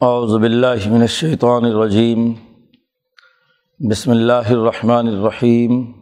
اعوذ 0.00 0.42
باللہ 0.42 0.88
من 0.88 1.00
الشیطان 1.00 1.64
الرجیم۔ 1.64 2.32
بسم 3.90 4.10
اللہ 4.10 4.32
الرحمن 4.32 5.08
الرحیم۔ 5.08 5.92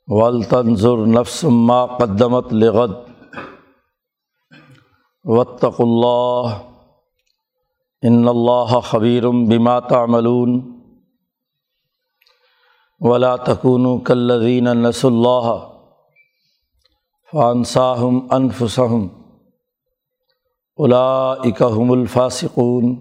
ولتنظر 0.06 0.96
نفس 0.96 1.44
ما 1.44 1.86
قدمت 1.86 2.52
لغد۔ 2.52 2.90
واتقوا 5.24 5.86
اللہ 5.86 6.54
ان 8.02 8.28
اللہ 8.28 8.80
خبیر 8.80 9.28
بما 9.28 9.80
تعملون۔ 9.80 10.80
ولا 13.00 13.36
تکونوا 13.36 13.98
کالذین 14.04 14.64
نسوا 14.64 15.10
اللہ۔ 15.10 15.67
فانصاہم 17.32 18.26
انفسہم 18.30 19.08
اولئک 20.76 21.62
الفاسقون۔ 21.62 22.96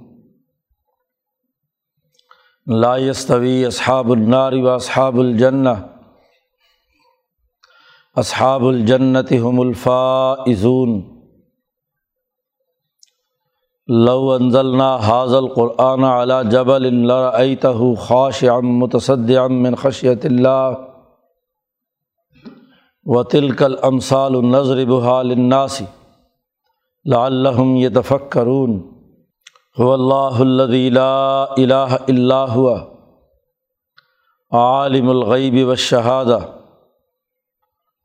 لا 2.66 2.98
يستوي 2.98 3.66
اصحاب 3.66 4.12
النار 4.12 4.52
و 4.54 4.70
اصحاب 4.70 5.20
الجنہ۔ 5.20 5.70
اصحاب 8.16 8.66
الجنت 8.66 9.34
هم 9.34 9.60
الفائزون۔ 9.60 11.02
لو 13.88 14.32
انزلنا 14.32 14.96
هذا 14.96 15.38
القرآن 15.38 16.04
على 16.04 16.50
جبل 16.52 17.08
لرأيته 17.08 17.94
خاشعا 18.00 18.60
متصدعا 18.60 19.48
من 19.48 19.76
خشية 19.76 20.22
الله 20.24 20.87
و 23.08 23.24
تلک 23.24 23.62
الامثال 23.64 24.36
النظر 24.36 24.78
للناس 25.24 25.82
لعلہم 27.06 27.76
یتفکرون 27.76 28.78
هو 29.80 29.92
اللہ 29.94 30.40
الذی 30.40 30.90
لا 30.90 31.44
الہ 31.44 31.98
الا 32.08 32.40
هو، 32.54 32.76
عالم 34.52 35.10
الغیب 35.10 35.56
والشہادہ 35.68 36.40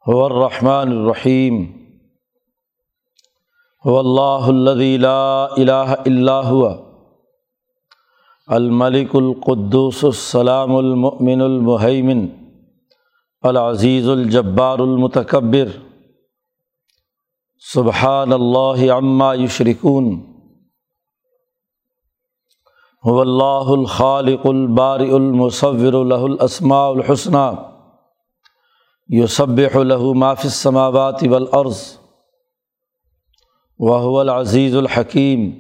هو 0.07 0.25
الرحمن 0.25 0.93
الرحیم 0.97 1.59
هو 3.85 3.99
اللہ 3.99 4.47
الذی 4.49 4.97
لا 4.97 5.45
الہ 5.45 5.97
الا 5.97 6.39
هو 6.51 6.71
الملک 8.49 9.17
القدوس 9.17 10.05
السلام 10.05 10.77
المؤمن 10.77 11.41
المحیمن 11.41 12.27
العزیز 13.43 14.09
الجبار 14.09 14.79
المتکبر. 14.79 15.67
سبحان 17.75 18.33
اللہ 18.33 18.93
عما 18.93 19.35
یشرکون. 19.35 20.33
هو 23.07 23.21
اللہ 23.21 23.73
الخالق 23.79 24.47
البارئ 24.47 25.11
المصور 25.15 26.05
له 26.05 26.25
الاسماء 26.25 26.89
الحسنى 26.91 27.55
يسبح 29.09 29.77
له 29.77 30.13
ما 30.15 30.35
في 30.35 30.45
السماوات 30.45 31.23
والارض. 31.23 31.75
وهو 33.79 34.21
العزیز 34.21 34.77
الحکیم. 34.77 35.51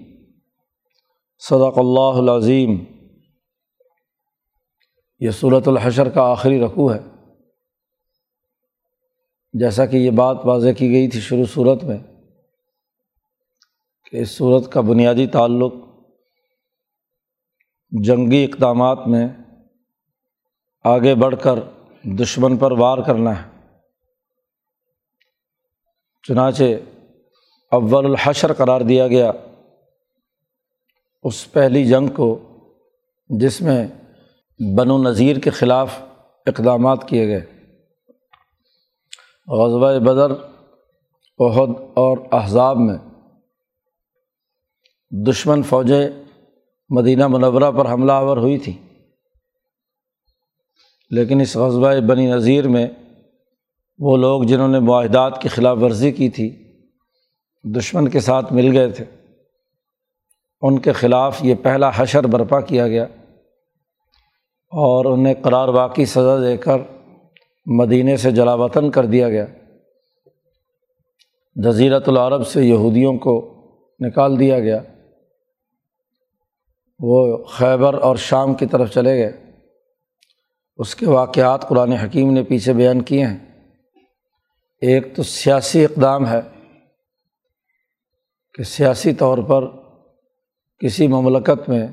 صدق 1.38 1.78
اللہ 1.78 2.20
العظیم. 2.22 2.84
یہ 5.18 5.30
صورت 5.30 5.68
الحشر 5.68 6.08
کا 6.08 6.22
آخری 6.22 6.60
رقوع 6.60 6.94
ہے. 6.94 7.11
جیسا 9.52 9.86
کہ 9.86 9.96
یہ 9.96 10.10
بات 10.10 10.36
واضح 10.44 10.68
کی 10.78 10.90
گئی 10.90 11.08
تھی 11.08 11.20
شروع 11.20 11.44
صورت 11.44 11.84
میں 11.84 11.98
کہ 14.10 14.16
اس 14.16 14.30
صورت 14.30 14.72
کا 14.72 14.80
بنیادی 14.80 15.26
تعلق 15.26 15.72
جنگی 17.90 18.44
اقدامات 18.44 18.98
میں 19.06 19.28
آگے 20.84 21.14
بڑھ 21.14 21.34
کر 21.42 21.58
دشمن 22.02 22.56
پر 22.56 22.72
وار 22.72 22.98
کرنا 22.98 23.42
ہے۔ 23.42 23.70
چنانچہ 26.28 26.62
اول 27.70 28.04
الحشر 28.04 28.52
قرار 28.52 28.80
دیا 28.80 29.08
گیا۔ 29.08 29.32
اس 31.22 31.52
پہلی 31.52 31.84
جنگ 31.84 32.08
کو 32.08 32.38
جس 33.28 33.60
میں 33.60 33.88
بن 34.76 34.90
و 34.90 35.02
نذیر 35.02 35.38
کے 35.38 35.50
خلاف 35.50 36.02
اقدامات 36.46 37.08
کیے 37.08 37.26
گئے۔ 37.26 37.61
غزوہ 39.48 39.98
بدر 39.98 40.32
عہد 41.38 41.70
اور 41.94 42.18
احزاب 42.32 42.76
میں 42.78 42.98
دشمن 45.26 45.62
فوجیں 45.62 46.08
مدینہ 46.88 47.26
منورہ 47.26 47.70
پر 47.70 47.92
حملہ 47.92 48.12
آور 48.12 48.36
ہوئی 48.36 48.58
تھیں 48.58 48.98
لیکن 51.10 51.40
اس 51.40 51.56
غزوہ 51.56 52.00
بنی 52.00 52.26
نذیر 52.26 52.68
میں 52.68 52.86
وہ 53.98 54.16
لوگ 54.16 54.42
جنہوں 54.42 54.68
نے 54.68 54.78
معاہدات 54.78 55.42
کی 55.42 55.48
خلاف 55.48 55.78
ورزی 55.82 56.12
کی 56.12 56.28
تھی، 56.28 56.72
دشمن 57.64 58.08
کے 58.08 58.20
ساتھ 58.20 58.52
مل 58.52 58.76
گئے 58.76 58.90
تھے۔ 58.90 59.04
ان 60.62 60.78
کے 60.78 60.92
خلاف 60.92 61.44
یہ 61.44 61.54
پہلا 61.54 61.90
حشر 61.94 62.26
برپا 62.26 62.60
کیا 62.60 62.88
گیا 62.88 63.04
اور 64.72 65.04
انہیں 65.04 65.34
قرار 65.42 65.68
واقعی 65.68 66.04
سزا 66.04 66.40
دے 66.40 66.56
کر 66.56 66.76
مدینہ 67.66 68.16
سے 68.16 68.30
جلا 68.30 68.54
وطن 68.54 68.90
کر 68.90 69.06
دیا 69.06 69.28
گیا۔ 69.28 69.46
جزیرت 71.54 72.08
العرب 72.08 72.46
سے 72.46 72.62
یہودیوں 72.62 73.18
کو 73.18 73.58
نکال 74.00 74.38
دیا 74.38 74.60
گیا۔ 74.60 74.82
وہ 76.98 77.44
خیبر 77.44 77.94
اور 77.94 78.16
شام 78.16 78.54
کی 78.54 78.66
طرف 78.66 78.94
چلے 78.94 79.18
گئے۔ 79.18 79.32
اس 80.76 80.94
کے 80.94 81.06
واقعات 81.06 81.68
قرآن 81.68 81.92
حکیم 81.92 82.32
نے 82.32 82.42
پیچھے 82.42 82.72
بیان 82.72 83.02
کیے 83.02 83.26
ہیں۔ 83.26 83.38
ایک 84.80 85.16
تو 85.16 85.22
سیاسی 85.22 85.84
اقدام 85.84 86.26
ہے 86.26 86.40
کہ 88.54 88.62
سیاسی 88.62 89.12
طور 89.12 89.38
پر 89.38 89.66
کسی 90.78 91.06
مملکت 91.06 91.68
میں 91.68 91.86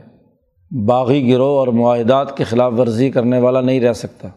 باغی 0.88 1.34
گروہ 1.34 1.60
اور 1.60 1.68
معاہدات 1.68 2.38
کی 2.38 2.44
خلاف 2.44 2.74
ورزی 2.78 3.12
کرنے 3.12 3.40
والا 3.40 3.62
نہیں 3.62 3.80
رہ 3.80 3.94
سکتا۔ 3.94 4.28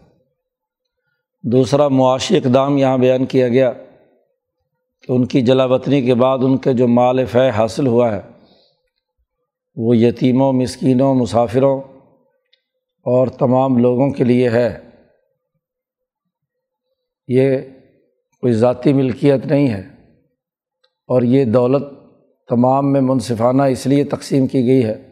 دوسرا 1.44 1.88
معاشی 1.88 2.36
اقدام 2.36 2.76
یہاں 2.76 2.98
بیان 2.98 3.26
کیا 3.26 3.48
گیا 3.48 3.72
کہ 5.02 5.12
ان 5.12 5.26
کی 5.26 5.40
جلا 5.40 5.64
وطنی 5.64 6.02
کے 6.02 6.14
بعد 6.14 6.38
ان 6.42 6.58
کے 6.58 6.72
جو 6.72 6.88
مال 6.88 7.24
فے 7.24 7.50
حاصل 7.50 7.86
ہوا 7.86 8.16
ہے، 8.16 8.20
وہ 9.76 9.96
یتیموں، 9.96 10.52
مسکینوں، 10.52 11.14
مسافروں 11.14 11.80
اور 13.04 13.26
تمام 13.26 13.78
لوگوں 13.78 14.10
کے 14.10 14.24
لیے 14.24 14.48
ہے۔ 14.48 14.78
یہ 17.28 17.56
کوئی 18.40 18.52
ذاتی 18.52 18.92
ملکیت 18.92 19.46
نہیں 19.46 19.68
ہے 19.68 19.80
اور 21.06 21.22
یہ 21.22 21.44
دولت 21.44 21.84
تمام 22.48 22.92
میں 22.92 23.00
منصفانہ 23.00 23.62
اس 23.62 23.86
لیے 23.86 24.04
تقسیم 24.04 24.46
کی 24.46 24.66
گئی 24.66 24.84
ہے 24.84 25.08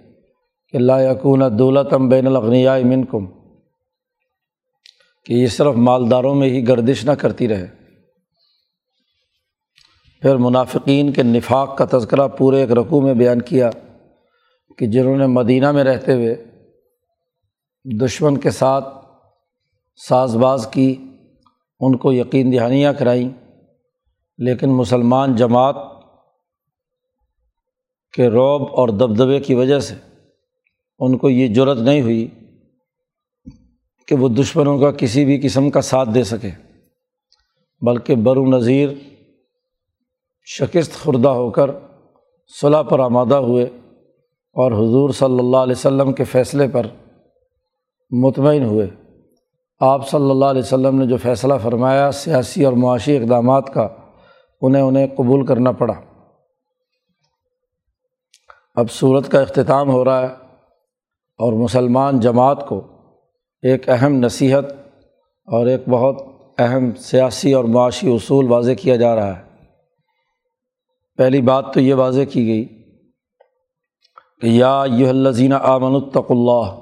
کہ 0.69 0.77
اللہ 0.77 0.93
یقون 0.99 1.43
دولت 1.59 1.95
بین 1.95 2.27
الاغنیاء 2.27 2.79
منکم۔ 2.85 3.40
کہ 5.25 5.33
یہ 5.33 5.47
صرف 5.47 5.75
مالداروں 5.75 6.35
میں 6.35 6.49
ہی 6.49 6.69
گردش 6.69 7.05
نہ 7.05 7.11
کرتی 7.11 7.49
رہے۔ 7.49 7.67
پھر 10.23 10.37
منافقین 10.37 11.13
کے 11.13 11.23
نفاق 11.23 11.79
کا 11.79 11.99
تذکرہ 11.99 12.29
پورے 12.29 12.61
ایک 12.61 12.73
رقوع 12.73 13.01
میں 13.01 13.15
بیان 13.15 13.43
کیا 13.43 13.71
کہ 14.79 14.87
جنہوں 14.87 15.17
نے 15.17 15.27
مدینہ 15.27 15.73
میں 15.73 15.85
رہتے 15.85 16.13
ہوئے 16.13 16.45
دشمن 18.05 18.39
کے 18.39 18.51
ساتھ 18.51 18.89
ساز 20.09 20.37
باز 20.37 20.69
کی، 20.73 21.05
ان 21.81 21.97
کو 21.97 22.13
یقین 22.13 22.53
دہانیاں 22.53 22.93
کرائیں۔ 22.93 23.31
لیکن 24.39 24.71
مسلمان 24.71 25.37
جماعت 25.37 25.77
کے 28.13 28.29
روب 28.29 28.63
اور 28.63 28.89
دبدبے 28.89 29.41
کی 29.41 29.55
وجہ 29.55 29.79
سے 29.79 29.95
ان 30.99 31.19
کو 31.19 31.31
یہ 31.31 31.49
جرت 31.49 31.79
نہیں 31.79 32.03
ہوئی۔ 32.03 32.29
کہ 34.11 34.17
وہ 34.17 34.29
دشمنوں 34.29 34.79
کا 34.79 34.91
کسی 34.91 35.25
بھی 35.25 35.41
قسم 35.41 35.71
کا 35.71 35.81
ساتھ 35.81 36.09
دے 36.15 36.25
سکے۔ 36.25 36.51
بلکہ 37.81 38.15
بر 38.15 38.37
و 38.37 38.47
نظیر 38.47 38.89
شکست 40.45 41.05
خوردہ 41.05 41.29
ہو 41.29 41.51
کر 41.51 41.71
صلاح 42.61 42.83
پر 42.83 43.01
آمادہ 43.01 43.35
ہوئے 43.35 43.65
اور 44.53 44.73
حضور 44.73 45.11
صلی 45.11 45.39
اللہ 45.39 45.57
علیہ 45.57 45.75
وسلم 45.77 46.13
کے 46.13 46.25
فیصلے 46.25 46.69
پر 46.69 46.87
مطمئن 48.11 48.65
ہوئے۔ 48.65 48.87
آپ 49.81 50.09
صلی 50.09 50.31
اللہ 50.31 50.45
علیہ 50.45 50.63
وسلم 50.63 50.99
نے 50.99 51.07
جو 51.07 51.17
فیصلہ 51.17 51.55
فرمایا، 51.63 52.13
سیاسی 52.13 52.65
اور 52.65 52.73
معاشی 52.73 53.17
اقدامات 53.17 53.75
کا، 53.75 53.89
انہیں 54.61 54.83
انہیں 54.83 55.07
قبول 55.17 55.47
کرنا 55.47 55.73
پڑا۔ 55.73 55.95
اب 58.75 58.91
صورت 58.91 59.29
کا 59.29 59.41
اختتام 59.41 59.91
ہو 59.91 60.05
رہا 60.05 60.21
ہے 60.21 60.35
اور 61.39 61.53
مسلمان 61.53 62.21
جماعت 62.21 62.69
کو 62.69 62.87
ایک 63.63 63.89
اہم 63.89 64.13
نصیحت 64.13 64.65
اور 65.45 65.67
ایک 65.67 65.89
بہت 65.89 66.17
اہم 66.59 66.95
سیاسی 66.95 67.53
اور 67.53 67.65
معاشی 67.65 68.15
اصول 68.15 68.53
واضح 68.53 68.73
کیا 68.73 68.97
جا 68.97 69.17
رہا 69.17 69.39
ہے۔ 69.39 69.43
پہلی 71.17 71.41
بات 71.41 71.75
تو 71.75 71.81
یہ 71.81 71.95
واضح 71.95 72.21
کی 72.31 72.47
گئی 72.47 72.65
کہ 74.41 74.47
یا 74.47 74.85
یہ 74.87 75.09
الزین 75.09 75.53
آمن 75.53 75.95
الطق 75.95 76.31
اللہ۔ 76.31 76.79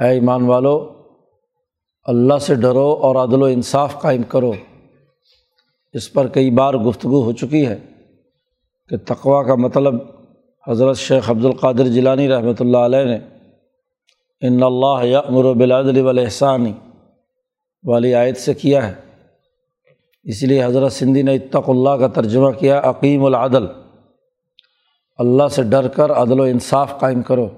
اے 0.00 0.08
ایمان 0.08 0.42
والو، 0.42 1.02
اللہ 2.04 2.38
سے 2.38 2.54
ڈرو 2.54 2.92
اور 2.92 3.16
عدل 3.16 3.42
و 3.42 3.44
انصاف 3.44 4.00
قائم 4.00 4.22
کرو۔ 4.22 4.52
اس 5.92 6.12
پر 6.12 6.26
کئی 6.26 6.50
بار 6.50 6.74
گفتگو 6.74 7.22
ہو 7.22 7.32
چکی 7.32 7.66
ہے 7.66 7.78
کہ 8.88 8.96
تقوا 8.96 9.42
کا 9.42 9.54
مطلب 9.54 9.94
حضرت 10.68 10.96
شیخ 10.96 11.30
عبد 11.30 11.44
القادر 11.44 11.84
جیلانی 11.84 12.28
رحمۃ 12.28 12.60
اللہ 12.60 12.78
علیہ 12.78 13.04
نے 13.04 13.18
ان 14.40 14.62
اللہ 14.62 15.04
یامر 15.04 15.44
و 15.44 15.54
بلادل 15.54 16.00
والاحسانی 16.00 16.72
والی 17.84 18.14
آیت 18.14 18.36
سے 18.36 18.54
کیا 18.54 18.88
ہے؟ 18.88 18.94
اس 20.24 20.42
لیے 20.42 20.64
حضرت 20.64 20.92
سندھی 20.92 21.22
نے 21.22 21.34
اتق 21.34 21.70
اللہ 21.70 21.90
کا 21.90 22.06
ترجمہ 22.06 22.50
کیا 22.50 22.80
عقیم 22.84 23.24
العدل۔ 23.24 23.66
اللہ 25.18 25.48
سے 25.48 25.62
ڈر 25.62 25.88
کر 25.88 26.10
عدل 26.10 26.40
و 26.40 26.42
انصاف 26.42 27.00
قائم 27.00 27.22
کرو۔ 27.22 27.48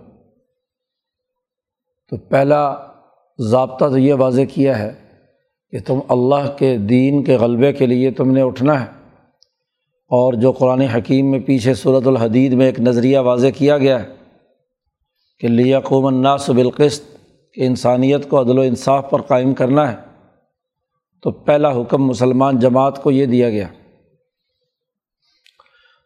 تو 2.09 2.17
پہلا 2.17 2.75
ضابطہ 3.39 3.85
تو 3.85 3.99
یہ 3.99 4.15
واضح 4.15 4.43
کیا 4.55 4.79
ہے 4.79 4.95
کہ 5.71 5.79
تم 5.87 5.99
اللہ 6.09 6.57
کے 6.59 6.77
دین 6.77 7.25
کے 7.25 7.37
غلبے 7.37 7.73
کے 7.73 7.87
لیے 7.87 8.11
تم 8.11 8.31
نے 8.31 8.43
اٹھنا 8.43 8.81
ہے۔ 8.81 8.87
اور 10.09 10.33
جو 10.33 10.53
قرآن 10.53 10.81
حکیم 10.81 11.31
میں 11.31 11.41
پیچھے 11.41 11.75
صورت 11.75 12.07
الحدید 12.07 12.53
میں 12.53 12.67
ایک 12.67 12.81
نظریہ 12.81 13.19
واضح 13.19 13.47
کیا 13.57 13.79
گیا 13.79 14.03
ہے۔ 14.03 14.18
کہ 15.41 15.49
لیا 15.49 15.81
قوم 15.81 16.07
الناس 16.07 16.51
بالقسط، 16.51 17.05
کہ 17.53 17.67
انسانیت 17.67 18.29
کو 18.29 18.41
عدل 18.41 18.59
و 18.59 18.61
انصاف 18.61 19.11
پر 19.11 19.23
قائم 19.23 19.55
کرنا 19.55 19.93
ہے۔ 19.93 19.97
تو 21.23 21.31
پہلا 21.31 21.73
حکم 21.73 22.07
مسلمان 22.07 22.59
جماعت 22.59 23.03
کو 23.03 23.11
یہ 23.11 23.27
دیا 23.27 23.51
گیا۔ 23.51 23.69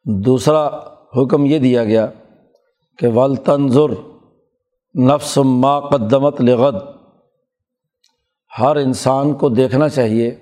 دوسرا 0.05 0.67
حکم 1.17 1.45
یہ 1.45 1.59
دیا 1.59 1.85
گیا 1.85 2.07
کہ 2.99 3.07
ول 3.07 3.37
تنظر 3.37 3.91
نفس 4.99 5.39
ما 5.45 5.81
قدمت 5.81 6.41
لغد۔ 6.41 6.75
ہر 8.59 8.77
انسان 8.77 9.35
کو 9.35 9.49
دیکھنا 9.49 9.89
چاہیے 9.89 10.37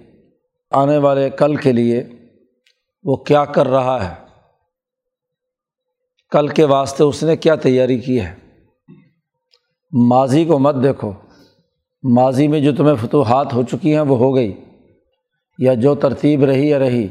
آنے 0.70 0.98
والے 0.98 1.31
کل 1.31 1.56
کے 1.56 1.72
لیے 1.72 2.04
وہ 3.04 3.16
کیا 3.16 3.44
کر 3.44 3.66
رہا 3.66 4.10
ہے۔ 4.10 4.14
کل 6.31 6.48
کے 6.48 6.64
واسطے 6.64 7.04
اس 7.04 7.22
نے 7.22 7.36
کیا 7.36 7.54
تیاری 7.54 7.98
کی 7.98 8.20
ہے۔ 8.20 8.50
ماضی 9.92 10.44
کو 10.44 10.58
مت 10.58 10.75
دیکھو۔ 10.82 11.12
ماضی 12.02 12.48
میں 12.48 12.60
جو 12.60 12.75
تمہیں 12.75 12.94
فتوحات 12.94 13.54
ہو 13.54 13.62
چکی 13.62 13.92
ہیں 13.92 14.00
وہ 14.00 14.19
ہو 14.19 14.34
گئی، 14.34 14.52
یا 15.58 15.75
جو 15.75 15.94
ترتیب 15.94 16.44
رہی 16.44 16.69
یا 16.69 16.78
رہی۔ 16.78 17.08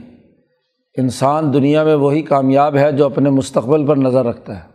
انسان 0.97 1.53
دنیا 1.53 1.83
میں 1.83 1.95
وہی 1.95 2.21
کامیاب 2.21 2.77
ہے 2.77 2.91
جو 2.91 3.05
اپنے 3.05 3.29
مستقبل 3.29 3.87
پر 3.87 3.95
نظر 3.95 4.25
رکھتا 4.25 4.63
ہے۔ 4.63 4.69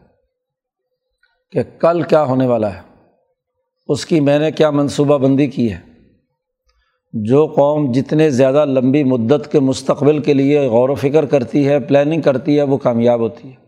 کہ 1.51 1.61
کل 1.79 2.03
کیا 2.03 2.23
ہونے 2.23 2.47
والا 2.47 2.75
ہے؟ 2.75 2.81
اس 3.89 4.07
کی 4.07 4.21
میں 4.21 4.39
نے 4.39 4.53
کیا 4.53 4.71
منصوبہ 4.71 5.19
بندی 5.19 5.47
کی 5.47 5.73
ہے؟ 5.73 5.79
جو 7.13 7.47
قوم 7.47 7.93
جتنے 7.93 8.31
زیادہ 8.31 8.65
لمبی 8.65 9.05
مدت 9.05 9.53
کے 9.53 9.61
مستقبل 9.61 10.19
کے 10.19 10.35
لیے 10.35 10.61
غور 10.61 10.89
و 10.89 10.95
فکر 10.95 11.27
کرتی 11.27 11.69
ہے 11.69 11.81
پلاننگ 11.81 12.21
کرتی 12.21 12.57
ہے، 12.57 12.63
وہ 12.63 12.79
کامیاب 12.79 13.21
ہوتی 13.21 13.49
ہے۔ 13.49 13.64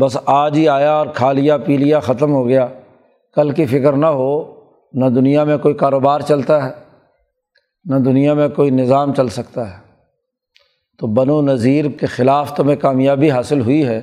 بس 0.00 0.18
آج 0.24 0.58
ہی 0.58 0.68
آیا 0.68 0.92
اور 0.92 1.06
کھا 1.06 1.32
لیا، 1.32 1.56
پی 1.56 1.76
لیا، 1.76 2.00
ختم 2.00 2.32
ہو 2.32 2.48
گیا۔ 2.48 2.68
کل 3.34 3.50
کی 3.50 3.66
فکر 3.66 3.92
نہ 3.92 4.06
ہو، 4.06 4.60
نہ 4.92 5.06
دنیا 5.06 5.44
میں 5.44 5.58
کوئی 5.58 5.74
کاروبار 5.74 6.20
چلتا 6.20 6.64
ہے، 6.64 6.70
نہ 7.84 7.96
دنیا 7.96 8.34
میں 8.34 8.48
کوئی 8.48 8.70
نظام 8.70 9.14
چل 9.14 9.28
سکتا 9.28 9.70
ہے۔ 9.70 9.76
تو 10.98 11.06
بن 11.06 11.30
و 11.30 11.42
نذیر 11.42 11.84
کے 11.88 12.06
خلاف 12.06 12.56
تمہیں 12.56 12.76
کامیابی 12.76 13.30
حاصل 13.30 13.60
ہوئی 13.60 13.86
ہے۔ 13.86 14.00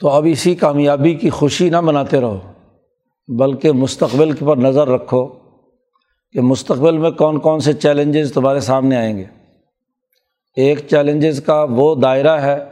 تو 0.00 0.08
اب 0.08 0.26
اسی 0.30 0.54
کامیابی 0.54 1.14
کی 1.14 1.30
خوشی 1.30 1.70
نہ 1.70 1.80
مناتے 1.80 2.20
رہو، 2.20 2.38
بلکہ 3.28 3.72
مستقبل 3.72 4.32
پر 4.32 4.56
نظر 4.56 4.88
رکھو 4.88 5.26
کہ 6.32 6.40
مستقبل 6.40 6.98
میں 6.98 7.10
کون 7.10 7.38
کون 7.38 7.60
سے 7.60 7.72
چیلنجز 7.72 8.32
تمہارے 8.32 8.60
سامنے 8.60 8.96
آئیں 8.96 9.18
گے۔ 9.18 9.24
ایک 10.56 10.78
چیلنجز 10.78 11.42
کا 11.46 11.66
وہ 11.70 11.94
دائرہ 11.94 12.40
ہے 12.40 12.71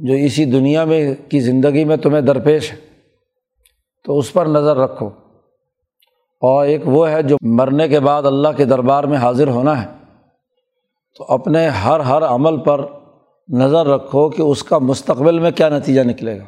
جو 0.00 0.14
اسی 0.14 0.44
دنیا 0.44 0.84
میں 0.84 1.14
کی 1.30 1.40
زندگی 1.40 1.84
میں 1.84 1.96
تمہیں 1.96 2.20
درپیش 2.20 2.72
ہے، 2.72 2.76
تو 4.04 4.18
اس 4.18 4.32
پر 4.32 4.46
نظر 4.46 4.76
رکھو۔ 4.76 5.06
اور 6.40 6.66
ایک 6.66 6.80
وہ 6.84 7.10
ہے 7.10 7.22
جو 7.22 7.36
مرنے 7.42 7.88
کے 7.88 8.00
بعد 8.00 8.22
اللہ 8.22 8.48
کے 8.56 8.64
دربار 8.64 9.04
میں 9.04 9.18
حاضر 9.18 9.48
ہونا 9.48 9.82
ہے، 9.82 9.88
تو 11.18 11.24
اپنے 11.28 11.68
ہر 11.68 12.00
ہر 12.00 12.22
عمل 12.22 12.58
پر 12.58 12.84
نظر 13.48 13.86
رکھو 13.86 14.28
کہ 14.28 14.42
اس 14.42 14.62
کا 14.62 14.78
مستقبل 14.78 15.38
میں 15.38 15.50
کیا 15.50 15.68
نتیجہ 15.68 16.00
نکلے 16.00 16.38
گا۔ 16.38 16.44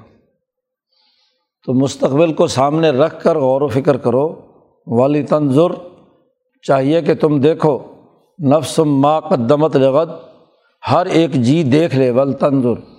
تو 1.66 1.74
مستقبل 1.74 2.32
کو 2.32 2.46
سامنے 2.46 2.90
رکھ 2.90 3.22
کر 3.22 3.38
غور 3.38 3.60
و 3.60 3.68
فکر 3.68 3.96
کرو۔ 3.96 4.40
والی 4.86 5.22
تنظر، 5.22 5.70
چاہیے 6.62 7.02
کہ 7.02 7.14
تم 7.14 7.40
دیکھو، 7.40 7.78
نفس 8.44 8.78
ما 8.78 9.20
قدمت 9.20 9.76
لغت 9.76 10.08
ہر 10.92 11.06
ایک 11.06 11.32
جی 11.32 11.62
دیکھ 11.62 11.96
لے۔ 11.96 12.10
ول 12.10 12.32
تنظر۔ 12.32 12.91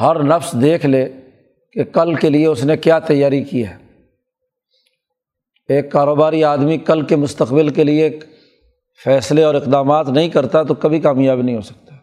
ہر 0.00 0.22
نفس 0.22 0.56
دیکھ 0.60 0.86
لے 0.86 1.08
کہ 1.72 1.84
کل 1.84 2.14
کے 2.14 2.30
لیے 2.30 2.46
اس 2.46 2.64
نے 2.64 2.76
کیا 2.76 2.98
تیاری 2.98 3.42
کی 3.42 3.66
ہے۔ 3.66 3.76
ایک 5.68 5.92
کاروباری 5.92 6.44
آدمی 6.44 6.78
کل 6.78 7.02
کے 7.02 7.16
مستقبل 7.16 7.68
کے 7.68 7.84
لیے 7.84 8.18
فیصلے 9.04 9.42
اور 9.42 9.54
اقدامات 9.54 10.08
نہیں 10.08 10.28
کرتا 10.28 10.62
تو 10.62 10.74
کبھی 10.74 11.00
کامیاب 11.00 11.42
نہیں 11.42 11.56
ہو 11.56 11.60
سکتا۔ 11.60 11.96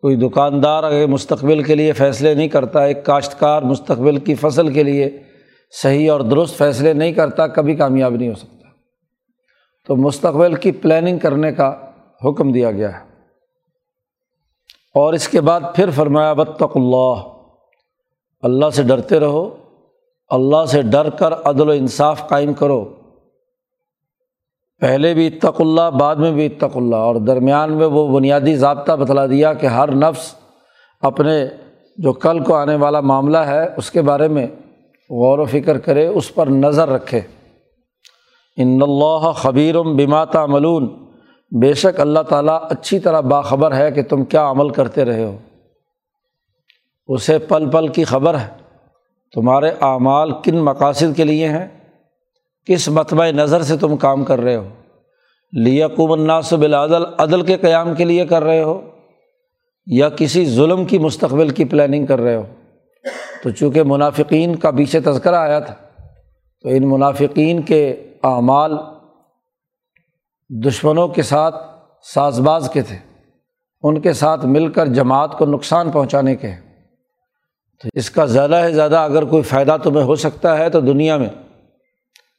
کوئی 0.00 0.16
دکاندار 0.16 0.84
اگر 0.84 1.06
مستقبل 1.06 1.62
کے 1.62 1.74
لیے 1.74 1.92
فیصلے 1.92 2.34
نہیں 2.34 2.48
کرتا، 2.48 2.84
ایک 2.84 3.04
کاشتکار 3.04 3.62
مستقبل 3.62 4.16
کی 4.16 4.34
فصل 4.34 4.72
کے 4.72 4.82
لیے 4.82 5.22
صحیح 5.70 6.12
اور 6.12 6.20
درست 6.20 6.58
فیصلے 6.58 6.92
نہیں 6.92 7.12
کرتا، 7.12 7.46
کبھی 7.46 7.74
کامیاب 7.74 8.14
نہیں 8.14 8.28
ہو 8.28 8.34
سکتا۔ 8.34 8.68
تو 9.86 9.96
مستقبل 9.96 10.54
کی 10.54 10.72
پلاننگ 10.72 11.18
کرنے 11.18 11.52
کا 11.52 11.90
حکم 12.24 12.52
دیا 12.52 12.70
گیا 12.70 13.00
ہے۔ 13.00 13.13
اور 14.94 15.12
اس 15.12 15.28
کے 15.28 15.40
بعد 15.40 15.60
پھر 15.74 15.90
فرمایا 15.90 16.32
بطق 16.32 16.62
اللہ 16.74 17.14
اللہ 18.42 18.70
سے 18.70 18.82
ڈرتے 18.82 19.20
رہو۔ 19.20 19.56
اللہ 20.28 20.64
سے 20.68 20.82
ڈر 20.82 21.10
کر 21.10 21.32
عدل 21.32 21.68
و 21.68 21.72
انصاف 21.72 22.28
قائم 22.28 22.52
کرو۔ 22.52 22.84
پہلے 24.80 25.14
بھی 25.14 25.26
اتق 25.26 25.60
اللہ، 25.60 25.90
بعد 25.90 26.16
میں 26.16 26.32
بھی 26.32 26.46
اتق 26.46 26.76
اللہ۔ 26.76 26.96
اور 26.96 27.14
درمیان 27.14 27.72
میں 27.72 27.86
وہ 27.86 28.14
بنیادی 28.14 28.56
ضابطہ 28.56 28.92
بتلا 28.92 29.26
دیا 29.26 29.54
کہ 29.54 29.66
ہر 29.66 29.94
نفس 29.94 30.34
اپنے 31.00 31.46
جو 31.98 32.12
کل 32.12 32.44
کو 32.44 32.54
آنے 32.54 32.76
والا 32.76 33.00
معاملہ 33.00 33.38
ہے، 33.38 33.68
اس 33.76 33.90
کے 33.90 34.02
بارے 34.02 34.28
میں 34.28 34.46
غور 35.10 35.38
و 35.38 35.44
فکر 35.44 35.78
کرے، 35.78 36.06
اس 36.06 36.34
پر 36.34 36.46
نظر 36.46 36.88
رکھے۔ 36.88 37.20
ان 38.56 38.78
اللہ 38.82 39.32
خبیرم 39.32 39.96
بماتا 39.96 40.46
ملون 40.46 41.03
بے 41.50 41.74
شک 41.74 42.00
اللہ 42.00 42.20
تعالیٰ 42.20 42.58
اچھی 42.70 42.98
طرح 42.98 43.20
باخبر 43.20 43.76
ہے 43.76 43.90
کہ 43.90 44.02
تم 44.02 44.24
کیا 44.24 44.50
عمل 44.50 44.68
کرتے 44.68 45.04
رہے 45.04 45.24
ہو۔ 45.24 45.36
اسے 47.08 47.38
پل 47.38 47.70
پل 47.70 47.88
کی 47.88 48.04
خبر 48.04 48.38
ہے۔ 48.38 48.48
تمہارے 49.34 49.70
اعمال 49.80 50.32
کن 50.44 50.58
مقاصد 50.58 51.16
کے 51.16 51.24
لیے 51.24 51.48
ہیں؟ 51.48 51.68
کس 52.66 52.88
متبۂ 52.88 53.26
نظر 53.26 53.62
سے 53.62 53.76
تم 53.76 53.96
کام 53.96 54.24
کر 54.24 54.40
رہے 54.40 54.56
ہو؟ 54.56 54.68
لیکم 55.52 56.12
الناس 56.12 56.52
بالعدل، 56.52 57.04
عدل 57.18 57.42
کے 57.42 57.56
قیام 57.56 57.94
کے 57.94 58.04
لیے 58.04 58.26
کر 58.26 58.44
رہے 58.44 58.62
ہو؟ 58.62 58.80
یا 59.86 60.08
کسی 60.08 60.44
ظلم 60.44 60.84
کی 60.84 60.98
مستقبل 60.98 61.48
کی 61.48 61.64
پلاننگ 61.64 62.06
کر 62.06 62.20
رہے 62.20 62.36
ہو؟ 62.36 62.42
تو 63.42 63.50
چونکہ 63.50 63.82
منافقین 63.82 64.56
کا 64.56 64.70
پیچھے 64.70 65.00
تذکرہ 65.00 65.36
آیا 65.36 65.58
تھا، 65.58 65.74
تو 66.62 66.68
ان 66.68 66.90
منافقین 66.90 67.62
کے 67.62 67.90
اعمال 68.22 68.78
دشمنوں 70.48 71.08
کے 71.08 71.22
ساتھ 71.22 71.56
ساز 72.14 72.40
باز 72.40 72.70
کے 72.72 72.82
تھے۔ 72.82 72.96
ان 73.82 74.00
کے 74.00 74.12
ساتھ 74.12 74.46
مل 74.46 74.72
کر 74.72 74.86
جماعت 74.86 75.38
کو 75.38 75.46
نقصان 75.46 75.90
پہنچانے 75.90 76.36
کے۔ 76.36 76.48
ہیں 76.48 76.60
تو 77.82 77.88
اس 77.92 78.10
کا 78.10 78.24
زیادہ 78.24 78.62
سے 78.66 78.72
زیادہ 78.72 78.96
اگر 78.96 79.24
کوئی 79.24 79.42
فائدہ 79.42 79.76
تمہیں 79.82 80.04
ہو 80.04 80.14
سکتا 80.14 80.58
ہے 80.58 80.70
تو 80.70 80.80
دنیا 80.80 81.16
میں، 81.16 81.28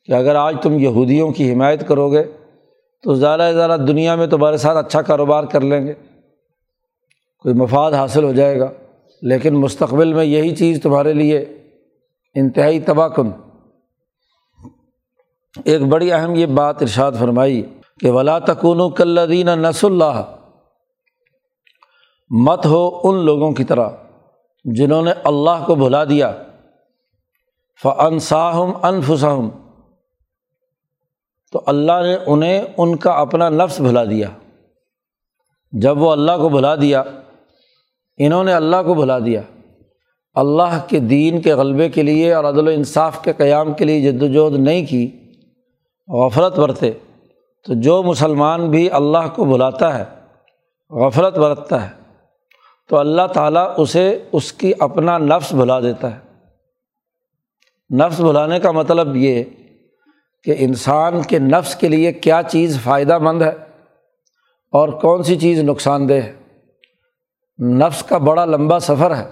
کہ 0.05 0.11
اگر 0.11 0.35
آج 0.35 0.55
تم 0.61 0.73
یہودیوں 0.73 1.31
کی 1.31 1.53
حمایت 1.53 1.87
کرو 1.87 2.11
گے، 2.11 2.23
تو 3.03 3.13
زیادہ 3.13 3.47
سے 3.49 3.53
زیادہ 3.53 3.79
دنیا 3.87 4.15
میں 4.15 4.27
تمہارے 4.27 4.57
ساتھ 4.57 4.85
اچھا 4.85 5.01
کاروبار 5.01 5.43
کر 5.43 5.61
لیں 5.61 5.87
گے۔ 5.87 5.93
کوئی 7.39 7.55
مفاد 7.55 7.91
حاصل 7.91 8.23
ہو 8.23 8.31
جائے 8.31 8.59
گا۔ 8.59 8.71
لیکن 9.21 9.53
مستقبل 9.53 10.13
میں 10.13 10.25
یہی 10.25 10.55
چیز 10.55 10.81
تمہارے 10.81 11.13
لیے 11.13 11.39
انتہائی 12.35 12.79
تباہ 12.79 13.07
کن۔ 13.07 13.29
ایک 15.65 15.81
بڑی 15.81 16.11
اہم 16.11 16.35
یہ 16.35 16.45
بات 16.45 16.81
ارشاد 16.81 17.11
فرمائی۔ 17.19 17.63
کہ 17.99 18.11
ولا 18.11 18.39
تکون 18.39 18.79
و 18.79 18.89
کلدین 18.89 19.45
نس 19.45 19.85
اللہ 19.85 20.35
مت 22.29 22.65
ہو 22.65 22.99
ان 23.03 23.15
لوگوں 23.15 23.51
کی 23.51 23.63
طرح 23.63 23.89
جنہوں 24.63 25.01
نے 25.01 25.11
اللہ 25.23 25.63
کو 25.65 25.75
بھلا 25.75 26.03
دیا۔ 26.03 26.43
فنساہم 27.83 28.71
انفسم 28.83 29.49
تو 31.51 31.61
اللہ 31.65 31.91
نے 31.91 32.17
انہیں 32.27 32.61
ان 32.77 32.95
کا 32.95 33.11
اپنا 33.11 33.49
نفس 33.49 33.79
بھلا 33.79 34.05
دیا۔ 34.05 34.29
جب 35.71 35.97
وہ 35.97 36.11
اللہ 36.11 36.31
کو 36.37 36.49
بھلا 36.49 36.75
دیا، 36.75 37.03
انہوں 38.17 38.43
نے 38.43 38.53
اللہ 38.53 38.75
کو 38.85 38.93
بھلا 38.93 39.19
دیا۔ 39.19 39.41
اللہ 40.33 40.85
کے 40.87 40.99
دین 40.99 41.41
کے 41.41 41.53
غلبے 41.53 41.89
کے 41.89 42.03
لیے 42.03 42.33
اور 42.33 42.43
عدل 42.43 42.67
و 42.67 42.71
انصاف 42.71 43.23
کے 43.23 43.33
قیام 43.33 43.73
کے 43.73 43.85
لیے 43.85 44.11
جد 44.11 44.23
وجہد 44.23 44.59
نہیں 44.59 44.85
کی، 44.85 45.31
غفلت 46.07 46.59
برتے۔ 46.59 46.91
تو 47.65 47.73
جو 47.73 48.03
مسلمان 48.03 48.69
بھی 48.69 48.91
اللہ 48.91 49.35
کو 49.35 49.45
بلاتا 49.45 49.99
ہے، 49.99 50.05
غفلت 50.89 51.37
برتتا 51.37 51.85
ہے، 51.85 51.89
تو 52.89 52.97
اللہ 52.97 53.27
تعالیٰ 53.33 53.73
اسے 53.77 54.23
اس 54.31 54.53
کی 54.53 54.73
اپنا 54.79 55.17
نفس 55.17 55.53
بھلا 55.53 55.79
دیتا 55.79 56.15
ہے۔ 56.15 56.19
نفس 57.95 58.19
بھلانے 58.19 58.59
کا 58.59 58.71
مطلب 58.71 59.15
یہ 59.15 59.43
کہ 60.43 60.55
انسان 60.57 61.21
کے 61.21 61.39
نفس 61.39 61.75
کے 61.75 61.87
لیے 61.87 62.13
کیا 62.13 62.41
چیز 62.51 62.81
فائدہ 62.83 63.17
مند 63.17 63.41
ہے 63.41 63.55
اور 64.71 64.89
کون 64.89 65.23
سی 65.23 65.35
چیز 65.35 65.59
نقصان 65.59 66.09
دہ 66.09 66.13
ہے۔ 66.13 66.33
نفس 67.59 68.03
کا 68.03 68.17
بڑا 68.17 68.45
لمبا 68.45 68.79
سفر 68.79 69.15
ہے، 69.15 69.29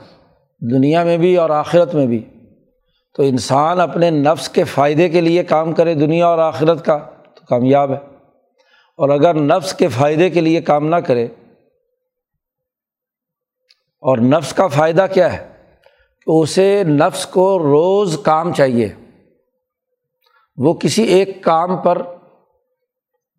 دنیا 0.71 1.03
میں 1.03 1.17
بھی 1.17 1.35
اور 1.35 1.49
آخرت 1.49 1.95
میں 1.95 2.07
بھی۔ 2.07 2.25
تو 3.15 3.23
انسان 3.23 3.79
اپنے 3.79 4.09
نفس 4.09 4.49
کے 4.49 4.63
فائدے 4.63 5.09
کے 5.09 5.21
لیے 5.21 5.43
کام 5.43 5.73
کرے 5.73 5.93
دنیا 5.93 6.27
اور 6.27 6.37
آخرت 6.37 6.85
کا، 6.85 6.97
تو 7.35 7.45
کامیاب 7.45 7.91
ہے۔ 7.91 8.12
اور 8.99 9.09
اگر 9.09 9.33
نفس 9.33 9.73
کے 9.73 9.87
فائدے 9.87 10.29
کے 10.29 10.41
لیے 10.41 10.61
کام 10.61 10.87
نہ 10.87 10.95
کرے، 10.95 11.25
اور 14.03 14.17
نفس 14.17 14.53
کا 14.53 14.67
فائدہ 14.67 15.05
کیا 15.13 15.31
ہے؟ 15.33 15.47
کہ 16.27 16.31
اسے 16.31 16.83
نفس 16.83 17.25
کو 17.25 17.59
روز 17.59 18.17
کام 18.23 18.53
چاہیے۔ 18.53 18.87
وہ 20.57 20.73
کسی 20.73 21.03
ایک 21.03 21.43
کام 21.43 21.75
پر 21.77 22.01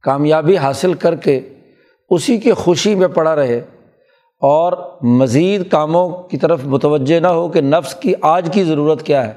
کامیابی 0.04 0.56
حاصل 0.56 0.94
کر 0.94 1.14
کے 1.14 1.38
اسی 2.11 2.38
کی 2.38 2.52
خوشی 2.52 2.94
میں 2.94 3.08
پڑا 3.08 3.34
رہے، 3.37 3.58
اور 4.42 4.73
مزید 5.18 5.70
کاموں 5.70 6.11
کی 6.23 6.37
طرف 6.37 6.64
متوجہ 6.64 7.20
نہ 7.20 7.26
ہو 7.26 7.49
کہ 7.49 7.61
نفس 7.61 7.94
کی 7.94 8.12
آج 8.23 8.50
کی 8.52 8.64
ضرورت 8.64 9.02
کیا 9.02 9.26
ہے، 9.28 9.32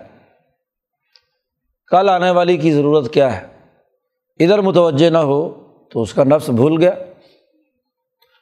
کل 1.91 2.09
آنے 2.09 2.31
والی 2.31 2.57
کی 2.57 2.71
ضرورت 2.71 3.13
کیا 3.13 3.36
ہے۔ 3.36 3.45
ادھر 4.39 4.62
متوجہ 4.62 5.09
نہ 5.09 5.17
ہو 5.17 5.39
تو 5.91 6.01
اس 6.01 6.13
کا 6.13 6.24
نفس 6.24 6.50
بھول 6.50 6.82
گیا۔ 6.82 6.91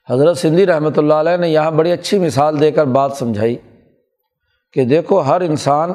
حضرت 0.09 0.37
سندھی 0.37 0.65
رحمۃ 0.65 0.97
اللہ 0.97 1.13
علیہ 1.13 1.37
نے 1.37 1.49
یہاں 1.49 1.71
بڑی 1.71 1.91
اچھی 1.91 2.19
مثال 2.19 2.59
دے 2.59 2.71
کر 2.71 2.85
بات 2.85 3.11
سمجھائی 3.13 3.55
کہ 4.73 4.85
دیکھو 4.85 5.19
ہر 5.19 5.41
انسان 5.41 5.91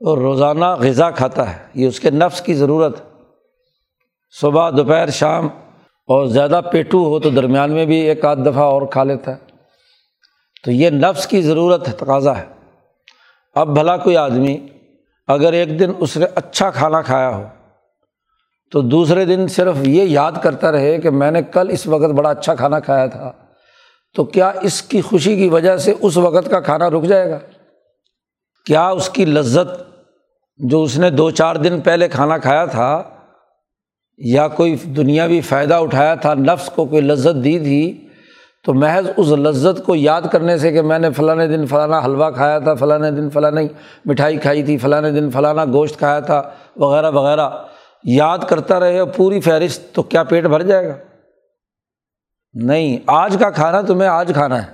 روزانہ 0.00 0.64
غذا 0.64 1.10
کھاتا 1.10 1.50
ہے، 1.50 1.66
یہ 1.74 1.88
اس 1.88 2.00
کے 2.00 2.10
نفس 2.10 2.40
کی 2.40 2.54
ضرورت۔ 2.54 2.96
صبح، 4.40 4.70
دوپہر، 4.70 5.10
شام 5.10 5.46
اور 6.08 6.26
زیادہ 6.26 6.60
پیٹو 6.72 7.04
ہو 7.04 7.20
تو 7.20 7.30
درمیان 7.30 7.72
میں 7.72 7.86
بھی 7.86 7.96
ایک 7.96 8.24
آدھ 8.24 8.40
دفعہ 8.40 8.64
اور 8.64 8.82
کھا 8.82 9.04
لیتا 9.04 9.30
ہے۔ 9.30 9.36
تو 10.64 10.70
یہ 10.70 10.90
نفس 10.90 11.26
کی 11.26 11.42
ضرورت 11.42 11.88
ہے 11.88 11.92
تقاضا 11.92 12.38
ہے۔ 12.38 12.44
اب 13.54 13.68
بھلا 13.68 13.96
کوئی 13.96 14.16
آدمی 14.16 14.66
اگر 15.26 15.52
ایک 15.52 15.80
دن 15.80 15.92
اس 15.98 16.16
نے 16.16 16.26
اچھا 16.34 16.70
کھانا 16.70 17.02
کھایا 17.02 17.36
ہو 17.36 17.42
تو 18.72 18.80
دوسرے 18.80 19.24
دن 19.24 19.48
صرف 19.48 19.76
یہ 19.82 20.02
یاد 20.02 20.32
کرتا 20.42 20.72
رہے 20.72 20.98
کہ 20.98 21.10
میں 21.10 21.30
نے 21.30 21.42
کل 21.42 21.70
اس 21.70 21.86
وقت 21.86 22.10
بڑا 22.10 22.30
اچھا 22.30 22.54
کھانا 22.54 22.80
کھایا 22.80 23.06
تھا۔ 23.06 23.32
تو 24.14 24.24
کیا 24.24 24.52
اس 24.62 24.82
کی 24.82 25.00
خوشی 25.00 25.36
کی 25.36 25.48
وجہ 25.48 25.76
سے 25.76 25.94
اس 26.00 26.16
وقت 26.16 26.50
کا 26.50 26.60
کھانا 26.60 26.90
رک 26.90 27.04
جائے 27.04 27.30
گا؟ 27.30 27.38
کیا 28.66 28.88
اس 28.88 29.08
کی 29.08 29.24
لذت 29.24 29.82
جو 30.58 30.82
اس 30.82 30.98
نے 30.98 31.10
دو 31.10 31.30
چار 31.30 31.56
دن 31.56 31.80
پہلے 31.80 32.08
کھانا 32.08 32.38
کھایا 32.38 32.64
تھا 32.64 33.02
یا 34.18 34.48
کوئی 34.48 34.74
دنیاوی 34.74 35.40
فائدہ 35.40 35.74
اٹھایا 35.74 36.14
تھا، 36.14 36.34
نفس 36.34 36.70
کو 36.70 36.84
کوئی 36.84 37.02
لذت 37.02 37.44
دی 37.44 37.58
تھی، 37.58 38.08
تو 38.64 38.74
محض 38.74 39.06
اس 39.16 39.26
لذت 39.26 39.86
کو 39.86 39.94
یاد 39.94 40.22
کرنے 40.32 40.58
سے 40.58 40.72
کہ 40.72 40.82
میں 40.82 40.98
نے 40.98 41.10
فلاں 41.10 41.46
دن 41.46 41.66
فلانا 41.66 41.98
حلوہ 41.98 42.30
کھایا 42.30 42.58
تھا، 42.58 42.74
فلاں 42.74 42.98
دن 42.98 43.30
فلاں 43.30 43.50
مٹھائی 44.04 44.36
کھائی 44.36 44.62
تھی، 44.62 44.78
فلاں 44.78 45.02
دن 45.02 45.30
فلانا 45.30 45.64
گوشت 45.64 45.98
کھایا 45.98 46.20
تھا، 46.20 46.50
وغیرہ 46.76 47.10
وغیرہ۔ 47.10 47.50
یاد 48.06 48.38
کرتا 48.48 48.80
رہے 48.80 49.04
پوری 49.04 49.40
فہرست 49.40 49.94
تو 49.94 50.02
کیا 50.02 50.22
پیٹ 50.22 50.44
بھر 50.44 50.62
جائے 50.62 50.88
گا؟ 50.88 50.94
نہیں، 52.54 52.98
آج 53.06 53.36
کا 53.40 53.50
کھانا 53.50 53.80
تمہیں 53.80 54.08
آج 54.08 54.30
کھانا 54.34 54.66
ہے۔ 54.66 54.72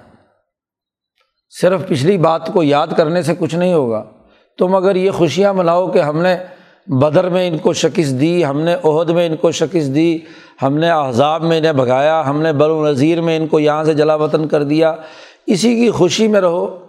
صرف 1.61 1.89
پچھلی 1.89 2.19
بات 2.19 2.47
کو 2.53 2.63
یاد 2.63 2.87
کرنے 2.97 3.23
سے 3.23 3.35
کچھ 3.39 3.55
نہیں 3.55 3.75
ہوگا۔ 3.75 4.05
تم 4.59 4.75
اگر 4.75 4.97
یہ 4.97 5.11
خوشیاں 5.11 5.55
مناؤ 5.55 5.91
کہ 5.91 5.99
ہم 5.99 6.23
نے 6.23 6.37
بدر 6.87 7.29
میں 7.29 7.49
ان 7.49 7.59
کو 7.59 7.73
شکست 7.73 8.21
دی، 8.21 8.45
ہم 8.45 8.61
نے 8.61 8.77
عہد 8.85 9.11
میں 9.11 9.27
ان 9.27 9.37
کو 9.37 9.51
شکست 9.51 9.95
دی، 9.95 10.19
ہم 10.63 10.79
نے 10.79 10.91
احزاب 10.91 11.43
میں 11.43 11.59
انہیں 11.59 11.73
بھگایا، 11.73 12.23
ہم 12.27 12.43
نے 12.43 12.53
بر 12.53 12.71
نظیر 12.91 13.21
میں 13.21 13.37
ان 13.37 13.47
کو 13.47 13.61
یہاں 13.61 13.85
سے 13.85 13.95
جلا 13.95 14.15
وطن 14.15 14.49
کر 14.49 14.63
دیا۔ 14.63 14.95
اسی 15.47 15.75
کی 15.75 15.91
خوشی 15.91 16.29
میں 16.29 16.41
رہو 16.41 16.87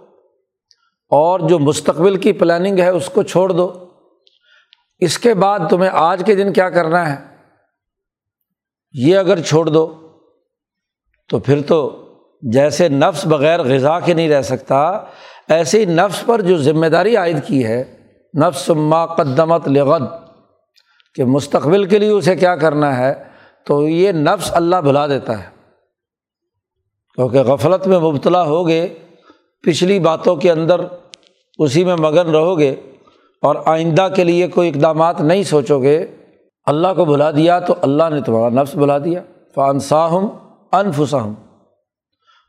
اور 1.10 1.40
جو 1.40 1.58
مستقبل 1.58 2.16
کی 2.16 2.32
پلاننگ 2.32 2.78
ہے 2.78 2.88
اس 2.88 3.08
کو 3.08 3.22
چھوڑ 3.22 3.52
دو۔ 3.52 3.83
اس 5.04 5.18
کے 5.18 5.34
بعد 5.34 5.58
تمہیں 5.70 5.90
آج 5.92 6.22
کے 6.26 6.34
دن 6.34 6.52
کیا 6.52 6.70
کرنا 6.70 7.08
ہے؟ 7.08 7.16
یہ 8.92 9.18
اگر 9.18 9.40
چھوڑ 9.40 9.66
دو، 9.66 9.86
تو 11.28 11.38
پھر 11.38 11.62
تو 11.62 11.78
جیسے 12.42 12.88
نفس 12.88 13.26
بغیر 13.26 13.62
غذا 13.62 14.00
کے 14.00 14.14
نہیں 14.14 14.28
رہ 14.28 14.42
سکتا 14.42 14.80
ایسے 15.48 15.78
ہی 15.78 15.84
نفس 15.84 16.26
پر 16.26 16.40
جو 16.40 16.56
ذمہ 16.56 16.86
داری 16.86 17.16
عائد 17.16 17.36
کی 17.46 17.64
ہے، 17.64 17.82
نفس 18.34 18.70
ما 18.70 19.06
قدمت 19.06 19.68
لغد، 19.68 20.02
کہ 21.14 21.24
مستقبل 21.24 21.84
کے 21.84 21.98
لیے 21.98 22.10
اسے 22.10 22.36
کیا 22.36 22.56
کرنا 22.56 22.96
ہے، 22.98 23.12
تو 23.66 23.88
یہ 23.88 24.12
نفس 24.12 24.52
اللہ 24.54 24.76
بھلا 24.76 25.06
دیتا 25.06 25.38
ہے۔ 25.38 25.48
کیونکہ 27.14 27.42
غفلت 27.42 27.86
میں 27.86 27.98
مبتلا 27.98 28.42
ہوگے، 28.42 28.86
پچھلی 29.64 29.98
باتوں 30.00 30.36
کے 30.36 30.50
اندر 30.52 30.80
اسی 31.58 31.84
میں 31.84 31.96
مگن 31.96 32.30
رہو 32.30 32.58
گے 32.58 32.74
اور 33.44 33.56
آئندہ 33.66 34.08
کے 34.16 34.24
لیے 34.24 34.48
کوئی 34.48 34.68
اقدامات 34.68 35.20
نہیں 35.20 35.42
سوچو 35.42 35.82
گے، 35.82 36.06
اللہ 36.66 36.88
کو 36.96 37.04
بلا 37.04 37.30
دیا 37.30 37.58
تو 37.58 37.74
اللہ 37.82 38.02
نے 38.10 38.20
تمہارا 38.20 38.62
نفس 38.62 38.74
بلا 38.74 38.98
دیا۔ 38.98 39.22
فانساہم 39.54 40.28
انفسم 40.72 41.32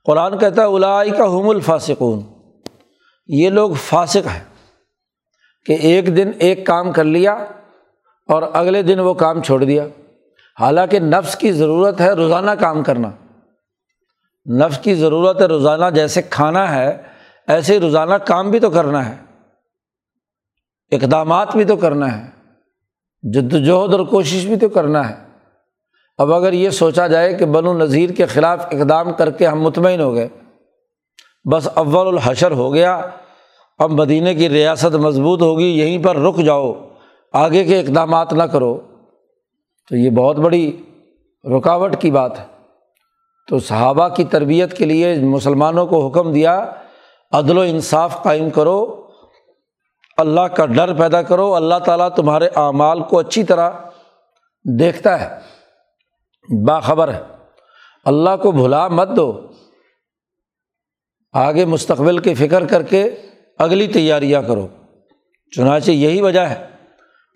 قرآن 0.05 0.37
کہتا 0.37 0.61
ہے 0.61 0.67
الائی 0.67 1.11
کا 1.11 1.25
حم 1.25 1.49
الفاسقون۔ 1.49 2.21
یہ 3.27 3.49
لوگ 3.49 3.71
فاسق 3.71 4.27
ہیں 4.27 4.43
کہ 5.65 5.73
ایک 5.73 6.17
دن 6.17 6.31
ایک 6.39 6.65
کام 6.65 6.91
کر 6.91 7.03
لیا 7.03 7.33
اور 8.27 8.43
اگلے 8.53 8.81
دن 8.81 8.99
وہ 8.99 9.13
کام 9.13 9.41
چھوڑ 9.41 9.63
دیا۔ 9.63 9.87
حالانکہ 10.59 10.99
نفس 10.99 11.35
کی 11.35 11.51
ضرورت 11.51 12.01
ہے 12.01 12.11
روزانہ 12.11 12.51
کام 12.51 12.83
کرنا۔ 12.83 13.09
نفس 14.53 14.79
کی 14.79 14.95
ضرورت 14.95 15.41
ہے 15.41 15.45
روزانہ 15.45 15.85
جیسے 15.95 16.21
کھانا 16.21 16.75
ہے، 16.75 17.01
ایسے 17.47 17.79
روزانہ 17.79 18.13
کام 18.13 18.51
بھی 18.51 18.59
تو 18.59 18.69
کرنا 18.69 19.09
ہے۔ 19.09 19.24
اقدامات 20.91 21.55
بھی 21.55 21.63
تو 21.63 21.75
کرنا 21.75 22.17
ہے، 22.17 22.29
جد 23.23 23.53
وجہد 23.53 23.93
اور 23.93 23.99
کوشش 23.99 24.45
بھی 24.45 24.55
تو 24.55 24.69
کرنا 24.69 25.09
ہے۔ 25.09 25.15
اب 26.17 26.33
اگر 26.33 26.53
یہ 26.53 26.69
سوچا 26.69 27.07
جائے 27.07 27.33
کہ 27.33 27.45
بن 27.45 27.67
و 27.67 27.77
نذیر 27.77 28.09
کے 28.09 28.25
خلاف 28.25 28.65
اقدام 28.71 29.13
کر 29.13 29.31
کے 29.31 29.47
ہم 29.47 29.61
مطمئن 29.61 30.01
ہو 30.01 30.13
گئے، 30.13 30.27
بس 31.51 31.69
اول 31.73 32.07
الحشر 32.07 32.51
ہو 32.51 32.73
گیا، 32.73 33.01
اب 33.77 33.91
مدینہ 33.91 34.29
کی 34.37 34.49
ریاست 34.49 34.95
مضبوط 34.95 35.41
ہوگی، 35.41 35.79
یہیں 35.79 36.03
پر 36.03 36.15
رک 36.15 36.37
جاؤ، 36.37 36.73
آگے 37.33 37.63
کے 37.63 37.79
اقدامات 37.79 38.33
نہ 38.33 38.43
کرو۔ 38.43 38.81
تو 39.89 39.95
یہ 39.95 40.09
بہت 40.09 40.35
بڑی 40.35 40.83
رکاوٹ 41.57 41.95
کی 41.99 42.11
بات 42.11 42.39
ہے۔ 42.39 42.45
تو 43.49 43.59
صحابہ 43.59 44.07
کی 44.07 44.23
تربیت 44.23 44.77
کے 44.77 44.85
لیے 44.85 45.15
مسلمانوں 45.15 45.87
کو 45.87 46.07
حکم 46.07 46.33
دیا، 46.33 46.71
عدل 47.31 47.57
و 47.57 47.61
انصاف 47.61 48.23
قائم 48.23 48.49
کرو۔ 48.49 49.04
اللہ 50.17 50.41
کا 50.41 50.65
ڈر 50.65 50.93
پیدا 50.93 51.21
کرو، 51.21 51.55
اللہ 51.55 51.75
تعالیٰ 51.85 52.09
تمہارے 52.09 52.47
اعمال 52.55 53.03
کو 53.03 53.19
اچھی 53.19 53.43
طرح 53.43 53.69
دیکھتا 54.79 55.21
ہے، 55.21 55.39
باخبر 56.65 57.13
ہے۔ 57.13 57.21
اللہ 58.05 58.29
کو 58.41 58.51
بھلا 58.51 58.87
مت 58.87 59.09
دو۔ 59.15 59.47
آگے 61.33 61.65
مستقبل 61.65 62.17
کی 62.17 62.33
فکر 62.33 62.65
کر 62.65 62.83
کے 62.83 63.09
اگلی 63.57 63.87
تیاریاں 63.87 64.41
کرو۔ 64.41 64.67
چنانچہ 65.55 65.91
یہی 65.91 66.21
وجہ 66.21 66.39
ہے 66.39 66.67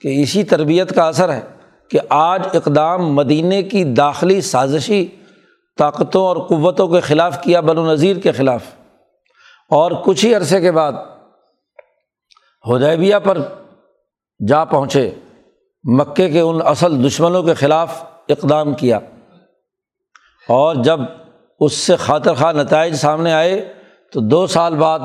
کہ 0.01 0.21
اسی 0.21 0.43
تربیت 0.43 0.95
کا 0.95 1.07
اثر 1.07 1.33
ہے 1.33 1.41
کہ 1.89 1.99
آج 2.09 2.47
اقدام 2.53 3.13
مدینہ 3.13 3.69
کی 3.69 3.83
داخلی 3.83 4.41
سازشی 4.41 5.07
طاقتوں 5.77 6.21
اور 6.21 6.37
قوتوں 6.37 6.87
کے 6.87 6.99
خلاف 6.99 7.41
کیا 7.41 7.59
بن 7.59 7.77
و 7.77 7.93
نظیر 7.93 8.15
کے 8.15 8.31
خلاف۔ 8.31 8.63
اور 9.69 9.91
کچھ 10.05 10.25
ہی 10.25 10.35
عرصے 10.35 10.61
کے 10.61 10.71
بعد 10.71 10.93
ہدیبیہ 12.67 13.15
پر 13.23 13.37
جا 14.47 14.65
پہنچے، 14.65 15.11
مکے 15.83 16.29
کے 16.29 16.39
ان 16.39 16.59
اصل 16.65 17.07
دشمنوں 17.07 17.43
کے 17.43 17.53
خلاف 17.53 18.03
اقدام 18.29 18.73
کیا۔ 18.73 18.99
اور 20.49 20.75
جب 20.75 20.99
اس 21.59 21.73
سے 21.73 21.95
خاطر 21.95 22.33
خواہ 22.33 22.53
نتائج 22.53 22.95
سامنے 22.95 23.33
آئے، 23.33 23.73
تو 24.13 24.19
دو 24.19 24.47
سال 24.47 24.75
بعد 24.75 24.99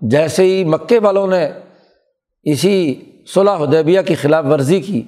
جیسے 0.00 0.42
ہی 0.42 0.64
مکے 0.64 0.98
والوں 0.98 1.26
نے 1.26 1.50
اسی 2.42 3.04
صلاح 3.34 3.56
حدیبیہ 3.56 4.00
کی 4.00 4.14
خلاف 4.14 4.44
ورزی 4.44 4.80
کی، 4.80 5.02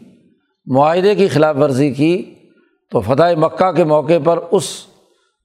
معاہدے 0.66 1.14
کی 1.14 1.28
خلاف 1.28 1.56
ورزی 1.56 1.90
کی، 1.90 2.34
تو 2.90 3.00
فتح 3.00 3.34
مکہ 3.36 3.72
کے 3.72 3.84
موقع 3.84 4.18
پر 4.24 4.38
اس 4.50 4.64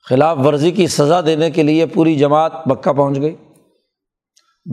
خلاف 0.10 0.38
ورزی 0.46 0.72
کی 0.72 0.88
سزا 0.88 1.22
دینے 1.22 1.52
کے 1.52 1.64
لیے 1.64 1.86
پوری 1.86 2.16
جماعت 2.16 2.68
مکہ 2.68 2.94
پہنچ 2.94 3.22
گئی۔ 3.22 3.36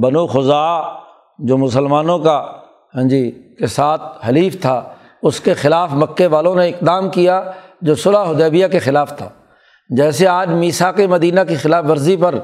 بنو 0.03 0.27
خزا 0.27 1.02
جو 1.39 1.59
مسلمانوں 1.59 2.19
کا 2.19 2.53
ہاں 2.95 3.03
جی 3.03 3.31
کے 3.59 3.67
ساتھ 3.67 4.03
حلیف 4.29 4.61
تھا، 4.61 4.95
اس 5.23 5.41
کے 5.41 5.55
خلاف 5.55 5.93
مکے 5.93 6.27
والوں 6.27 6.55
نے 6.55 6.69
اقدام 6.69 7.11
کیا 7.11 7.51
جو 7.81 7.95
صلاح 7.95 8.31
حدیبیہ 8.31 8.67
کے 8.67 8.79
خلاف 8.79 9.17
تھا۔ 9.19 9.29
جیسے 9.89 10.27
آج 10.27 10.49
میسا 10.49 10.93
کے 10.93 11.07
مدینہ 11.07 11.41
کی 11.49 11.55
خلاف 11.55 11.85
ورزی 11.89 12.17
پر 12.17 12.35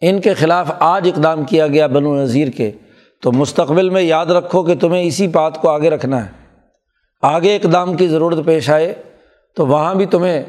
ان 0.00 0.20
کے 0.20 0.34
خلاف 0.34 0.70
آج 0.78 1.10
اقدام 1.14 1.44
کیا 1.44 1.66
گیا 1.66 1.86
بنو 1.86 2.14
نذیر 2.14 2.48
کے، 2.48 2.70
تو 3.22 3.32
مستقبل 3.32 3.90
میں 3.90 4.02
یاد 4.02 4.26
رکھو 4.26 4.62
کہ 4.62 4.74
تمہیں 4.76 5.02
اسی 5.02 5.28
بات 5.28 5.60
کو 5.60 5.68
آگے 5.68 5.90
رکھنا 5.90 6.26
ہے۔ 6.26 6.30
آگے 7.22 7.56
اقدام 7.56 7.96
کی 7.96 8.08
ضرورت 8.08 8.46
پیش 8.46 8.70
آئے 8.70 9.02
تو 9.56 9.66
وہاں 9.66 9.94
بھی 9.94 10.06
تمہیں 10.06 10.44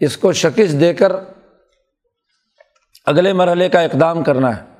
اس 0.00 0.16
کو 0.16 0.32
شکست 0.32 0.80
دے 0.80 0.94
کر 0.94 1.12
اگلے 3.06 3.32
مرحلے 3.32 3.68
کا 3.68 3.80
اقدام 3.80 4.22
کرنا 4.22 4.56
ہے۔ 4.56 4.77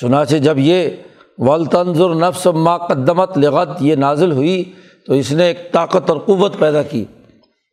چنانچہ 0.00 0.36
جب 0.36 0.58
یہ 0.58 0.90
ولطنظر 1.38 2.14
نفس 2.14 2.46
ما 2.46 2.76
قدمت 2.78 3.38
لغت 3.38 3.68
یہ 3.80 3.94
نازل 3.94 4.32
ہوئی 4.32 4.62
تو 5.06 5.14
اس 5.14 5.32
نے 5.32 5.44
ایک 5.44 5.72
طاقت 5.72 6.10
اور 6.10 6.18
قوت 6.18 6.58
پیدا 6.58 6.82
کی 6.82 7.04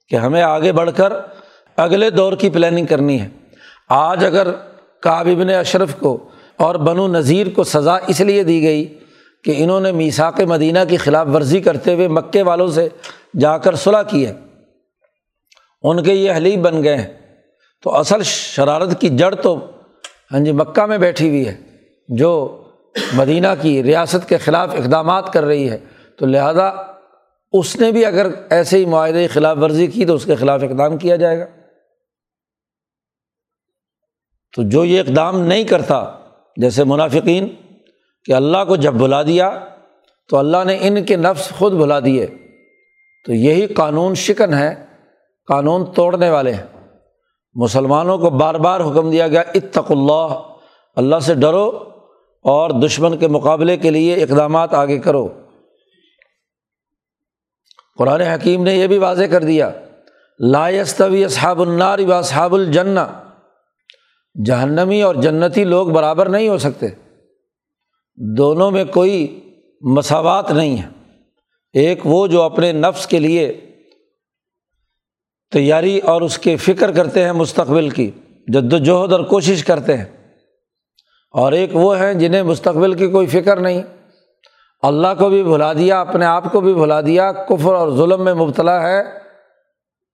کہ 0.09 0.15
ہمیں 0.15 0.41
آگے 0.41 0.71
بڑھ 0.71 0.91
کر 0.95 1.13
اگلے 1.77 2.09
دور 2.09 2.33
کی 2.33 2.49
پلاننگ 2.49 2.85
کرنی 2.85 3.21
ہے۔ 3.21 3.27
آج 3.89 4.25
اگر 4.25 4.51
کابن 5.03 5.49
اشرف 5.49 5.95
کو 5.99 6.17
اور 6.57 6.75
بنو 6.75 7.07
نذیر 7.07 7.49
کو 7.49 7.63
سزا 7.63 7.97
اس 8.07 8.21
لیے 8.21 8.43
دی 8.43 8.61
گئی 8.61 8.85
کہ 9.43 9.53
انہوں 9.57 9.79
نے 9.79 9.91
میساک 9.91 10.41
مدینہ 10.41 10.79
کی 10.89 10.97
خلاف 10.97 11.27
ورزی 11.33 11.59
کرتے 11.59 11.93
ہوئے 11.93 12.07
مکے 12.07 12.41
والوں 12.41 12.67
سے 12.67 12.87
جا 13.39 13.57
کر 13.57 13.75
صلاح 13.75 14.03
کی 14.03 14.25
ہے، 14.27 14.33
ان 15.83 16.03
کے 16.03 16.13
یہ 16.13 16.31
حلیب 16.37 16.61
بن 16.61 16.83
گئے 16.83 16.95
ہیں۔ 16.95 17.07
تو 17.83 17.95
اصل 17.95 18.23
شرارت 18.23 18.99
کی 19.01 19.09
جڑ 19.09 19.35
تو 19.35 19.55
ہاں 20.31 20.39
جی 20.39 20.51
مکہ 20.51 20.85
میں 20.85 20.97
بیٹھی 20.97 21.29
ہوئی 21.29 21.47
ہے۔ 21.47 21.72
جو 22.17 22.63
مدینہ 23.13 23.47
کی 23.61 23.83
ریاست 23.83 24.29
کے 24.29 24.37
خلاف 24.37 24.69
اقدامات 24.73 25.33
کر 25.33 25.43
رہی 25.43 25.69
ہے، 25.69 25.77
تو 26.19 26.25
لہٰذا 26.25 26.71
اس 27.51 27.75
نے 27.75 27.91
بھی 27.91 28.05
اگر 28.05 28.27
ایسے 28.49 28.77
ہی 28.77 28.85
معاہدے 28.85 29.27
خلاف 29.27 29.57
ورزی 29.61 29.87
کی 29.87 30.05
تو 30.05 30.15
اس 30.15 30.25
کے 30.25 30.35
خلاف 30.35 30.63
اقدام 30.63 30.97
کیا 30.97 31.15
جائے 31.15 31.39
گا۔ 31.39 31.45
تو 34.55 34.63
جو 34.63 34.85
یہ 34.85 34.99
اقدام 34.99 35.39
نہیں 35.39 35.63
کرتا، 35.63 36.11
جیسے 36.57 36.83
منافقین، 36.83 37.47
کہ 38.25 38.31
اللہ 38.31 38.57
کو 38.67 38.75
جب 38.75 38.93
بلا 38.93 39.23
دیا 39.23 39.59
تو 40.29 40.37
اللہ 40.37 40.63
نے 40.65 40.77
ان 40.81 41.03
کے 41.03 41.15
نفس 41.15 41.49
خود 41.49 41.73
بلا 41.73 41.99
دیے، 41.99 42.27
تو 43.25 43.33
یہی 43.33 43.67
قانون 43.67 44.15
شکن 44.15 44.53
ہے، 44.53 44.85
قانون 45.47 45.93
توڑنے 45.93 46.29
والے 46.29 46.51
ہیں۔ 46.51 46.89
مسلمانوں 47.55 48.17
کو 48.17 48.29
بار 48.29 48.55
بار 48.55 48.79
حکم 48.79 49.11
دیا 49.11 49.27
گیا 49.27 49.43
اتق 49.55 49.91
اللہ 49.91 50.41
اللہ 50.95 51.19
سے 51.19 51.33
ڈرو۔ 51.33 51.92
اور 52.43 52.69
دشمن 52.69 53.17
کے 53.17 53.27
مقابلے 53.27 53.77
کے 53.77 53.91
لیے 53.91 54.15
اقدامات 54.15 54.73
آگے 54.73 54.99
کرو۔ 54.99 55.41
قرآن 57.97 58.21
حکیم 58.21 58.63
نے 58.63 58.75
یہ 58.75 58.87
بھی 58.87 58.97
واضح 58.97 59.23
کر 59.23 59.43
دیا 59.43 59.71
لائستوی 60.39 61.25
اصحاب 61.25 61.61
النار 61.61 61.99
و 61.99 62.13
اصحاب 62.13 62.53
الجن 62.53 62.95
جہنمی 64.45 65.01
اور 65.01 65.15
جنتی 65.15 65.63
لوگ 65.63 65.87
برابر 65.87 66.29
نہیں 66.29 66.47
ہو 66.47 66.57
سکتے۔ 66.57 66.87
دونوں 68.37 68.71
میں 68.71 68.85
کوئی 68.85 69.49
مساوات 69.81 70.51
نہیں 70.51 70.77
ہے۔ 70.77 70.87
ایک 71.73 71.99
وہ 72.03 72.27
جو 72.27 72.41
اپنے 72.41 72.71
نفس 72.71 73.07
کے 73.07 73.19
لیے 73.19 73.71
تیاری 75.51 75.99
اور 75.99 76.21
اس 76.21 76.37
کے 76.37 76.55
فکر 76.55 76.91
کرتے 76.91 77.23
ہیں 77.23 77.31
مستقبل 77.31 77.89
کی 77.89 78.11
جد 78.47 78.73
وجہد 78.73 79.11
اور 79.11 79.23
کوشش 79.23 79.63
کرتے 79.63 79.97
ہیں۔ 79.97 80.22
اور 81.33 81.51
ایک 81.51 81.69
وہ 81.73 81.97
ہیں 81.99 82.13
جنہیں 82.13 82.43
مستقبل 82.43 82.93
کی 82.93 83.07
کوئی 83.07 83.27
فکر 83.27 83.59
نہیں۔ 83.59 83.81
اللہ 84.81 85.07
کو 85.19 85.29
بھی 85.29 85.43
بھلا 85.43 85.73
دیا، 85.73 86.01
اپنے 86.01 86.25
آپ 86.25 86.51
کو 86.51 86.61
بھی 86.61 86.73
بھلا 86.73 87.01
دیا۔ 87.01 87.31
کفر 87.31 87.73
اور 87.73 87.91
ظلم 87.91 88.23
میں 88.23 88.33
مبتلا 88.33 88.89
ہے، 88.89 89.03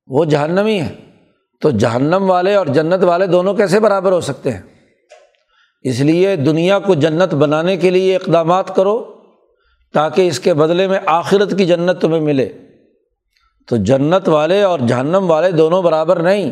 وہ 0.08 0.26
جہنمی 0.26 0.82
ہے 0.82 0.96
تو 1.62 1.70
جہنم 1.70 2.30
والے 2.30 2.56
اور 2.56 2.66
جنت 2.66 3.04
والے 3.04 3.28
دونوں 3.28 3.54
کیسے 3.54 3.80
برابر 3.80 4.12
ہو 4.12 4.22
سکتے 4.22 4.52
ہیں؟ 4.52 4.62
اس 5.82 6.00
لیے 6.00 6.36
دنیا 6.36 6.80
کو 6.80 6.94
جنت 6.94 7.34
بنانے 7.34 7.78
کے 7.78 7.90
لیے 7.90 8.16
اقدامات 8.16 8.76
کرو، 8.76 9.16
تاکہ 9.94 10.28
اس 10.28 10.40
کے 10.40 10.54
بدلے 10.54 10.88
میں 10.88 11.00
آخرت 11.06 11.58
کی 11.58 11.66
جنت 11.66 12.02
تمہیں 12.02 12.22
ملے۔ 12.22 12.50
تو 13.68 13.76
جنت 13.76 14.30
والے 14.30 14.62
اور 14.62 14.80
جہنم 14.80 15.32
والے 15.32 15.52
دونوں 15.52 15.82
برابر 15.82 16.20
نہیں۔ 16.20 16.52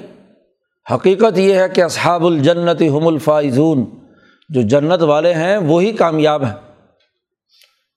حقیقت 0.93 1.37
یہ 1.37 1.53
ہے 1.53 1.69
کہ 1.69 1.83
اصحاب 1.83 2.25
الجنت 2.25 2.81
ہم 2.81 3.07
الفائزون۔ 3.07 3.85
جو 4.49 4.61
جنت 4.61 5.03
والے 5.03 5.33
ہیں، 5.33 5.57
وہی 5.57 5.91
کامیاب 5.91 6.43
ہیں۔ 6.43 6.55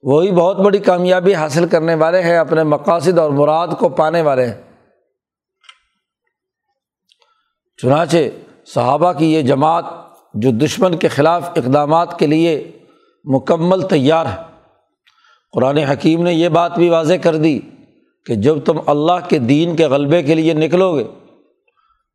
وہی 0.02 0.32
بہت 0.32 0.56
بڑی 0.56 0.78
کامیابی 0.78 1.34
حاصل 1.34 1.68
کرنے 1.68 1.94
والے 1.94 2.22
ہیں، 2.22 2.36
اپنے 2.36 2.62
مقاصد 2.62 3.18
اور 3.18 3.30
مراد 3.30 3.68
کو 3.78 3.88
پانے 3.88 4.22
والے 4.22 4.46
ہیں۔ 4.46 4.62
چنانچہ 7.82 8.16
صحابہ 8.66 9.12
کی 9.12 9.34
یہ 9.34 9.42
جماعت 9.42 9.84
جو 10.34 10.50
دشمن 10.50 10.96
کے 10.96 11.08
خلاف 11.08 11.50
اقدامات 11.56 12.18
کے 12.18 12.26
لیے 12.26 12.72
مکمل 13.24 13.88
تیار 13.88 14.26
ہے۔ 14.26 14.36
قرآن 15.52 15.76
حکیم 15.76 16.22
نے 16.22 16.32
یہ 16.32 16.48
بات 16.48 16.74
بھی 16.74 16.88
واضح 16.88 17.14
کر 17.22 17.36
دی 17.36 17.60
کہ 18.26 18.34
جب 18.34 18.64
تم 18.64 18.80
اللہ 18.86 19.28
کے 19.28 19.38
دین 19.38 19.76
کے 19.76 19.86
غلبے 19.86 20.22
کے 20.22 20.34
لیے 20.34 20.54
نکلو 20.54 20.96
گے، 20.96 21.04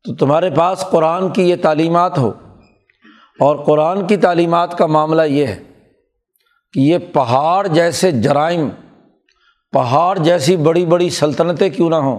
تو 0.04 0.14
تمہارے 0.14 0.50
پاس 0.50 0.84
قرآن 0.90 1.28
کی 1.28 1.50
یہ 1.50 1.56
تعلیمات 1.62 2.18
ہو۔ 2.18 2.32
اور 3.38 3.56
قرآن 3.56 4.06
کی 4.06 4.16
تعلیمات 4.16 4.76
کا 4.78 4.86
معاملہ 4.86 5.22
یہ 5.22 5.46
ہے 5.46 5.62
کہ 6.74 6.80
یہ 6.80 6.98
پہاڑ 7.12 7.66
جیسے 7.66 8.10
جرائم، 8.12 8.68
پہاڑ 9.72 10.18
جیسی 10.18 10.56
بڑی 10.56 10.84
بڑی 10.86 11.08
سلطنتیں 11.10 11.68
کیوں 11.70 11.90
نہ 11.90 11.96
ہوں؟ 11.96 12.18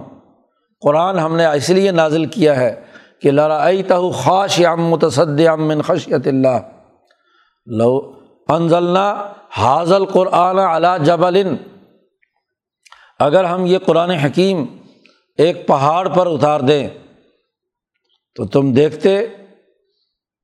قرآن 0.82 1.18
ہم 1.18 1.36
نے 1.36 1.46
اس 1.46 1.68
لیے 1.70 1.90
نازل 1.90 2.24
کیا 2.26 2.56
ہے 2.56 2.74
کہ 3.22 3.30
لڑائی 3.30 3.82
تہ 3.82 3.94
خاش 4.14 4.58
یم 4.60 4.84
متصد 4.86 5.40
من 5.58 5.82
خشیت 5.82 6.26
اللہ 6.26 6.58
لو 7.66 7.90
انزلنا 8.48 9.32
حاضل 9.56 10.04
قرآن 10.04 10.58
علا 10.58 10.96
جبل۔ 10.96 11.36
اگر 13.18 13.44
ہم 13.44 13.66
یہ 13.66 13.78
قرآن 13.78 14.10
حکیم 14.10 14.64
ایک 15.38 15.66
پہاڑ 15.66 16.08
پر 16.08 16.26
اتار 16.26 16.60
دیں، 16.60 16.88
تو 18.36 18.44
تم 18.46 18.72
دیکھتے 18.72 19.18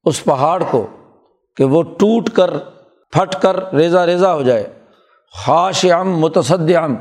اس 0.05 0.25
پہاڑ 0.25 0.63
کو 0.71 0.87
کہ 1.57 1.65
وہ 1.65 1.83
ٹوٹ 1.83 2.31
کر، 2.31 2.59
پھٹ 3.13 3.43
کر 3.43 3.73
ریزا 3.75 4.07
ریزا 4.07 4.35
ہو 4.35 4.43
جائے۔ 4.43 4.73
خاش 5.33 5.85
ام 5.85 6.19
متصد 6.19 6.77
ام 6.77 6.97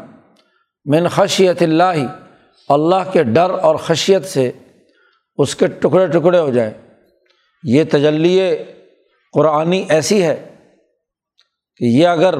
من 0.86 1.08
خشیت 1.08 1.62
اللہ۔ 1.62 2.24
اللہ 2.70 3.12
کے 3.12 3.24
ڈر 3.24 3.50
اور 3.50 3.76
خشیت 3.76 4.26
سے 4.26 4.52
اس 5.38 5.56
کے 5.56 5.68
ٹکڑے 5.68 6.08
ٹکڑے 6.08 6.39
ہو 6.39 6.50
جائیں 6.50 6.72
یہ 7.63 7.84
تجلی 7.92 8.58
قرآنی 9.34 9.86
ایسی 9.89 10.24
ہے 10.24 10.56
کہ 11.78 11.86
یہ 11.86 12.08
اگر 12.08 12.36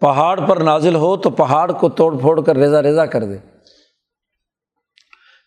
پہاڑ 0.00 0.40
پر 0.46 0.56
نازل 0.56 0.94
ہو 0.94 1.16
تو 1.16 1.30
پہاڑ 1.30 1.72
کو 1.72 1.88
توڑ 1.88 2.18
پھوڑ 2.18 2.40
کر 2.40 2.56
ریزا 2.56 2.82
ریزا 2.82 3.06
کر 3.06 3.24
دے۔ 3.24 3.38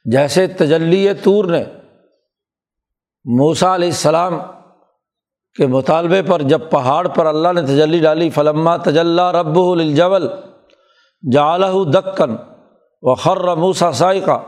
جیسے 0.06 0.48
تجلی 0.48 1.14
طور 1.24 1.46
نے 1.46 1.64
موسا 3.24 3.76
علیہ 3.76 3.88
السلام 3.88 4.40
کے 5.58 5.68
مطالبے 5.68 6.22
پر 6.22 6.42
جب 6.42 6.60
پہاڑ 6.70 7.08
پر 7.08 7.26
اللہ 7.26 7.48
نے 7.54 7.62
تجلی 7.62 8.00
ڈالی، 8.00 8.30
فلما 8.30 8.78
تجلّہ 8.78 9.32
رب 9.32 9.60
الجول 9.60 10.28
جالہ 11.32 11.92
دکن 11.92 12.36
و 13.02 13.16
خر 13.16 13.56
موسا 13.56 13.92
سائقہ، 13.92 14.44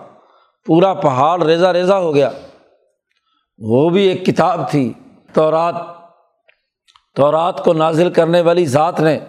پورا 0.66 0.94
پہاڑ 0.94 1.44
ریزا 1.44 1.74
ریزا 1.74 2.00
ہو 2.00 2.16
گیا۔ 2.16 2.30
وہ 3.58 3.90
بھی 3.90 4.08
ایک 4.08 4.26
کتاب 4.26 4.72
تھی۔ 4.72 4.94
تو 5.34 5.52
رات 5.52 5.76
تو 7.16 7.32
رات 7.32 7.64
کو 7.64 7.74
نازل 7.74 8.10
کرنے 8.10 8.42
والی 8.42 8.66
ذات 8.66 9.00
نے 9.00 9.20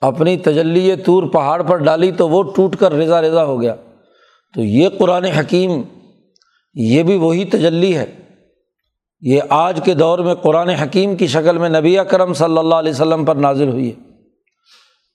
اپنی 0.00 0.36
تجلی 0.36 0.96
طور 0.96 1.22
پہاڑ 1.22 1.62
پر 1.62 1.76
ڈالی 1.76 2.12
تو 2.12 2.28
وہ 2.28 2.42
ٹوٹ 2.42 2.76
کر 2.76 2.92
ریزا 2.92 3.22
ریزا 3.22 3.44
ہو 3.44 3.60
گیا۔ 3.60 3.74
تو 4.54 4.60
یہ 4.60 4.88
قرآن 4.98 5.24
حکیم، 5.24 5.82
یہ 6.74 7.02
بھی 7.02 7.16
وہی 7.16 7.44
تجلی 7.44 7.96
ہے۔ 7.96 8.29
یہ 9.20 9.40
آج 9.48 9.80
کے 9.84 9.94
دور 9.94 10.18
میں 10.18 10.34
قرآن 10.34 10.68
حکیم 10.68 11.16
کی 11.16 11.26
شکل 11.26 11.58
میں 11.58 11.68
نبی 11.68 11.98
اکرم 11.98 12.32
صلی 12.32 12.58
اللہ 12.58 12.74
علیہ 12.74 12.92
وسلم 12.92 13.24
پر 13.24 13.34
نازل 13.34 13.68
ہوئی 13.68 13.90
ہے۔ 13.90 14.10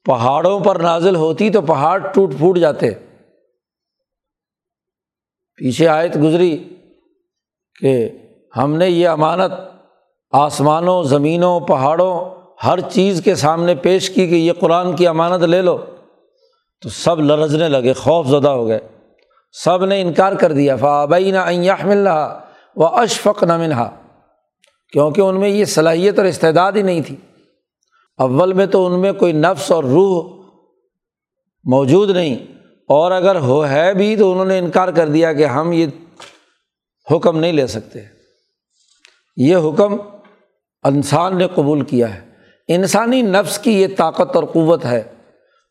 پہاڑوں 0.06 0.60
پر 0.60 0.76
نازل 0.76 1.16
ہوتی 1.16 1.50
تو 1.50 1.62
پہاڑ 1.62 2.00
ٹوٹ 2.00 2.34
پھوٹ 2.38 2.58
جاتے۔ 2.58 2.92
پیچھے 5.56 5.88
آیت 5.88 6.18
گزری 6.24 6.70
کہ 7.82 8.10
ہم 8.58 8.76
نے 8.76 8.90
یہ 8.90 9.08
امانت 9.08 9.54
آسمانوں، 10.32 11.04
زمینوں، 11.04 11.60
پہاڑوں، 11.60 12.42
ہر 12.66 12.80
چیز 12.80 13.22
کے 13.24 13.36
سامنے 13.36 13.76
پیش 13.76 14.10
کی 14.10 14.28
کہ 14.28 14.36
یہ 14.36 14.54
قرآن 14.60 14.96
کی 14.96 15.08
امانت 15.08 15.44
لے 15.44 15.62
لو۔ 15.62 15.78
تو 16.82 16.90
سب 16.90 17.20
لرزنے 17.20 17.68
لگے، 17.68 17.94
خوف 17.94 18.28
زدہ 18.28 18.50
ہو 18.50 18.68
گئے۔ 18.68 18.80
سب 19.52 19.86
نے 19.86 20.02
انکار 20.02 20.34
کر 20.34 20.52
دیا 20.52 20.76
فابئی 20.76 21.32
نہ 21.32 21.46
مل 21.84 21.98
رہا 21.98 22.45
وہ 22.76 22.88
اشفق 22.88 23.44
نہ 23.44 23.58
منہا 23.58 23.96
کیونکہ 24.94 25.22
ان 25.22 25.40
میں 25.40 25.50
یہ 25.50 25.66
صلاحیت 25.66 26.20
اور 26.20 26.28
استعداد 26.28 26.72
ہی 26.72 26.82
نہیں 26.82 27.02
تھی۔ 27.02 27.16
اول 28.18 28.54
میں 28.54 28.66
تو 28.66 28.86
ان 28.86 29.02
میں 29.02 29.12
کوئی 29.12 29.34
نفس 29.34 29.72
اور 29.72 29.84
روح 29.84 30.46
موجود 31.64 32.10
نہیں۔ 32.10 32.36
اور 32.88 33.12
اگر 33.12 33.36
ہو 33.36 33.68
ہے 33.68 33.94
بھی 33.94 34.16
تو 34.16 34.32
انہوں 34.32 34.46
نے 34.46 34.58
انکار 34.58 34.88
کر 34.88 35.08
دیا 35.08 35.34
کہ 35.34 35.46
ہم 35.46 35.72
یہ 35.72 35.88
حکم 37.12 37.40
نہیں 37.40 37.52
لے 37.52 37.68
سکتے۔ 37.68 38.00
یہ 39.38 39.56
حکم 39.56 39.98
انسان 40.84 41.38
نے 41.38 41.48
قبول 41.56 41.82
کیا 41.82 42.16
ہے۔ 42.16 42.20
انسانی 42.68 43.22
نفس 43.22 43.60
کی 43.60 43.82
یہ 43.82 43.88
طاقت 43.98 44.36
اور 44.36 44.44
قوت 44.44 44.86
ہے 44.86 45.04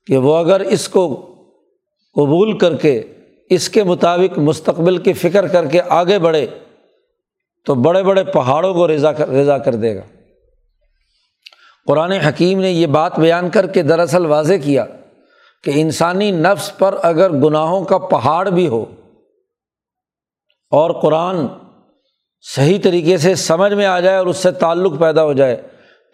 کہ 0.06 0.16
وہ 0.16 0.36
اگر 0.36 0.60
اس 0.60 0.88
کو 0.88 1.34
قبول 2.14 2.58
کر 2.58 2.76
کے 2.76 3.02
اس 3.50 3.68
کے 3.68 3.84
مطابق 3.84 4.38
مستقبل 4.38 4.98
کی 4.98 5.12
فکر 5.12 5.46
کر 5.46 5.66
کے 5.66 5.80
آگے 5.88 6.18
بڑھے 6.18 6.46
تو 7.64 7.74
بڑے 7.74 8.03
بڑے 8.03 8.24
پہاڑوں 8.24 8.74
کو 8.74 8.88
رضا 8.88 9.12
کر 9.12 9.29
رضا 9.29 9.59
کر 9.59 9.74
دے 9.74 9.96
گا۔ 9.96 10.00
قرآن 11.87 12.12
حکیم 12.12 12.61
نے 12.61 12.70
یہ 12.70 12.87
بات 12.87 13.18
بیان 13.18 13.50
کر 13.50 13.66
کے 13.66 13.83
دراصل 13.83 14.27
واضح 14.27 14.55
کیا 14.64 14.85
کہ 15.64 15.72
انسانی 15.74 16.31
نفس 16.31 16.79
پر 16.79 16.94
اگر 17.03 17.31
گناہوں 17.31 17.85
کا 17.85 17.98
پہاڑ 17.98 18.50
بھی 18.50 18.68
ہو 18.68 18.85
اور 20.70 20.90
قرآن 20.90 21.46
صحیح 22.40 22.79
طریقے 22.83 23.16
سے 23.16 23.35
سمجھ 23.35 23.72
میں 23.72 23.87
آ 23.87 24.00
جائے 24.00 24.16
اور 24.16 24.27
اس 24.27 24.37
سے 24.37 24.50
تعلق 24.50 25.00
پیدا 25.00 25.24
ہو 25.24 25.33
جائے 25.33 25.62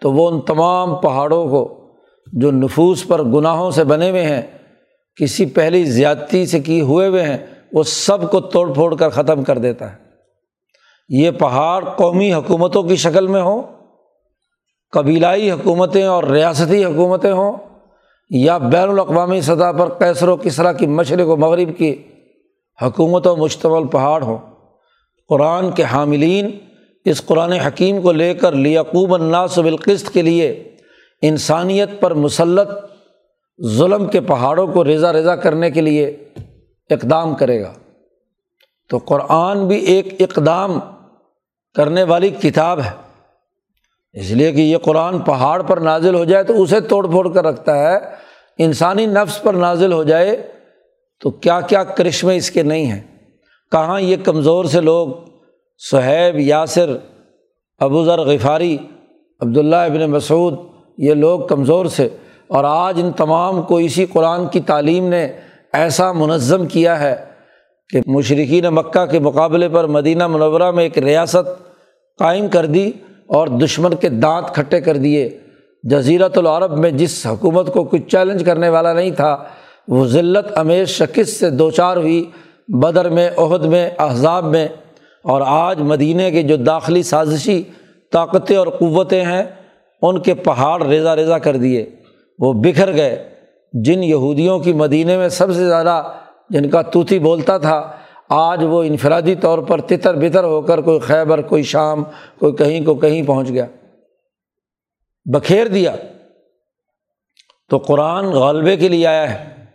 تو 0.01 0.11
وہ 0.11 0.29
ان 0.29 0.41
تمام 0.41 0.95
پہاڑوں 0.95 1.49
کو 1.49 1.93
جو 2.33 2.51
نفوس 2.51 3.07
پر 3.07 3.23
گناہوں 3.23 3.71
سے 3.71 3.83
بنے 3.83 4.09
ہوئے 4.09 4.23
ہیں، 4.23 4.41
کسی 5.15 5.45
پہلی 5.45 5.83
زیادتی 5.83 6.45
سے 6.45 6.59
کی 6.59 6.81
ہوئے 6.81 7.07
ہوئے 7.07 7.23
ہیں، 7.23 7.37
وہ 7.73 7.83
سب 7.83 8.31
کو 8.31 8.39
توڑ 8.39 8.73
پھوڑ 8.73 8.95
کر 8.95 9.09
ختم 9.09 9.43
کر 9.43 9.57
دیتا 9.57 9.93
ہے۔ 9.93 10.10
یہ 11.13 11.31
پہاڑ 11.31 11.85
قومی 11.85 12.33
حکومتوں 12.33 12.83
کی 12.83 12.95
شکل 12.95 13.27
میں 13.27 13.41
ہوں، 13.41 13.61
قبیلائی 14.91 15.51
حکومتیں 15.51 16.03
اور 16.03 16.23
ریاستی 16.23 16.85
حکومتیں 16.85 17.31
ہوں، 17.31 17.53
یا 18.29 18.57
بین 18.57 18.89
الاقوامی 18.89 19.41
سطح 19.41 19.71
پر 19.71 19.89
کیسر 19.89 20.27
و 20.27 20.35
کسرا 20.35 20.73
کی 20.73 20.87
مشرق 20.87 21.27
و 21.27 21.35
مغرب 21.35 21.77
کی 21.77 22.03
حکومت 22.81 23.27
و 23.27 23.35
مشتمل 23.35 23.87
پہاڑ 23.87 24.23
ہوں۔ 24.23 24.37
قرآن 25.29 25.71
کے 25.71 25.83
حاملین 25.83 26.59
اس 27.05 27.25
قرآن 27.25 27.51
حکیم 27.51 28.01
کو 28.01 28.11
لے 28.11 28.33
کر 28.33 28.51
لیقوب 28.51 29.13
الناس 29.13 29.59
بالقسط 29.59 30.09
کے 30.09 30.21
لیے 30.21 30.75
انسانیت 31.21 31.89
پر 31.99 32.13
مسلط 32.13 32.69
ظلم 33.65 34.05
کے 34.05 34.21
پہاڑوں 34.21 34.67
کو 34.67 34.83
رضا 34.83 35.13
رضا 35.13 35.35
کرنے 35.35 35.71
کے 35.71 35.81
لیے 35.81 36.05
اقدام 36.89 37.35
کرے 37.35 37.61
گا۔ 37.61 37.73
تو 38.89 38.97
قرآن 38.97 39.67
بھی 39.67 39.77
ایک 39.77 40.07
اقدام 40.19 40.79
کرنے 41.75 42.03
والی 42.03 42.29
کتاب 42.29 42.79
ہے۔ 42.79 42.91
اس 44.13 44.31
لیے 44.31 44.51
کہ 44.51 44.61
یہ 44.61 44.77
قرآن 44.77 45.19
پہاڑ 45.19 45.61
پر 45.61 45.77
نازل 45.77 46.15
ہو 46.15 46.23
جائے 46.23 46.43
تو 46.43 46.61
اسے 46.61 46.81
توڑ 46.81 47.07
پھوڑ 47.07 47.33
کر 47.33 47.45
رکھتا 47.45 47.91
ہے۔ 47.91 47.97
انسانی 48.57 49.05
نفس 49.05 49.41
پر 49.41 49.53
نازل 49.53 49.93
ہو 49.93 50.03
جائے 50.03 50.47
تو 51.19 51.31
کیا 51.31 51.61
کیا 51.61 51.83
کرشمے 51.83 52.35
اس 52.35 52.51
کے 52.51 52.63
نہیں 52.63 52.85
ہیں۔ 52.85 53.01
کہاں 53.71 54.01
یہ 54.01 54.17
کمزور 54.23 54.65
سے 54.65 54.81
لوگ 54.81 55.07
صہیب 55.91 56.39
یاسر، 56.39 56.95
ابو 57.79 58.05
ذر 58.05 58.19
غفاری، 58.19 58.77
عبداللہ 59.39 59.75
ابن 59.75 60.11
مسعود، 60.11 60.59
یہ 60.97 61.13
لوگ 61.13 61.39
کمزور 61.39 61.85
سے 61.85 62.09
اور 62.47 62.63
آج 62.63 63.01
ان 63.03 63.11
تمام 63.11 63.61
کو 63.61 63.75
اسی 63.75 64.05
قرآن 64.05 64.47
کی 64.47 64.59
تعلیم 64.59 65.09
نے 65.09 65.31
ایسا 65.73 66.11
منظم 66.11 66.67
کیا 66.67 66.99
ہے۔ 66.99 67.30
کہ 67.91 68.01
مشرقین 68.07 68.65
مکہ 68.65 69.05
کے 69.05 69.19
مقابلے 69.19 69.69
پر 69.69 69.87
مدینہ 69.87 70.27
منورہ 70.27 70.71
میں 70.71 70.83
ایک 70.83 70.97
ریاست 70.97 71.73
قائم 72.19 72.47
کر 72.47 72.65
دی 72.65 72.91
اور 73.27 73.47
دشمن 73.47 73.93
کے 73.93 74.09
دانت 74.09 74.55
کھٹے 74.55 74.81
کر 74.81 74.97
دیے۔ 74.97 75.37
جزیرت 75.83 76.37
العرب 76.37 76.77
میں 76.77 76.91
جس 76.91 77.27
حکومت 77.27 77.73
کو 77.73 77.83
کچھ 77.83 78.01
چیلنج 78.01 78.45
کرنے 78.45 78.69
والا 78.69 78.93
نہیں 78.93 79.11
تھا، 79.11 79.43
وہ 79.87 80.05
ذلت 80.05 80.57
امیش 80.57 80.89
شکست 80.89 81.39
سے 81.39 81.49
دو 81.49 81.71
چار 81.71 81.97
ہوئی 81.97 82.29
بدر 82.67 83.09
میں 83.09 83.29
عہد 83.37 83.65
میں، 83.65 83.89
احزاب 83.99 84.45
میں۔ 84.45 84.67
اور 85.23 85.41
آج 85.45 85.81
مدینہ 85.81 86.29
کے 86.29 86.43
جو 86.43 86.55
داخلی 86.55 87.03
سازشی 87.03 87.63
طاقتیں 88.11 88.57
اور 88.57 88.67
قوتیں 88.67 89.25
ہیں، 89.25 89.43
ان 90.01 90.19
کے 90.19 90.33
پہاڑ 90.33 90.85
ریزا 90.85 91.15
ریزا 91.15 91.37
کر 91.37 91.55
دیے۔ 91.55 91.89
وہ 92.39 92.53
بکھر 92.53 92.93
گئے۔ 92.93 93.29
جن 93.73 94.03
یہودیوں 94.03 94.59
کی 94.59 94.73
مدینہ 94.73 95.17
میں 95.17 95.29
سب 95.29 95.53
سے 95.53 95.67
زیادہ 95.67 96.03
جن 96.51 96.69
کا 96.69 96.81
توتی 96.81 97.19
بولتا 97.19 97.57
تھا، 97.57 97.91
آج 98.29 98.63
وہ 98.63 98.83
انفرادی 98.83 99.35
طور 99.35 99.59
پر 99.59 99.81
تتر 99.81 100.15
بتر 100.15 100.43
ہو 100.43 100.61
کر 100.61 100.81
کوئی 100.81 100.99
خیبر، 100.99 101.41
کوئی 101.41 101.63
شام، 101.63 102.03
کوئی 102.39 102.53
کہیں 102.53 102.85
کو 102.85 102.95
کہیں 102.95 103.23
پہنچ 103.23 103.49
گیا۔ 103.49 103.65
بکھیر 105.25 105.67
دیا۔ 105.67 105.95
تو 107.69 107.77
قرآن 107.77 108.25
غالبے 108.25 108.77
کے 108.77 108.87
لیے 108.87 109.07
آیا 109.07 109.33
ہے۔ 109.33 109.65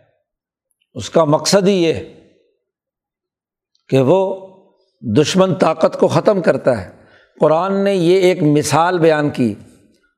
اس 0.93 1.09
کا 1.09 1.23
مقصد 1.23 1.67
ہی 1.67 1.83
یہ 1.83 1.93
کہ 3.89 4.01
وہ 4.01 4.47
دشمن 5.17 5.55
طاقت 5.55 5.99
کو 5.99 6.07
ختم 6.07 6.41
کرتا 6.41 6.81
ہے۔ 6.81 6.91
قرآن 7.39 7.83
نے 7.83 7.95
یہ 7.95 8.17
ایک 8.19 8.43
مثال 8.43 8.99
بیان 8.99 9.29
کی 9.29 9.55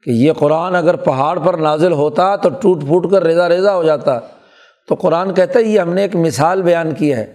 کہ 0.03 0.09
یہ 0.09 0.33
قرآن 0.33 0.75
اگر 0.75 0.95
پہاڑ 0.95 1.39
پر 1.39 1.53
نازل 1.53 1.91
ہوتا 1.91 2.35
تو 2.35 2.49
ٹوٹ 2.49 2.81
پھوٹ 2.81 3.11
کر 3.11 3.23
ریزا 3.23 3.49
ریزا 3.49 3.75
ہو 3.75 3.83
جاتا۔ 3.83 4.19
تو 4.89 4.95
قرآن 4.95 5.33
کہتا 5.33 5.59
ہے، 5.59 5.63
یہ 5.63 5.79
ہم 5.79 5.93
نے 5.93 6.01
ایک 6.01 6.15
مثال 6.15 6.61
بیان 6.61 6.93
کی 6.93 7.13
ہے۔ 7.13 7.33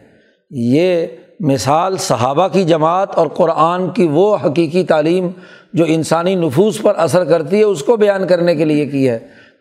یہ 0.50 1.06
مثال 1.40 1.96
صحابہ 1.96 2.48
کی 2.48 2.64
جماعت 2.64 3.14
اور 3.14 3.26
قرآن 3.26 3.90
کی 3.90 4.08
وہ 4.10 4.36
حقیقی 4.36 4.84
تعلیم 4.84 5.28
جو 5.72 5.84
انسانی 5.88 6.34
نفوس 6.34 6.82
پر 6.82 6.94
اثر 6.96 7.24
کرتی 7.24 7.58
ہے، 7.58 7.62
اس 7.62 7.82
کو 7.82 7.96
بیان 7.96 8.26
کرنے 8.26 8.54
کے 8.54 8.64
لیے 8.64 8.86
کی 8.86 9.10
ہے۔ 9.10 9.18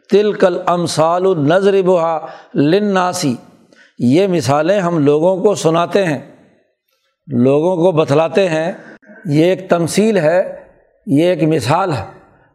تل 0.10 0.34
کل 0.34 0.58
امسال 0.66 1.26
النظر 1.26 1.82
بہا 1.82 2.20
لن 2.54 2.86
ناسی 2.86 3.36
یہ 4.00 4.28
مثالیں 4.28 4.80
ہم 4.80 5.00
لوگوں 5.00 5.44
کو 5.44 5.56
سناتے 5.56 6.06
ہیں، 6.06 6.20
لوگوں 7.28 7.76
کو 7.76 7.92
بتلاتے 7.92 8.50
ہیں۔ 8.50 8.72
یہ 9.26 9.46
ایک 9.46 9.70
تمثیل 9.70 10.18
ہے، 10.18 10.56
یہ 11.06 11.24
ایک 11.24 11.44
مثال 11.44 11.94
ہے 11.94 12.06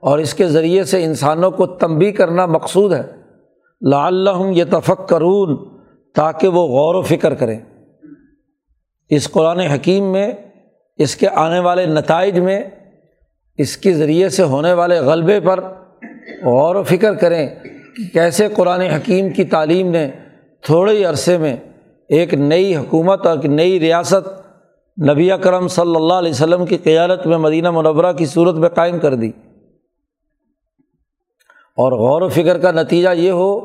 اور 0.00 0.18
اس 0.18 0.34
کے 0.34 0.46
ذریعے 0.46 0.84
سے 0.84 1.04
انسانوں 1.04 1.50
کو 1.50 1.66
تنبی 1.66 2.12
کرنا 2.12 2.46
مقصود 2.46 2.92
ہے۔ 2.92 3.17
اللہ 3.80 4.50
یہ 4.54 4.64
تفق 4.70 5.08
کرون 5.08 5.78
تاکہ 6.14 6.48
وہ 6.48 6.66
غور 6.66 6.94
و 6.94 7.02
فکر 7.02 7.34
کریں۔ 7.34 7.60
اس 9.08 9.30
قرآن 9.30 9.60
حکیم 9.60 10.12
میں، 10.12 10.32
اس 10.96 11.16
کے 11.16 11.28
آنے 11.28 11.58
والے 11.58 11.86
نتائج 11.86 12.38
میں، 12.38 12.64
اس 13.58 13.76
کے 13.76 13.92
ذریعے 13.92 14.28
سے 14.28 14.42
ہونے 14.42 14.72
والے 14.72 14.98
غلبے 14.98 15.40
پر 15.40 15.60
غور 16.44 16.74
و 16.74 16.82
فکر 16.82 17.14
کریں 17.14 17.48
کہ 17.96 18.12
کیسے 18.12 18.48
قرآن 18.48 18.80
حکیم 18.80 19.30
کی 19.30 19.44
تعلیم 19.44 19.90
نے 19.90 20.10
تھوڑے 20.62 20.98
ہی 20.98 21.04
عرصے 21.04 21.38
میں 21.38 21.56
ایک 22.08 22.34
نئی 22.34 22.76
حکومت 22.76 23.26
اور 23.26 23.36
ایک 23.36 23.46
نئی 23.46 23.80
ریاست 23.80 24.28
نبی 25.10 25.30
کرم 25.42 25.68
صلی 25.68 25.96
اللہ 25.96 26.14
علیہ 26.14 26.30
وسلم 26.30 26.66
کی 26.66 26.76
قیادت 26.76 27.26
میں 27.26 27.38
مدینہ 27.38 27.70
منورہ 27.70 28.12
کی 28.12 28.26
صورت 28.26 28.54
میں 28.54 28.68
قائم 28.68 28.98
کر 28.98 29.14
دی۔ 29.14 29.30
اور 31.78 31.92
غور 31.92 32.22
و 32.22 32.28
فکر 32.28 32.58
کا 32.58 32.72
نتیجہ 32.72 33.08
یہ 33.08 33.30
ہو 33.30 33.60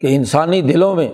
کہ 0.00 0.06
انسانی 0.10 0.62
دلوں 0.62 0.94
میں 0.94 1.08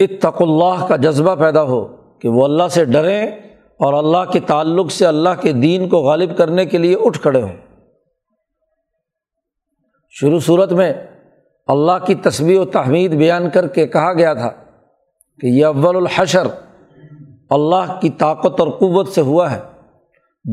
اتق 0.00 0.42
اللہ 0.42 0.86
کا 0.86 0.96
جذبہ 0.96 1.34
پیدا 1.34 1.62
ہو 1.62 1.96
کہ 2.18 2.28
وہ 2.28 2.44
اللہ 2.44 2.68
سے 2.70 2.84
ڈریں 2.84 3.26
اور 3.78 3.92
اللہ 3.92 4.30
کے 4.32 4.40
تعلق 4.40 4.92
سے 4.92 5.06
اللہ 5.06 5.28
کے 5.40 5.52
دین 5.52 5.88
کو 5.88 5.98
غالب 5.98 6.36
کرنے 6.36 6.66
کے 6.66 6.78
لیے 6.78 6.96
اٹھ 7.00 7.20
کھڑے 7.20 7.42
ہوں۔ 7.42 7.56
شروع 10.10 10.38
صورت 10.38 10.72
میں 10.72 10.92
اللہ 11.66 12.06
کی 12.06 12.14
تصویر 12.14 12.60
و 12.60 12.64
تحمید 12.64 13.14
بیان 13.14 13.50
کر 13.50 13.68
کے 13.68 13.86
کہا 13.86 14.12
گیا 14.12 14.34
تھا 14.34 14.50
کہ 15.40 15.46
یہ 15.46 15.64
اول 15.64 15.96
الحشر 15.96 16.46
اللہ 17.50 17.98
کی 18.00 18.10
طاقت 18.10 18.60
اور 18.60 18.68
قوت 18.68 19.08
سے 19.08 19.20
ہوا 19.20 19.52
ہے۔ 19.52 19.60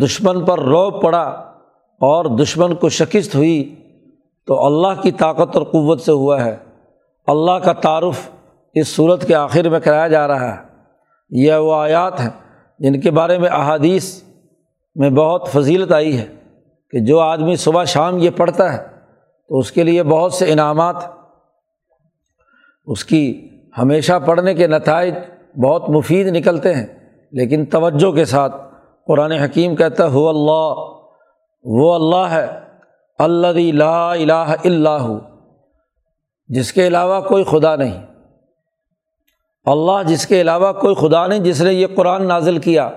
دشمن 0.03 0.45
پر 0.45 0.59
روب 0.59 1.01
پڑا 1.01 1.52
اور 1.99 2.25
دشمن 2.25 2.75
کو 2.75 2.89
شکست 2.89 3.36
ہوئی 3.36 3.75
تو 4.47 4.65
اللہ 4.65 5.01
کی 5.01 5.12
طاقت 5.12 5.56
اور 5.56 5.63
قوت 5.63 6.01
سے 6.01 6.12
ہوا 6.12 6.45
ہے۔ 6.45 6.58
اللہ 7.27 7.51
کا 7.51 7.73
تعارف 7.73 8.29
اس 8.73 8.88
صورت 8.88 9.27
کے 9.27 9.36
آخر 9.36 9.69
میں 9.69 9.79
کرایا 9.79 10.08
جا 10.08 10.27
رہا 10.27 10.56
ہے۔ 10.56 10.62
یہ 11.29 11.53
وہ 11.53 11.73
آیات 11.73 12.19
ہیں 12.19 12.29
جن 12.79 13.01
کے 13.01 13.12
بارے 13.12 13.38
میں 13.38 13.49
احادیث 13.49 14.23
میں 14.95 15.10
بہت 15.10 15.47
فضیلت 15.47 15.91
آئی 15.91 16.17
ہے 16.17 16.25
کہ 16.91 16.99
جو 16.99 17.19
آدمی 17.19 17.56
صبح 17.56 17.84
شام 17.84 18.17
یہ 18.17 18.29
پڑھتا 18.29 18.73
ہے 18.73 18.84
تو 19.49 19.58
اس 19.58 19.71
کے 19.71 19.84
لیے 19.84 20.03
بہت 20.03 20.34
سے 20.34 20.51
انعامات، 20.51 20.95
اس 22.86 23.06
کی 23.06 23.49
ہمیشہ 23.77 24.13
پڑھنے 24.25 24.53
کے 24.53 24.67
نتائج 24.67 25.13
بہت 25.63 25.89
مفید 25.89 26.27
نکلتے 26.27 26.73
ہیں۔ 26.73 26.88
لیکن 27.32 27.65
توجہ 27.65 28.12
کے 28.12 28.25
ساتھ 28.25 28.56
قرآن 29.08 29.32
حکیم 29.32 29.75
کہتا 29.75 30.08
ہو 30.08 30.29
اللہ 30.29 31.02
وہ 31.63 31.93
اللہ 31.93 32.34
ہے 32.34 32.47
اللہ 33.19 33.73
لا 33.73 34.12
الہ 34.12 34.56
اللہ 34.63 35.19
جس 36.47 36.73
کے 36.73 36.88
علاوہ 36.88 37.21
کوئی 37.21 37.43
خدا 37.43 37.76
نہیں۔ 37.76 38.06
اللہ 39.65 40.04
جس 40.08 40.28
کے 40.28 40.41
علاوہ 40.41 40.71
کوئی 40.71 40.95
خدا 40.95 41.28
نہیں، 41.28 41.39
جس 41.39 41.62
نے 41.62 41.73
یہ 41.73 41.88
قرآن 41.95 42.28
نازل 42.28 42.58
کیا، 42.58 42.89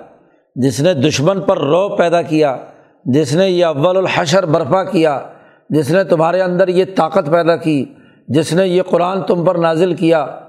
جس 0.55 0.81
نے 0.81 0.95
دشمن 0.95 1.41
پر 1.41 1.59
رو 1.59 1.97
پیدا 1.97 2.23
کیا، 2.23 2.57
جس 3.05 3.35
نے 3.35 3.51
یہ 3.51 3.65
اول 3.65 3.97
الحشر 3.97 4.47
برپا 4.47 4.85
کیا، 4.85 5.21
جس 5.71 5.91
نے 5.91 6.05
تمہارے 6.05 6.43
اندر 6.43 6.69
یہ 6.69 6.85
طاقت 6.97 7.31
پیدا 7.31 7.57
کی، 7.57 7.85
جس 8.29 8.53
نے 8.53 8.67
یہ 8.67 8.83
قرآن 8.83 9.23
تم 9.23 9.45
پر 9.45 9.55
نازل 9.55 9.95
کیا۔ 9.95 10.41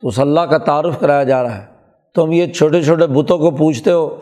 تو 0.00 0.08
اس 0.08 0.18
اللہ 0.18 0.40
کا 0.40 0.58
تعارف 0.58 0.98
کرایا 1.00 1.24
جا 1.24 1.42
رہا 1.42 1.58
ہے۔ 1.58 1.66
تم 2.14 2.32
یہ 2.32 2.46
چھوٹے 2.46 2.82
چھوٹے 2.82 3.06
بتوں 3.06 3.38
کو 3.38 3.50
پوچھتے 3.50 3.92
ہو 3.92 4.16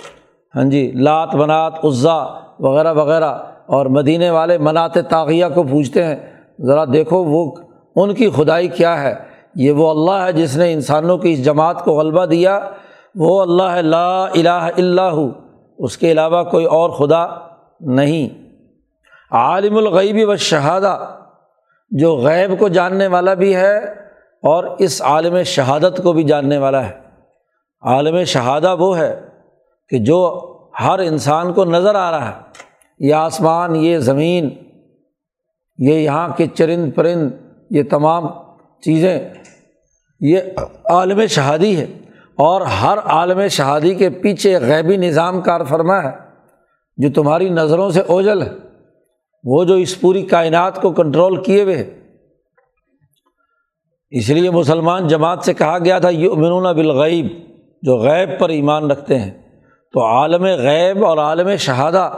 ہاں 0.56 0.64
جی 0.64 0.92
لات 0.94 1.34
منات 1.34 1.84
عزا 1.84 2.24
وغیرہ 2.58 2.92
وغیرہ 2.92 3.38
اور 3.66 3.86
مدینے 3.86 4.30
والے 4.30 4.58
منات 4.58 4.94
تاغیہ 4.94 5.44
کو 5.54 5.62
پوچھتے 5.62 6.04
ہیں، 6.04 6.16
ذرا 6.60 6.84
دیکھو 6.84 7.24
وہ 7.24 7.52
ان 7.96 8.14
کی 8.14 8.30
خدائی 8.30 8.68
کیا 8.68 9.02
ہے؟ 9.02 9.14
یہ 9.54 9.70
وہ 9.70 9.90
اللہ 9.90 10.26
ہے 10.26 10.32
جس 10.32 10.56
نے 10.56 10.72
انسانوں 10.72 11.18
کی 11.18 11.32
اس 11.32 11.44
جماعت 11.44 11.84
کو 11.84 11.92
غلبہ 11.92 12.24
دیا۔ 12.24 12.60
وہ 13.14 13.42
اللہ 13.42 13.62
ہے، 13.62 13.82
لا 13.82 14.24
الہ 14.24 14.68
اللہ 14.76 15.16
اس 15.78 15.98
کے 15.98 16.12
علاوہ 16.12 16.42
کوئی 16.42 16.64
اور 16.64 16.90
خدا 16.90 17.26
نہیں۔ 17.80 18.28
عالم 19.30 19.76
الغیبی 19.76 20.24
و 20.24 20.36
شہادہ 20.36 20.98
جو 21.90 22.16
غیب 22.16 22.58
کو 22.58 22.68
جاننے 22.68 23.06
والا 23.06 23.34
بھی 23.34 23.56
ہے 23.56 23.78
اور 24.42 24.64
اس 24.78 25.02
عالم 25.02 25.42
شہادت 25.42 26.00
کو 26.02 26.12
بھی 26.12 26.22
جاننے 26.22 26.58
والا 26.58 26.86
ہے۔ 26.86 26.92
عالم 27.82 28.24
شہادہ 28.24 28.76
وہ 28.78 28.98
ہے 28.98 29.20
کہ 29.88 29.98
جو 29.98 30.50
ہر 30.80 30.98
انسان 30.98 31.52
کو 31.52 31.64
نظر 31.64 31.94
آ 31.94 32.10
رہا 32.10 32.28
ہے، 32.28 32.40
یہ 32.98 33.14
آسمان، 33.14 33.76
یہ 33.76 33.98
زمین، 33.98 34.50
یہ 35.78 35.94
یہاں 35.94 36.28
کے 36.36 36.46
چرند 36.54 36.92
پرند، 36.94 37.30
یہ 37.70 37.82
تمام 37.90 38.26
چیزیں، 38.84 39.28
یہ 40.20 40.40
عالم 40.90 41.26
شہادی 41.26 41.76
ہے۔ 41.76 41.86
اور 42.34 42.60
ہر 42.60 42.98
عالم 42.98 43.48
شہادی 43.48 43.94
کے 43.94 44.10
پیچھے 44.10 44.58
غیبی 44.58 44.96
نظام 44.96 45.40
کار 45.40 45.60
فرما 45.64 46.02
ہے، 46.02 46.10
جو 46.96 47.10
تمہاری 47.10 47.48
نظروں 47.48 47.90
سے 47.90 48.00
اوجل 48.00 48.42
ہے۔ 48.42 48.50
وہ 49.44 49.64
جو 49.64 49.74
اس 49.74 50.00
پوری 50.00 50.22
کائنات 50.22 50.82
کو 50.82 50.92
کنٹرول 50.92 51.42
کیے 51.42 51.62
ہوئے 51.62 51.76
ہے۔ 51.76 52.00
اس 54.10 54.30
لیے 54.30 54.50
مسلمان 54.50 55.08
جماعت 55.08 55.44
سے 55.44 55.54
کہا 55.54 55.78
گیا 55.78 55.98
تھا 55.98 56.08
یہ 56.08 56.30
امنون 56.30 56.62
بالغیب، 56.62 57.26
جو 57.82 57.96
غیب 57.96 58.28
پر 58.38 58.48
ایمان 58.48 58.90
رکھتے 58.90 59.18
ہیں۔ 59.18 59.43
تو 59.94 60.04
عالم 60.04 60.44
غیب 60.44 61.04
اور 61.04 61.18
عالم 61.18 61.56
شہادہ 61.56 62.10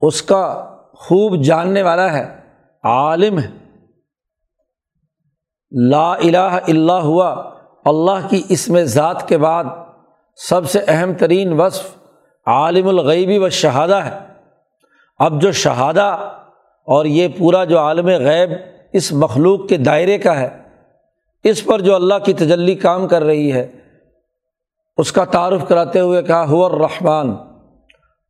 اس 0.00 0.22
کا 0.22 0.70
خوب 0.94 1.42
جاننے 1.42 1.82
والا 1.82 2.12
ہے، 2.12 2.36
عالم 2.84 3.38
ہے۔ 3.38 3.50
لا 5.90 6.12
الہ 6.12 6.58
اللہ 6.68 6.92
ہوا، 6.92 7.50
اللہ 7.84 8.28
کی 8.30 8.42
اس 8.48 8.68
میں 8.68 8.84
ذات 8.84 9.28
کے 9.28 9.38
بعد 9.38 9.64
سب 10.36 10.70
سے 10.70 10.80
اہم 10.88 11.14
ترین 11.14 11.60
وصف 11.60 11.96
عالم 12.46 12.88
الغیبی 12.88 13.38
و 13.38 13.48
شہادہ 13.48 13.96
ہے۔ 13.96 14.18
اب 15.18 15.42
جو 15.42 15.52
شہادہ 15.52 16.30
اور 16.88 17.04
یہ 17.04 17.28
پورا 17.38 17.64
جو 17.64 17.78
عالم 17.78 18.06
غیب 18.06 18.50
اس 18.92 19.12
مخلوق 19.12 19.68
کے 19.68 19.76
دائرے 19.76 20.18
کا 20.18 20.40
ہے، 20.40 20.62
اس 21.44 21.64
پر 21.64 21.80
جو 21.80 21.94
اللہ 21.94 22.18
کی 22.24 22.32
تجلی 22.32 22.74
کام 22.74 23.08
کر 23.08 23.22
رہی 23.22 23.52
ہے 23.52 23.83
اس 24.96 25.12
کا 25.12 25.24
تعارف 25.24 25.68
کراتے 25.68 26.00
ہوئے 26.00 26.22
کہا، 26.22 26.48
ہو 26.48 26.64
الرحمٰن. 26.64 27.30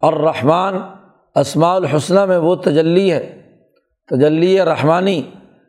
اور 0.00 0.12
رحمان 0.12 0.74
اسماع 1.34 1.74
الحسنہ 1.74 2.24
میں 2.24 2.38
وہ 2.38 2.54
تجلی 2.54 3.12
ہے، 3.12 3.42
تجلی 4.10 4.60
رحمانی، 4.60 5.22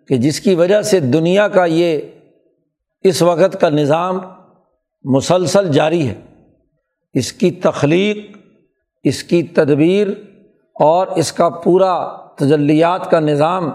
کہ 0.08 0.18
جس 0.18 0.42
کی 0.42 0.56
وجہ 0.56 0.82
سے 0.82 1.00
دنیا 1.00 1.48
کا 1.48 1.66
یہ 1.66 2.02
اس 3.04 3.22
وقت 3.22 3.62
کا 3.62 3.70
نظام 3.70 4.20
مسلسل 5.04 5.72
جاری 5.72 6.10
ہے۔ 6.10 6.16
اس 7.14 7.34
کی 7.34 7.52
تخلیق، 7.52 8.38
اس 9.04 9.24
کی 9.24 9.44
تدبیر 9.44 10.08
اور 10.76 11.08
اس 11.08 11.34
کا 11.34 11.50
پورا 11.50 12.18
تجلیات 12.36 13.12
کا 13.12 13.20
نظام 13.20 13.70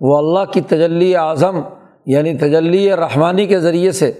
وہ 0.00 0.18
اللہ 0.18 0.52
کی 0.52 0.60
تجلی 0.60 1.16
اعظم 1.16 1.60
یعنی 2.06 2.38
تجلی 2.38 2.96
رحمانی 2.96 3.46
کے 3.46 3.60
ذریعے 3.60 3.92
سے 3.92 4.12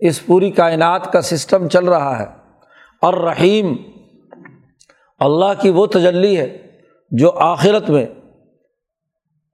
اس 0.00 0.26
پوری 0.26 0.50
کائنات 0.50 1.12
کا 1.12 1.20
سسٹم 1.20 1.68
چل 1.68 1.84
رہا 1.84 2.18
ہے۔ 2.18 2.26
اور 3.02 3.14
رحیم 3.14 3.76
اللہ 5.18 5.60
کی 5.60 5.70
وہ 5.70 5.86
تجلی 5.86 6.38
ہے 6.38 6.58
جو 7.10 7.30
آخرت 7.30 7.90
میں 7.90 8.06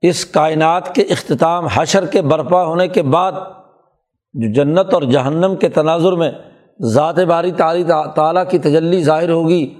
اس 0.01 0.25
کائنات 0.25 0.95
کے 0.95 1.01
اختتام 1.01 1.65
حشر 1.73 2.05
کے 2.05 2.21
برپا 2.21 2.63
ہونے 2.63 2.87
کے 2.87 3.01
بعد 3.01 3.31
جو 4.33 4.53
جنت 4.53 4.93
اور 4.93 5.01
جہنم 5.01 5.55
کے 5.55 5.69
تناظر 5.69 6.11
میں 6.11 6.31
ذات 6.81 7.19
باری 7.19 7.51
تعلی 7.51 7.83
تعلیٰ 8.15 8.49
کی 8.49 8.59
تجلی 8.59 9.03
ظاہر 9.03 9.29
ہوگی، 9.29 9.75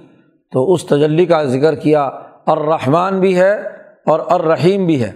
تو 0.52 0.72
اس 0.72 0.84
تجلی 0.84 1.26
کا 1.26 1.44
ذکر 1.44 1.74
کیا 1.74 2.04
الرحمٰن 2.46 3.20
بھی 3.20 3.36
ہے 3.36 3.54
اور 4.06 4.20
الرحیم 4.28 4.86
بھی 4.86 5.04
ہے۔ 5.04 5.12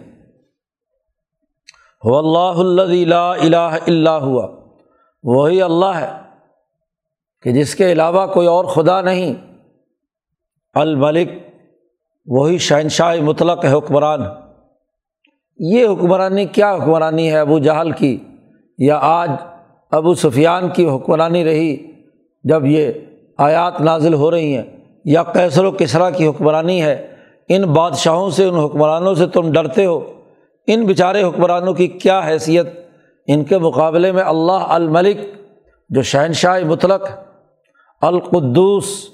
اللہ 2.05 2.83
الہ 3.17 3.77
اللہ 3.87 4.11
ہوا۔ 4.11 4.58
وہی 5.31 5.62
اللہ 5.62 5.87
ہے 5.87 6.11
کہ 7.43 7.53
جس 7.53 7.75
کے 7.75 7.93
علاوہ 7.93 8.27
کوئی 8.27 8.47
اور 8.47 8.64
خدا 8.64 9.01
نہیں۔ 9.01 9.35
الملک، 10.75 11.29
وہی 12.27 12.59
شہنشاہ 12.59 13.21
مطلق 13.21 13.64
ہے 13.64 13.73
حکمران۔ 13.73 14.21
یہ 15.59 15.87
حکمرانی، 15.87 16.45
کیا 16.45 16.75
حکمرانی 16.75 17.33
ہے 17.33 17.38
ابو 17.38 17.59
جہل 17.59 17.91
کی؟ 17.91 18.19
یا 18.79 18.99
آج 19.03 19.31
ابو 19.91 20.14
سفیان 20.14 20.69
کی 20.69 20.88
حکمرانی 20.88 21.45
رہی 21.45 21.93
جب 22.45 22.67
یہ 22.67 22.93
آیات 23.38 23.81
نازل 23.81 24.14
ہو 24.14 24.31
رہی 24.31 24.57
ہیں؟ 24.57 24.64
یا 25.05 25.23
کیسر 25.23 25.64
و 25.64 25.71
کسرا 25.71 26.11
کی 26.11 26.27
حکمرانی 26.27 26.83
ہے؟ 26.83 27.14
ان 27.49 27.62
بادشاہوں 27.62 28.31
سے، 28.31 28.45
ان 28.45 28.55
حکمرانوں 28.55 29.14
سے 29.14 29.27
تم 29.27 29.53
ڈرتے 29.53 29.85
ہو؟ 29.85 30.12
ان 30.67 30.87
بیچارے 30.87 31.23
حکمرانوں 31.23 31.75
کی 31.75 31.87
کیا 31.87 32.21
حیثیت؟ 32.27 32.88
ان 33.29 33.45
کے 33.45 33.59
مقابلے 33.59 34.12
میں 34.12 34.23
اللہ 34.23 34.53
الملک، 34.53 35.17
جو 35.88 36.03
شہنشاہ 36.03 36.61
مطلق، 36.61 37.09
القدوس، 38.01 39.09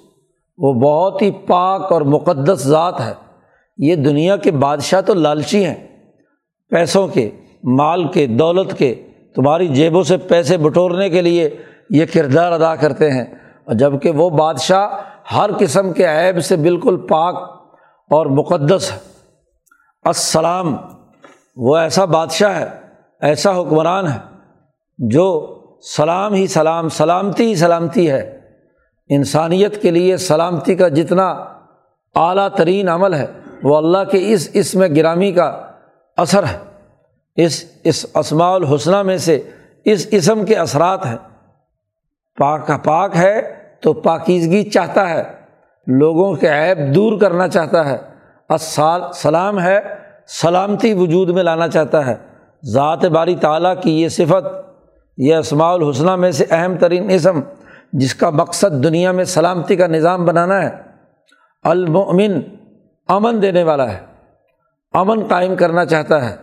وہ 0.59 0.73
بہت 0.73 1.23
ہی 1.23 1.31
پاک 1.31 1.93
اور 1.93 2.01
مقدس 2.01 2.59
ذات 2.59 3.01
ہے۔ 3.01 3.15
یہ 3.79 3.97
دنیا 3.97 4.37
کے 4.37 4.51
بادشاہ 4.51 5.01
تو 5.01 5.15
لالچی 5.15 5.65
ہیں۔ 5.65 6.09
پیسوں 6.69 7.09
کے، 7.09 7.31
مال 7.65 8.09
کے، 8.09 8.27
دولت 8.27 8.79
کے، 8.79 8.95
تمہاری 9.35 9.69
جیبوں 9.69 10.03
سے 10.03 10.17
پیسے 10.17 10.57
بٹورنے 10.57 11.11
کے 11.11 11.23
لیے 11.23 11.57
یہ 11.91 12.05
کردار 12.15 12.53
ادا 12.53 12.77
کرتے 12.77 13.11
ہیں۔ 13.11 13.25
اور 13.65 13.75
جبکہ 13.75 14.11
وہ 14.11 14.31
بادشاہ 14.31 14.89
ہر 15.35 15.51
قسم 15.59 15.93
کے 15.93 16.07
عیب 16.07 16.45
سے 16.45 16.57
بالکل 16.57 17.07
پاک 17.07 17.37
اور 18.11 18.27
مقدس 18.27 18.93
ہے۔ 18.93 18.99
السلام، 20.03 20.77
وہ 21.57 21.77
ایسا 21.77 22.05
بادشاہ 22.05 22.61
ہے 22.61 22.84
ایسا 23.21 23.61
حکمران 23.61 24.09
ہے 24.09 24.19
جو 24.99 25.59
سلام 25.97 26.35
ہی 26.35 26.47
سلام، 26.47 26.89
سلامتی 26.89 27.45
ہی 27.45 27.55
سلامتی 27.55 28.11
ہے۔ 28.11 28.41
انسانیت 29.09 29.83
کے 29.83 29.91
لیے 29.91 30.17
سلامتی 30.17 30.75
کا 30.75 30.89
جتنا 30.89 31.29
اعلیٰ 32.15 32.49
ترین 32.49 32.89
عمل 32.89 33.15
ہے، 33.15 33.27
وہ 33.63 33.77
اللہ 33.77 34.05
کے 34.11 34.33
اس 34.33 34.51
اس 34.53 34.75
میں 34.75 34.89
گرامی 34.97 35.33
کا 35.33 35.67
اثر 36.17 36.43
ہے۔ 36.43 36.59
اس 37.37 37.65
اس 37.85 38.07
اسماع 38.15 38.55
الحسنہ 38.55 39.03
میں 39.03 39.17
سے 39.17 39.43
اس 39.85 40.07
اسم 40.11 40.45
کے 40.45 40.55
اثرات 40.55 41.07
ہیں۔ 41.07 41.17
پاک 42.39 42.85
پاک 42.85 43.17
ہے 43.17 43.43
تو 43.83 43.93
پاکیزگی 43.93 44.71
چاہتا 44.71 45.11
ہے، 45.11 45.23
لوگوں 45.87 46.35
کے 46.35 46.49
عیب 46.49 46.95
دور 46.95 47.21
کرنا 47.21 47.49
چاہتا 47.49 47.91
ہے۔ 47.91 47.97
اسال 48.49 49.03
سلام 49.15 49.61
ہے، 49.61 49.81
سلامتی 50.27 50.93
وجود 50.93 51.29
میں 51.29 51.43
لانا 51.43 51.69
چاہتا 51.69 52.07
ہے۔ 52.07 52.34
ذات 52.73 53.05
باری 53.05 53.37
تعالیٰ 53.37 53.75
کی 53.83 54.03
یہ 54.03 54.09
صفت، 54.09 54.47
یہ 55.19 55.35
اسماع 55.35 55.73
الحسنہ 55.73 56.17
میں 56.17 56.31
سے 56.31 56.45
اہم 56.51 56.77
ترین 56.77 57.11
اسم، 57.11 57.41
جس 57.93 58.15
کا 58.15 58.31
مقصد 58.31 58.85
دنیا 58.85 59.13
میں 59.13 59.25
سلامتی 59.25 59.77
کا 59.77 59.87
نظام 59.87 60.25
بنانا 60.25 60.63
ہے۔ 60.63 60.71
المؤمن 61.63 62.41
امن 63.09 63.43
دینے 63.43 63.63
والا 63.63 63.93
ہے، 63.93 63.99
امن 64.93 65.25
قائم 65.29 65.57
کرنا 65.57 65.85
چاہتا 65.85 66.31
ہے۔ 66.31 66.37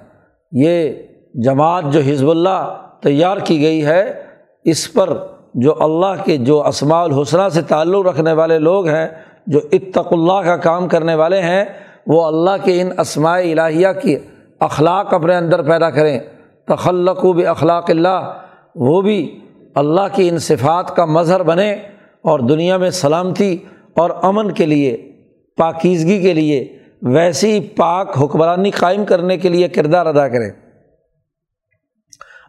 یہ 0.51 0.93
جماعت 1.33 1.83
جو 1.91 1.99
حزب 1.99 2.29
اللہ 2.29 2.87
تیار 3.01 3.37
کی 3.37 3.61
گئی 3.61 3.85
ہے، 3.85 4.23
اس 4.63 4.93
پر 4.93 5.09
جو 5.53 5.83
اللہ 5.83 6.23
کے 6.23 6.37
جو 6.37 6.67
اسماع 6.67 7.03
الحسنہ 7.03 7.49
سے 7.49 7.61
تعلق 7.61 8.05
رکھنے 8.05 8.33
والے 8.33 8.59
لوگ 8.59 8.87
ہیں، 8.87 9.07
جو 9.47 9.59
اتق 9.71 10.13
اللہ 10.13 10.41
کا 10.45 10.57
کام 10.57 10.87
کرنے 10.87 11.15
والے 11.15 11.41
ہیں، 11.41 11.65
وہ 12.07 12.25
اللہ 12.25 12.63
کے 12.63 12.81
ان 12.81 12.99
اسماء 12.99 13.39
الہیہ 13.39 13.87
کی 14.01 14.15
اخلاق 14.61 15.13
اپنے 15.13 15.35
اندر 15.35 15.61
پیدا 15.61 15.89
کریں۔ 15.89 16.19
تخلق 16.67 17.25
و 17.25 17.33
بھی 17.33 17.45
اخلاق 17.45 17.85
اللہ۔ 17.89 18.37
وہ 18.75 19.01
بھی 19.01 19.39
اللہ 19.75 20.01
کی 20.13 20.29
ان 20.29 20.37
صفات 20.37 20.95
کا 20.95 21.05
مظہر 21.05 21.43
بنے 21.43 21.73
اور 22.21 22.39
دنیا 22.39 22.77
میں 22.77 22.89
سلامتی 22.89 23.57
اور 23.95 24.09
امن 24.21 24.51
کے 24.51 24.65
لیے، 24.65 25.11
پاکیزگی 25.57 26.21
کے 26.21 26.33
لیے، 26.33 26.77
ویسی 27.01 27.59
پاک 27.59 28.23
حکمرانی 28.23 28.71
قائم 28.71 29.05
کرنے 29.05 29.37
کے 29.37 29.49
لیے 29.49 29.67
کردار 29.67 30.05
ادا 30.05 30.27
کریں۔ 30.27 30.51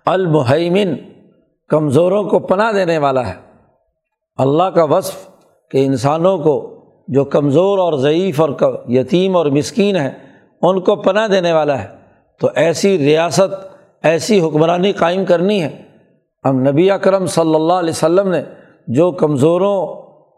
المحیمن 0.06 0.94
کمزوروں 1.68 2.24
کو 2.24 2.38
پناہ 2.38 2.72
دینے 2.72 2.98
والا 2.98 3.28
ہے۔ 3.28 3.34
اللہ 4.36 4.62
کا 4.62 4.84
وصف 4.84 5.28
کہ 5.70 5.86
انسانوں 5.86 6.38
کو 6.38 6.84
جو 7.08 7.24
کمزور 7.24 7.78
اور 7.78 7.92
ضعیف 7.92 8.40
اور 8.40 8.48
یتیم 8.88 9.36
اور 9.36 9.46
مسکین 9.46 9.96
ہیں، 9.96 10.10
ان 10.62 10.80
کو 10.80 10.96
پناہ 10.96 11.28
دینے 11.28 11.52
والا 11.52 11.82
ہے۔ 11.82 12.01
تو 12.42 12.48
ایسی 12.54 12.98
ریاست، 12.98 13.76
ایسی 14.02 14.40
حکمرانی 14.40 14.92
قائم 14.92 15.24
کرنی 15.24 15.62
ہے۔ 15.62 15.82
ہم 16.44 16.68
نبی 16.68 16.90
اکرم 16.90 17.26
صلی 17.26 17.54
اللہ 17.54 17.72
علیہ 17.72 17.90
وسلم 17.90 18.28
نے 18.28 18.42
جو 18.86 19.10
کمزوروں 19.10 19.86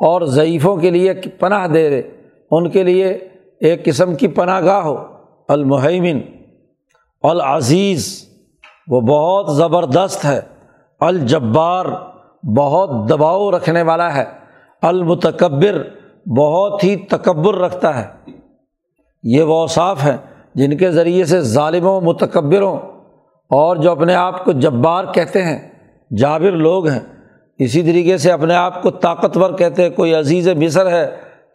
اور 0.06 0.22
ضعیفوں 0.22 0.76
کے 0.76 0.90
لیے 0.90 1.14
پناہ 1.14 1.66
دے 1.66 1.90
رہے، 1.90 2.02
ان 2.50 2.70
کے 2.70 2.82
لیے 2.82 3.08
ایک 3.60 3.84
قسم 3.84 4.14
کی 4.14 4.28
پناہ 4.28 4.60
گاہ 4.64 4.82
ہو 4.82 5.04
المحیمن 5.48 6.20
العزیز۔ 7.22 8.28
وہ 8.88 9.00
بہت 9.00 9.56
زبردست 9.56 10.24
ہے، 10.24 10.40
الجبار، 11.00 11.86
بہت 12.56 13.08
دباؤ 13.08 13.50
رکھنے 13.50 13.82
والا 13.82 14.14
ہے، 14.14 14.24
المتکبر، 14.82 15.82
بہت 16.36 16.84
ہی 16.84 16.96
تکبر 16.96 17.54
رکھتا 17.54 17.98
ہے۔ 18.00 18.32
یہ 19.22 19.42
وہ 19.42 19.54
اوصاف 19.54 20.04
ہیں 20.04 20.16
جن 20.54 20.76
کے 20.76 20.90
ذریعے 20.90 21.24
سے 21.24 21.40
ظالموں، 21.40 22.00
متکبروں 22.00 22.76
اور 23.50 23.76
جو 23.76 23.90
اپنے 23.90 24.14
آپ 24.14 24.44
کو 24.44 24.52
جبار 24.52 25.04
کہتے 25.04 25.42
ہیں، 25.42 25.58
جابر 26.16 26.52
لوگ 26.52 26.88
ہیں، 26.88 27.00
اسی 27.58 27.82
طریقے 27.82 28.18
سے 28.18 28.32
اپنے 28.32 28.54
آپ 28.54 28.82
کو 28.82 28.90
طاقتور 28.90 29.50
کہتے 29.50 29.82
ہیں، 29.82 29.90
کوئی 29.90 30.14
عزیز 30.14 30.48
مصر 30.48 30.90
ہے 30.90 31.06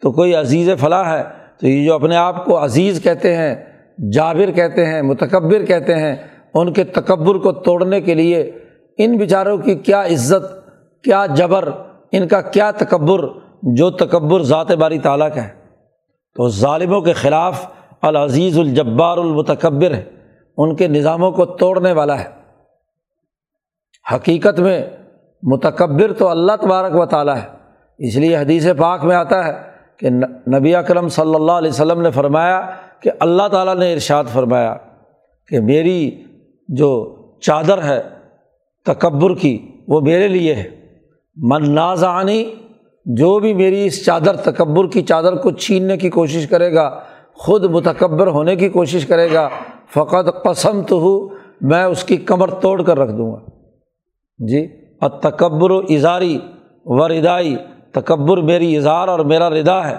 تو 0.02 0.12
کوئی 0.12 0.34
عزیز 0.34 0.70
فلاح 0.80 1.18
ہے، 1.18 1.22
تو 1.60 1.68
یہ 1.68 1.84
جو 1.84 1.94
اپنے 1.94 2.16
آپ 2.16 2.44
کو 2.44 2.64
عزیز 2.64 3.02
کہتے 3.02 3.36
ہیں، 3.36 3.54
جابر 4.12 4.50
کہتے 4.50 4.86
ہیں، 4.86 5.02
متکبر 5.02 5.64
کہتے 5.64 5.94
ہیں، 5.94 6.16
ان 6.54 6.72
کے 6.72 6.84
تکبر 6.84 7.38
کو 7.38 7.52
توڑنے 7.52 8.00
کے 8.00 8.14
لیے 8.14 8.40
ان 8.98 9.16
بیچاروں 9.16 9.58
کی 9.58 9.74
کیا 9.74 10.02
عزت، 10.02 10.44
کیا 11.04 11.26
جبر، 11.26 11.68
ان 12.12 12.28
کا 12.28 12.40
کیا 12.40 12.70
تکبر 12.70 13.20
جو 13.62 13.90
تکبر 13.90 14.42
ذات 14.42 14.72
باری 14.72 14.98
تعالیٰ 14.98 15.28
کا 15.34 15.44
ہے۔ 15.44 15.48
تو 16.34 16.48
ظالموں 16.48 17.00
کے 17.00 17.12
خلاف 17.12 17.66
العزیز 18.02 18.58
الجبار 18.58 19.18
المتکبر 19.18 19.94
ہے، 19.94 20.04
ان 20.56 20.76
کے 20.76 20.88
نظاموں 20.88 21.32
کو 21.32 21.44
توڑنے 21.44 21.92
والا 21.92 22.20
ہے۔ 22.20 22.28
حقیقت 24.14 24.60
میں 24.60 24.82
متکبر 25.42 26.12
تو 26.12 26.28
اللہ 26.28 26.52
تبارک 26.60 26.94
و 26.94 27.06
تعالیٰ 27.06 27.36
ہے۔ 27.36 27.60
اس 27.98 28.16
لیے 28.16 28.36
حدیث 28.36 28.66
پاک 28.78 29.04
میں 29.04 29.16
آتا 29.16 29.46
ہے 29.46 29.52
کہ 29.98 30.10
نبی 30.58 30.74
اکرم 30.74 31.08
صلی 31.08 31.34
اللہ 31.34 31.52
علیہ 31.52 31.68
وسلم 31.68 32.00
نے 32.00 32.10
فرمایا 32.10 32.70
کہ 33.02 33.10
اللہ 33.20 33.48
تعالیٰ 33.48 33.76
نے 33.76 33.92
ارشاد 33.92 34.24
فرمایا 34.32 34.74
کہ 35.48 35.60
میری 35.60 36.24
جو 36.68 37.16
چادر 37.40 37.82
ہے 37.82 38.02
تکبر 38.84 39.34
کی، 39.34 39.68
وہ 39.88 40.00
میرے 40.00 40.28
لیے 40.28 40.54
ہے۔ 40.54 40.70
من 41.36 41.74
نازانی 41.74 42.54
جو 43.04 43.38
بھی 43.38 43.54
میری 43.54 43.86
اس 43.86 44.04
چادر، 44.04 44.36
تکبر 44.36 44.86
کی 44.86 45.02
چادر 45.02 45.36
کو 45.36 45.50
چھیننے 45.50 45.96
کی 45.96 46.10
کوشش 46.10 46.48
کرے 46.48 46.74
گا 46.74 47.00
خود 47.44 47.64
متکبر 47.64 48.26
ہونے 48.26 48.56
کی 48.56 48.68
کوشش 48.68 49.06
کرے 49.06 49.32
گا 49.32 49.48
فقط 49.94 50.42
قسم 50.44 50.82
تو 50.82 50.98
ہوں 50.98 51.28
میں 51.60 51.84
اس 51.84 52.04
کی 52.04 52.16
کمر 52.16 52.50
توڑ 52.50 52.82
کر 52.82 52.98
رکھ 52.98 53.12
دوں 53.12 53.32
گا۔ 53.32 53.38
جی 54.38 54.66
اور 55.00 55.10
تکبر 55.10 55.70
و 55.70 55.78
اظہاری 55.78 56.38
و 56.84 57.08
ردائی 57.08 57.56
تکبر 57.92 58.38
میری 58.38 58.76
اظہار 58.76 59.08
اور 59.08 59.18
میرا 59.18 59.50
ردا 59.50 59.90
ہے۔ 59.90 59.96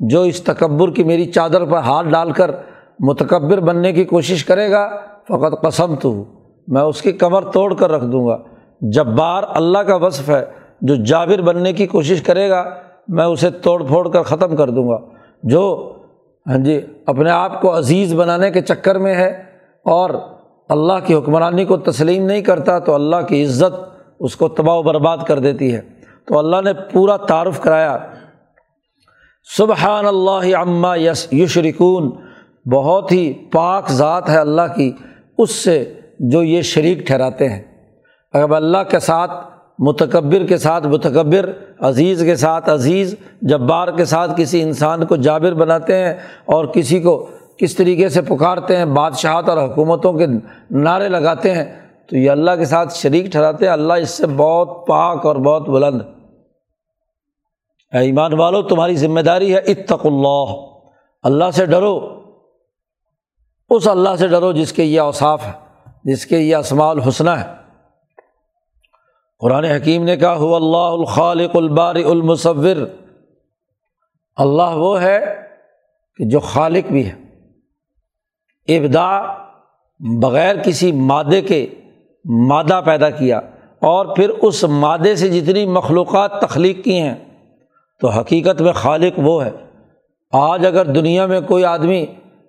جو 0.00 0.22
اس 0.22 0.42
تکبر 0.42 0.90
کی 0.90 1.04
میری 1.04 1.24
چادر 1.24 1.64
پر 1.64 1.78
ہاتھ 1.78 2.08
ڈال 2.08 2.32
کر 2.32 2.50
متکبر 2.98 3.60
بننے 3.60 3.92
کی 3.92 4.04
کوشش 4.04 4.44
کرے 4.44 4.70
گا 4.70 4.88
فقط 5.28 5.66
قسم 5.66 5.94
تو 5.94 6.08
ہوں 6.08 6.24
میں 6.68 6.82
اس 6.82 7.02
کی 7.02 7.12
کمر 7.12 7.44
توڑ 7.44 7.74
کر 7.74 7.92
رکھ 7.92 8.04
دوں 8.04 8.26
گا۔ 8.26 8.38
جب 8.80 9.06
بار 9.06 9.42
اللہ 9.48 9.78
کا 9.78 9.94
وصف 9.94 10.30
ہے، 10.30 10.44
جو 10.80 10.94
جابر 10.94 11.42
بننے 11.42 11.72
کی 11.72 11.86
کوشش 11.86 12.22
کرے 12.22 12.50
گا، 12.50 12.64
میں 13.08 13.24
اسے 13.24 13.50
توڑ 13.50 13.84
پھوڑ 13.84 14.08
کر 14.08 14.22
ختم 14.22 14.56
کر 14.56 14.70
دوں 14.70 14.88
گا۔ 14.88 14.98
جو 15.42 15.92
ہاں 16.46 16.58
جی 16.58 16.80
اپنے 17.06 17.30
آپ 17.30 17.60
کو 17.60 17.78
عزیز 17.78 18.14
بنانے 18.14 18.50
کے 18.50 18.60
چکر 18.60 18.98
میں 18.98 19.14
ہے 19.14 19.44
اور 19.84 20.10
اللہ 20.68 20.92
کی 21.04 21.14
حکمرانی 21.14 21.64
کو 21.64 21.76
تسلیم 21.76 22.26
نہیں 22.26 22.40
کرتا 22.40 22.78
تو 22.78 22.94
اللہ 22.94 23.16
کی 23.28 23.44
عزت 23.44 23.98
اس 24.20 24.36
کو 24.36 24.48
تباہ 24.48 24.74
و 24.74 24.82
برباد 24.82 25.18
کر 25.26 25.38
دیتی 25.38 25.74
ہے۔ 25.74 25.80
تو 26.26 26.38
اللہ 26.38 26.56
نے 26.64 26.72
پورا 26.92 27.16
تعارف 27.16 27.60
کرایا۔ 27.60 27.98
سبحان 29.56 30.06
اللہ 30.06 30.56
عما 30.56 30.96
یس، 30.96 31.32
یشرکون۔ 31.32 32.10
بہت 32.70 33.12
ہی 33.12 33.32
پاک 33.52 33.90
ذات 33.90 34.30
ہے 34.30 34.38
اللہ 34.38 34.62
کی، 34.76 34.92
اس 35.38 35.50
سے 35.50 35.94
جو 36.18 36.42
یہ 36.42 36.62
شریک 36.62 36.98
ٹھہراتے 36.98 37.48
ہیں۔ 37.48 37.62
اگر 38.32 38.50
اللہ 38.50 38.82
کے 38.90 38.98
ساتھ 38.98 39.30
متکبر 39.80 40.46
کے 40.46 40.56
ساتھ 40.56 40.86
متکبر، 40.86 41.52
عزیز 41.80 42.22
کے 42.22 42.36
ساتھ 42.36 42.70
عزیز، 42.70 43.14
جبار 43.42 43.88
کے 43.88 44.04
ساتھ 44.04 44.30
کسی 44.36 44.62
انسان 44.62 45.06
کو 45.06 45.16
جابر 45.16 45.54
بناتے 45.54 45.96
ہیں 45.96 46.14
اور 46.44 46.64
کسی 46.64 47.00
کو 47.00 47.26
کس 47.58 47.76
طریقے 47.76 48.08
سے 48.08 48.22
پکارتے 48.22 48.76
ہیں، 48.76 48.84
بادشاہت 48.84 49.48
اور 49.48 49.68
حکومتوں 49.68 50.12
کے 50.12 50.26
نعرے 50.70 51.08
لگاتے 51.08 51.54
ہیں، 51.54 51.80
تو 52.10 52.16
یہ 52.16 52.30
اللہ 52.30 52.50
کے 52.58 52.64
ساتھ 52.64 52.94
شریک 52.94 53.26
ٹھہراتے 53.26 53.66
ہیں۔ 53.66 53.72
اللہ 53.72 53.92
اس 53.92 54.10
سے 54.10 54.26
بہت 54.26 54.86
پاک 54.88 55.26
اور 55.26 55.36
بہت 55.36 55.68
بلند 55.68 56.00
اے 57.92 57.98
ایمان 57.98 58.32
والو، 58.32 58.62
تمہاری 58.62 58.96
ذمہ 58.96 59.20
داری 59.20 59.54
ہے 59.54 59.58
اتق 59.58 60.06
اللہ۔ 60.06 60.44
اللہ 61.22 61.50
سے 61.52 61.66
ڈرو۔ 61.66 62.20
اس 63.70 63.88
اللہ 63.88 64.16
سے 64.18 64.28
ڈرو 64.28 64.52
جس 64.52 64.72
کے 64.72 64.84
یہ 64.84 65.00
اوصاف 65.00 65.46
ہے 65.46 65.52
جس 66.04 66.26
کے 66.26 66.38
یہ 66.38 66.56
اسماع 66.56 66.90
الحسنہ 66.90 67.30
ہے 67.30 67.59
قرآن 69.40 69.64
حکیم 69.64 70.04
نے 70.04 70.16
کہا 70.16 70.36
ہو 70.36 70.54
اللہ 70.54 70.76
الخالق 70.76 71.56
البار 71.56 71.94
المصور. 71.94 72.76
اللہ 74.36 74.74
وہ 74.74 75.02
ہے 75.02 75.42
کہ 76.16 76.24
جو 76.24 76.40
خالق 76.40 76.92
بھی 76.92 77.08
ہے۔ 77.08 77.30
ابدا 78.76 79.22
بغیر 80.22 80.56
کسی 80.56 80.92
مادے 80.92 81.40
کے 81.40 81.66
مادہ 82.48 82.80
پیدا 82.84 83.10
کیا 83.10 83.38
اور 83.80 84.16
پھر 84.16 84.28
اس 84.28 84.64
مادے 84.64 85.16
سے 85.16 85.28
جتنی 85.28 85.66
مخلوقات 85.66 86.40
تخلیق 86.40 86.84
کی 86.84 87.00
ہیں، 87.00 87.14
تو 88.00 88.08
حقیقت 88.08 88.60
میں 88.60 88.72
خالق 88.72 89.18
وہ 89.18 89.44
ہے۔ 89.44 89.50
آج 90.32 90.66
اگر 90.66 90.84
دنیا 90.84 91.26
میں 91.26 91.40
کوئی 91.40 91.64
آدمی 91.64 92.06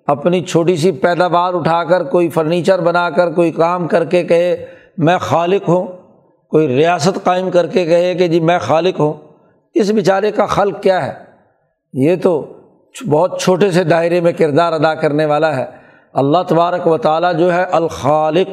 اپنی 0.08 0.44
چھوٹی 0.44 0.76
سی 0.76 0.92
پیداوار 0.92 1.54
اٹھا 1.54 1.84
کر، 1.84 2.04
کوئی 2.04 2.30
فرنیچر 2.30 2.82
بنا 2.82 3.10
کر، 3.10 3.34
کوئی 3.34 3.52
کام 3.52 3.88
کر 3.88 4.06
کے 4.06 4.24
کہے، 4.24 4.66
میں 4.98 5.18
خالق 5.18 5.70
ہوں 5.70 5.88
کوئی 6.52 6.68
ریاست 6.68 7.24
قائم 7.24 7.50
کر 7.50 7.68
کے 7.68 7.86
کہے 7.86 8.16
کہ 8.16 8.28
جی 8.28 8.40
میں 8.40 8.60
خالق 8.60 9.00
ہوں، 9.00 9.14
اس 9.74 9.90
بیچارے 9.90 10.32
کا 10.32 10.46
خلق 10.46 10.84
کیا 10.84 11.06
ہے؟ 11.06 11.14
یہ 11.94 12.16
تو 12.24 12.54
بہت 13.10 13.42
چھوٹے 13.42 13.72
سے 13.72 13.84
دائرے 13.84 14.22
میں 14.22 14.32
کردار 14.32 14.74
ادا 14.74 14.96
کرنے 14.96 15.26
والا 15.26 15.56
ہے۔ 15.56 15.66
اللہ 16.14 16.38
تبارک 16.48 16.88
و 16.88 16.98
تعالیٰ 16.98 17.38
جو 17.38 17.54
ہے 17.54 17.64
الخالق، 17.64 18.50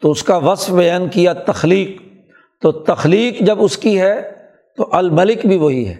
تو 0.00 0.10
اس 0.10 0.22
کا 0.22 0.36
وصف 0.36 0.70
بیان 0.70 1.08
کیا 1.08 1.32
تخلیق۔ 1.32 2.02
تو 2.62 2.72
تخلیق 2.72 3.40
جب 3.40 3.62
اس 3.62 3.78
کی 3.78 4.00
ہے، 4.00 4.20
تو 4.76 4.88
الملک 4.92 5.46
بھی 5.46 5.58
وہی 5.58 5.88
ہے۔ 5.88 5.94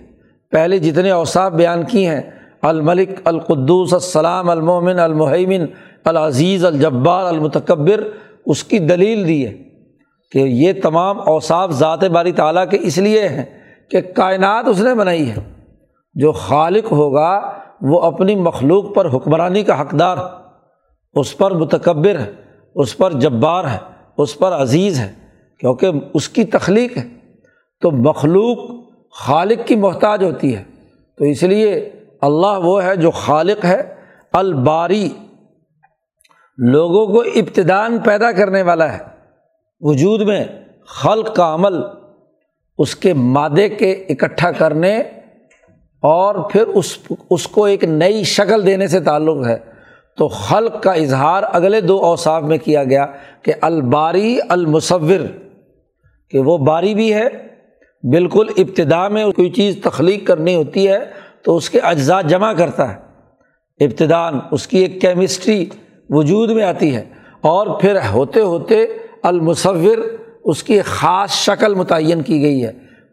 پہلے 0.50 0.78
جتنے 0.78 1.10
اوصاف 1.10 1.52
بیان 1.52 1.82
کی 1.82 2.06
ہیں، 2.06 2.20
الملک، 2.62 3.08
القدوس، 3.24 3.94
السلام 3.94 4.50
المومن 4.50 4.98
المحیمن 4.98 5.64
العزیز، 6.04 6.64
الجبار، 6.64 7.24
المتکبر، 7.24 8.08
اس 8.46 8.64
کی 8.64 8.78
دلیل 8.78 9.26
دی 9.26 9.46
ہے۔ 9.46 9.71
کہ 10.32 10.38
یہ 10.38 10.72
تمام 10.82 11.20
اوصاف 11.20 11.70
ذات 11.70 12.04
باری 12.04 12.32
تعالیٰ 12.32 12.68
کے 12.70 12.78
اس 12.80 12.98
لیے 12.98 13.28
ہیں 13.28 13.44
کہ 13.90 14.00
کائنات 14.00 14.64
اس 14.68 14.80
نے 14.80 14.94
بنائی 14.94 15.30
ہے۔ 15.30 15.36
جو 16.14 16.32
خالق 16.32 16.92
ہوگا، 16.92 17.52
وہ 17.80 18.00
اپنی 18.00 18.34
مخلوق 18.34 18.94
پر 18.94 19.06
حکمرانی 19.14 19.62
کا 19.62 19.80
حقدار 19.80 20.16
اس 21.14 21.38
پر 21.38 21.50
متکبر 21.50 22.18
ہے، 22.18 22.32
اس 22.74 22.96
پر 22.96 23.12
جبار 23.12 23.64
ہے، 23.64 23.78
اس 24.18 24.38
پر 24.38 24.52
عزیز 24.52 25.00
ہے، 25.00 25.12
کیونکہ 25.60 25.90
اس 26.14 26.28
کی 26.28 26.44
تخلیق 26.44 26.96
ہے۔ 26.96 27.08
تو 27.80 27.90
مخلوق 27.90 28.58
خالق 29.12 29.66
کی 29.66 29.76
محتاج 29.76 30.24
ہوتی 30.24 30.56
ہے۔ 30.56 30.64
تو 31.18 31.24
اس 31.24 31.42
لیے 31.42 31.90
اللہ 32.20 32.58
وہ 32.62 32.84
ہے 32.84 32.96
جو 32.96 33.10
خالق 33.10 33.64
ہے، 33.64 33.94
الباری۔ 34.32 35.08
لوگوں 36.58 37.06
کو 37.06 37.20
ابتدان 37.20 37.98
پیدا 37.98 38.32
کرنے 38.32 38.62
والا 38.62 38.92
ہے۔ 38.92 39.12
وجود 39.82 40.20
میں 40.20 40.44
خلق 40.86 41.34
کا 41.34 41.54
عمل 41.54 41.74
اس 42.78 42.96
کے 42.96 43.14
مادے 43.14 43.68
کے 43.68 43.92
اکٹھا 43.92 44.50
کرنے 44.50 44.98
اور 46.02 46.34
پھر 46.50 46.66
اس 46.66 46.98
اس 47.30 47.46
کو 47.46 47.64
ایک 47.64 47.84
نئی 47.84 48.24
شکل 48.24 48.66
دینے 48.66 48.86
سے 48.86 49.00
تعلق 49.00 49.46
ہے۔ 49.46 49.58
تو 50.16 50.28
خلق 50.28 50.82
کا 50.82 50.92
اظہار 50.92 51.42
اگلے 51.52 51.80
دو 51.80 52.04
اوصاف 52.04 52.42
میں 52.42 52.58
کیا 52.58 52.84
گیا 52.84 53.06
کہ 53.42 53.52
الباری 53.60 54.38
المصور، 54.48 55.26
کہ 56.30 56.38
وہ 56.38 56.58
باری 56.58 56.94
بھی 56.94 57.14
ہے، 57.14 57.28
بالکل 58.02 58.46
ابتدا 58.56 59.08
میں 59.08 59.30
کوئی 59.32 59.50
چیز 59.50 59.78
تخلیق 59.82 60.26
کرنی 60.26 60.54
ہوتی 60.54 60.88
ہے 60.88 60.98
تو 61.42 61.56
اس 61.56 61.70
کے 61.70 61.80
اجزاء 61.80 62.20
جمع 62.20 62.52
کرتا 62.52 62.94
ہے۔ 62.94 63.84
ابتدان 63.84 64.38
اس 64.50 64.66
کی 64.66 64.78
ایک 64.78 65.00
کیمسٹری 65.00 65.64
وجود 66.10 66.50
میں 66.50 66.64
آتی 66.64 66.96
ہے 66.96 67.04
اور 67.40 67.66
پھر 67.80 67.96
ہوتے 68.12 68.40
ہوتے 68.40 68.86
المصور 69.22 69.98
اس 70.44 70.62
کی 70.62 70.82
خاص 70.82 71.30
شکل 71.30 71.74
متعین 71.74 72.22
کی 72.22 72.42
گئی 72.42 72.64
ہے۔ 72.64 72.72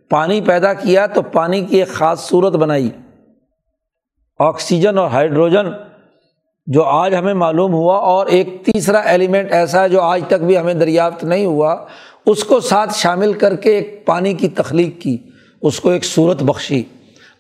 پانی 0.10 0.41
پیدا 0.41 0.74
کیا 0.74 1.07
تو 1.07 1.22
پانی 1.22 1.62
کی 1.62 1.78
ایک 1.78 1.88
خاص 1.88 2.30
صورت 2.30 2.53
بنائی۔ 2.53 2.89
آکسیجن 4.39 4.97
اور 4.97 5.07
ہائیڈروجن 5.07 5.66
جو 6.68 6.84
آج 6.84 7.16
ہمیں 7.16 7.34
معلوم 7.34 7.74
ہوا 7.74 7.97
اور 7.97 8.28
ایک 8.28 8.66
تیسرا 8.66 8.99
ایلیمنٹ 8.99 9.51
ایسا 9.51 9.84
ہے 9.84 9.89
جو 9.89 10.01
آج 10.01 10.22
تک 10.28 10.34
بھی 10.34 10.57
ہمیں 10.57 10.74
دریافت 10.74 11.24
نہیں 11.24 11.45
ہوا، 11.45 11.76
اس 12.26 12.43
کو 12.43 12.60
ساتھ 12.60 12.93
شامل 12.95 13.34
کر 13.34 13.55
کے 13.55 13.76
ایک 13.76 14.05
پانی 14.05 14.34
کی 14.34 14.47
تخلیق 14.47 15.01
کی، 15.01 15.18
اس 15.62 15.80
کو 15.80 15.89
ایک 15.89 16.05
صورت 16.05 16.43
بخشی۔ 16.43 16.84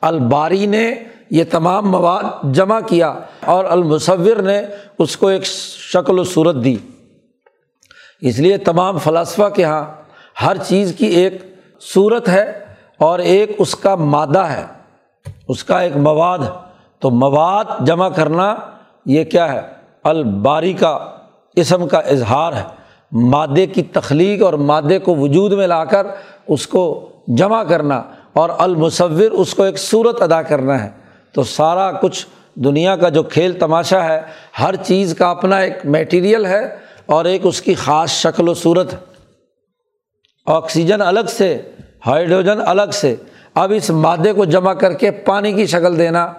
الباری 0.01 0.65
نے 0.65 0.93
یہ 1.29 1.43
تمام 1.51 1.91
مواد 1.91 2.53
جمع 2.53 2.79
کیا 2.79 3.19
اور 3.45 3.65
المصور 3.65 4.35
نے 4.35 4.61
اس 4.99 5.17
کو 5.17 5.27
ایک 5.27 5.45
شکل 5.93 6.19
و 6.19 6.23
صورت 6.23 6.55
دی۔ 6.63 6.75
اس 8.21 8.39
لیے 8.39 8.57
تمام 8.57 8.97
فلاسفہ 8.97 9.49
کے 9.49 9.61
یہاں 9.61 9.85
ہر 10.45 10.57
چیز 10.57 10.93
کی 10.97 11.05
ایک 11.05 11.55
صورت 11.93 12.29
ہے 12.29 12.59
اور 12.97 13.19
ایک 13.19 13.55
اس 13.57 13.75
کا 13.75 13.95
مادہ 13.95 14.39
ہے، 14.39 14.65
اس 15.47 15.63
کا 15.63 15.79
ایک 15.79 15.97
مواد 15.97 16.39
ہے۔ 16.39 16.69
تو 16.99 17.09
مواد 17.09 17.63
جمع 17.79 18.09
کرنا 18.09 18.55
یہ 19.05 19.23
کیا 19.23 19.53
ہے؟ 19.53 19.61
الباری 20.03 20.73
کا 20.73 20.99
اسم 21.55 21.87
کا 21.87 21.97
اظہار 21.97 22.53
ہے۔ 22.53 22.63
مادے 23.11 23.65
کی 23.65 23.83
تخلیق 23.83 24.43
اور 24.43 24.53
مادے 24.53 24.99
کو 24.99 25.15
وجود 25.15 25.51
میں 25.51 25.67
لا 25.67 25.85
کر 25.85 26.07
اس 26.47 26.67
کو 26.67 27.09
جمع 27.27 27.63
کرنا 27.63 28.03
اور 28.33 28.49
المصور 28.57 29.31
اس 29.31 29.53
کو 29.53 29.63
ایک 29.63 29.77
صورت 29.77 30.21
ادا 30.21 30.41
کرنا 30.41 30.83
ہے۔ 30.83 30.89
تو 31.33 31.43
سارا 31.43 31.91
کچھ 31.91 32.27
دنیا 32.55 32.95
کا 32.95 33.09
جو 33.09 33.23
کھیل 33.23 33.59
تماشا 33.59 34.03
ہے، 34.03 34.21
ہر 34.59 34.75
چیز 34.75 35.15
کا 35.17 35.29
اپنا 35.29 35.57
ایک 35.57 35.73
میٹیریل 35.83 36.45
ہے۔ 36.45 36.88
اور 37.09 37.25
ایک 37.25 37.41
اس 37.43 37.61
کی 37.61 37.73
خاص 37.73 38.09
شکل 38.09 38.49
و 38.49 38.53
صورت۔ 38.53 38.95
آکسیجن 40.45 41.01
الگ 41.01 41.19
سے، 41.27 41.57
ہائیڈروجن 42.05 42.59
الگ 42.65 42.91
سے۔ 42.93 43.15
اب 43.55 43.71
اس 43.75 43.89
مادے 43.89 44.33
کو 44.33 44.45
جمع 44.45 44.73
کر 44.73 44.93
کے 44.93 45.11
پانی 45.11 45.53
کی 45.53 45.65
شکل 45.65 45.97
دینا، 45.97 46.33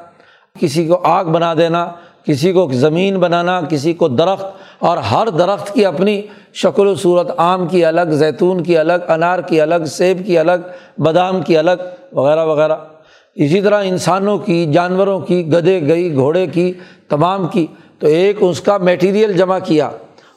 کسی 0.61 0.87
کو 0.87 1.01
آگ 1.05 1.25
بنا 1.25 1.55
دینا، 1.55 1.91
کسی 2.27 2.53
کو 2.53 2.71
زمین 2.73 3.19
بنانا، 3.19 3.61
کسی 3.61 3.93
کو 3.93 4.09
درخت۔ 4.09 4.45
اور 4.79 4.97
ہر 4.97 5.29
درخت 5.29 5.75
کی 5.75 5.87
اپنی 5.87 6.23
شکل 6.53 6.87
و 6.87 6.95
صورت، 6.95 7.31
آم 7.37 7.67
کی 7.67 7.85
الگ، 7.85 8.11
زیتون 8.11 8.63
کی 8.63 8.79
الگ، 8.79 8.93
انار 9.09 9.39
کی 9.39 9.61
الگ، 9.61 9.85
سیب 9.87 10.27
کی 10.27 10.39
الگ، 10.39 10.61
بادام 10.99 11.43
کی 11.43 11.59
الگ، 11.59 11.71
وغیرہ 12.13 12.45
وغیرہ۔ 12.45 12.77
اسی 13.35 13.61
طرح 13.61 13.83
انسانوں 13.85 14.39
کی، 14.39 14.73
جانوروں 14.73 15.21
کی، 15.21 15.53
گدے، 15.53 15.89
گئی، 15.89 16.15
گھوڑے 16.15 16.47
کی، 16.47 16.73
تمام 17.09 17.49
کی۔ 17.49 17.67
تو 17.99 18.07
ایک 18.07 18.37
اس 18.41 18.61
کا 18.61 18.79
میٹیریل 18.79 19.33
جمع 19.33 19.59
کیا۔ 19.65 19.91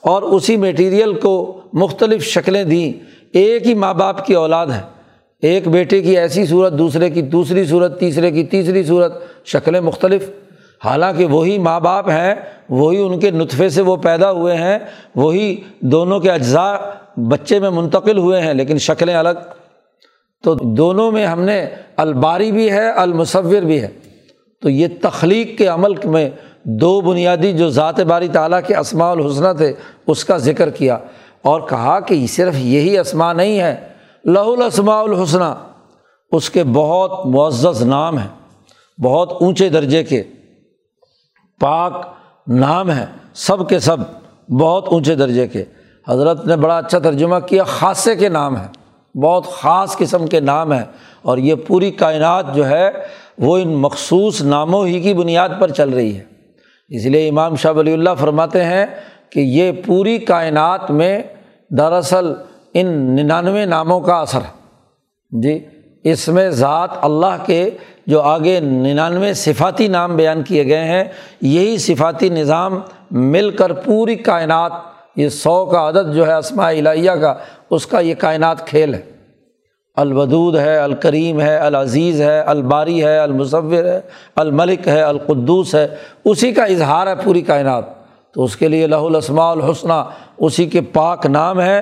اور 0.04 0.22
اسی 0.22 0.58
میٹیریل 0.58 1.14
کو 1.14 1.62
مختلف 1.74 2.24
شکلیں 2.24 2.64
دیں۔ 2.64 3.04
ایک 3.34 3.68
ہی 3.68 3.74
ماں 3.74 3.93
باپ 3.93 4.26
کی 4.26 4.34
اولاد 4.34 4.68
ہے۔ 4.68 4.82
ایک 5.41 5.68
بیٹے 5.68 6.01
کی 6.01 6.18
ایسی 6.18 6.45
صورت، 6.45 6.74
دوسرے 6.74 7.10
کی 7.10 7.22
دوسری 7.22 7.66
صورت، 7.66 7.99
تیسرے 7.99 8.32
کی 8.32 8.43
تیسری 8.43 8.84
صورت، 8.84 9.24
شکلیں 9.45 9.82
مختلف۔ 9.82 10.30
حالانکہ 10.86 11.26
وہی 11.26 11.58
ماں 11.58 11.80
باپ 11.80 12.10
ہیں، 12.10 12.36
وہی 12.70 12.97
ان 12.97 13.20
کے 13.20 13.32
نطفے 13.32 13.70
سے 13.70 13.82
وہ 13.82 13.95
پیدا 13.95 14.32
ہوئے 14.32 14.56
ہیں، 14.56 14.80
وہی 15.16 15.62
دونوں 15.80 16.20
کے 16.20 16.32
اجزاء 16.32 16.76
بچے 17.18 17.60
میں 17.60 17.70
منتقل 17.70 18.18
ہوئے 18.18 18.41
ہیں، 18.41 18.54
لیکن 18.54 18.78
شکلیں 18.78 19.16
الگ۔ 19.16 19.39
تو 20.43 20.56
دونوں 20.56 21.12
میں 21.12 21.26
ہم 21.26 21.41
نے 21.41 21.66
الباری 21.97 22.51
بھی 22.51 22.72
ہے، 22.72 22.89
المصور 22.89 23.62
بھی 23.62 23.82
ہے۔ 23.82 23.88
تو 24.64 24.70
یہ 24.70 24.88
تخلیق 25.01 25.57
کے 25.57 25.68
عمل 25.68 25.93
میں 26.03 26.30
دو 26.64 26.99
بنیادی 27.01 27.51
جو 27.53 27.70
ذات 27.70 27.99
باری 27.99 28.28
تعالیٰ 28.28 28.59
کے 28.68 28.76
اسماع 28.76 29.09
الحسنہ 29.11 29.51
تھے، 29.57 29.74
اس 30.07 30.24
کا 30.26 30.38
ذکر 30.38 30.70
کیا 30.70 30.97
اور 31.41 31.61
کہا 31.61 31.99
کہ 31.99 32.26
صرف 32.28 32.55
یہی 32.57 32.97
اسماء 32.97 33.34
نہیں 33.34 33.59
ہے 33.59 33.76
لہ 34.26 34.39
الاسماء 34.39 35.01
الحسنہ، 35.01 35.53
اس 36.32 36.49
کے 36.49 36.64
بہت 36.64 37.26
معزز 37.26 37.82
نام 37.84 38.18
ہیں، 38.18 38.28
بہت 38.97 39.32
اونچے 39.41 39.70
درجے 39.70 40.03
کے 40.03 40.24
پاک 41.61 42.01
نام 42.47 42.91
ہیں، 42.91 43.05
سب 43.34 43.68
کے 43.70 43.80
سب 43.80 43.97
بہت 44.59 44.88
اونچے 44.88 45.16
درجے 45.16 45.47
کے۔ 45.47 45.64
حضرت 46.07 46.45
نے 46.45 46.55
بڑا 46.55 46.78
اچھا 46.78 46.99
ترجمہ 46.99 47.39
کیا، 47.39 47.64
خاصے 47.64 48.16
کے 48.16 48.30
نام 48.30 48.57
ہیں، 48.57 48.68
بہت 49.16 49.47
خاص 49.47 49.97
قسم 49.97 50.28
کے 50.28 50.39
نام 50.39 50.74
ہیں 50.74 50.84
اور 51.22 51.38
یہ 51.38 51.55
پوری 51.68 51.91
کائنات 51.91 52.55
جو 52.55 52.68
ہے 52.68 52.89
وہ 53.38 53.58
ان 53.58 53.70
مخصوص 53.70 54.42
ناموں 54.42 54.88
ہی 54.88 55.02
کی 55.02 55.14
بنیاد 55.14 55.50
پر 55.60 55.72
چل 55.72 55.90
رہی 55.90 56.18
ہے۔ 56.18 56.24
اس 56.90 57.06
لیے 57.06 57.30
امام 57.30 57.56
شاہ 57.56 57.72
ولی 57.72 57.94
اللہ 57.94 58.10
فرماتے 58.20 58.64
ہیں 58.64 58.86
کہ 59.30 59.40
یہ 59.40 59.72
پوری 59.86 60.18
کائنات 60.18 60.92
میں 60.92 61.22
دراصل 61.78 62.34
ان 62.74 62.88
ننانوے 62.88 63.66
ناموں 63.66 64.00
کا 64.00 64.16
اثر 64.16 64.40
ہے۔ 64.40 64.64
جی 65.42 65.60
اس 66.04 66.28
میں 66.28 66.50
ذات 66.50 66.90
اللہ 67.02 67.36
کے 67.46 67.70
جو 68.08 68.22
آگے 68.22 68.60
ننانوے 68.60 69.34
صفاتی 69.34 69.88
نام 69.88 70.16
بیان 70.16 70.44
کیے 70.44 70.66
گئے 70.66 70.86
ہیں، 70.86 71.04
یہی 71.42 71.78
صفاتی 71.78 72.30
نظام 72.30 72.80
مل 73.12 73.50
کر 73.50 73.74
پوری 73.74 74.16
کائنات، 74.16 74.72
یہ 75.16 75.30
سو 75.30 75.66
کا 75.66 75.90
عدد 75.90 76.16
جو 76.16 76.28
ہے 76.28 76.34
اسماء 76.34 76.70
الہیہ 76.70 77.12
کا، 77.12 77.34
اس 77.70 77.88
کا 77.88 78.00
یہ 78.00 78.16
کائنات 78.16 78.68
کھیل 78.68 78.94
ہے۔ 78.94 79.12
الودود 79.96 80.56
ہے، 80.56 80.78
الکریم 80.78 81.41
ہے، 81.41 81.58
العزیز 81.58 82.22
ہے، 82.22 82.39
الباری 82.39 83.04
ہے، 83.04 83.18
المصور 83.18 83.84
ہے، 83.84 84.02
الملک 84.36 84.88
ہے، 84.88 85.02
القدوس 85.02 85.76
ہے، 85.76 85.88
اسی 86.26 86.52
کا 86.52 86.64
اظہار 86.64 87.08
ہے 87.08 87.14
پوری 87.24 87.41
کائنات۔ 87.41 87.84
تو 88.34 88.44
اس 88.44 88.56
کے 88.56 88.68
لیے 88.68 88.88
لہ 88.88 88.96
الاسماء 88.96 89.52
الحسنہ 89.52 90.04
اسی 90.38 90.66
کے 90.66 90.82
پاک 90.82 91.26
نام 91.26 91.62
ہے۔ 91.62 91.82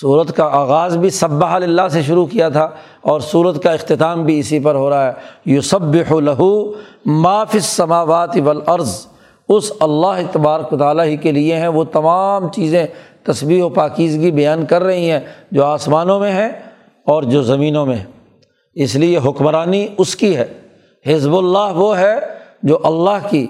صورت 0.00 0.36
کا 0.36 0.44
آغاز 0.44 0.96
بھی 0.96 1.10
صبح 1.10 1.48
اللہ 1.48 1.88
سے 1.90 2.02
شروع 2.02 2.26
کیا 2.26 2.48
تھا 2.48 2.68
اور 3.00 3.20
صورت 3.20 3.62
کا 3.62 3.72
اختتام 3.72 4.24
بھی 4.24 4.38
اسی 4.38 4.60
پر 4.60 4.74
ہو 4.74 4.90
رہا 4.90 5.06
ہے۔ 5.06 5.12
یو 5.44 5.60
سب 5.60 5.94
لہو 5.94 6.72
معاف 7.06 7.56
سماوات 7.60 8.36
ولعرض 8.46 9.06
اس 9.50 9.72
اللہ 9.80 10.20
تبارک 10.32 10.78
تعالیٰ 10.78 11.04
ہی 11.04 11.16
کے 11.16 11.32
لیے 11.32 11.56
ہیں، 11.56 11.68
وہ 11.68 11.84
تمام 11.84 12.48
چیزیں 12.48 12.86
تصویر 13.22 13.62
و 13.62 13.68
پاکیزگی 13.68 14.30
بیان 14.30 14.64
کر 14.64 14.82
رہی 14.82 15.10
ہیں، 15.10 15.20
جو 15.50 15.64
آسمانوں 15.64 16.20
میں 16.20 16.32
ہیں 16.32 16.48
اور 17.06 17.22
جو 17.22 17.42
زمینوں 17.42 17.86
میں 17.86 17.96
اس 18.74 18.94
لیے 18.96 19.18
حکمرانی 19.18 19.86
اس 19.98 20.16
کی 20.16 20.36
ہے۔ 20.36 20.46
حزب 21.06 21.36
اللہ 21.36 21.72
وہ 21.74 21.98
ہے 21.98 22.14
جو 22.62 22.78
اللہ 22.84 23.28
کی 23.30 23.46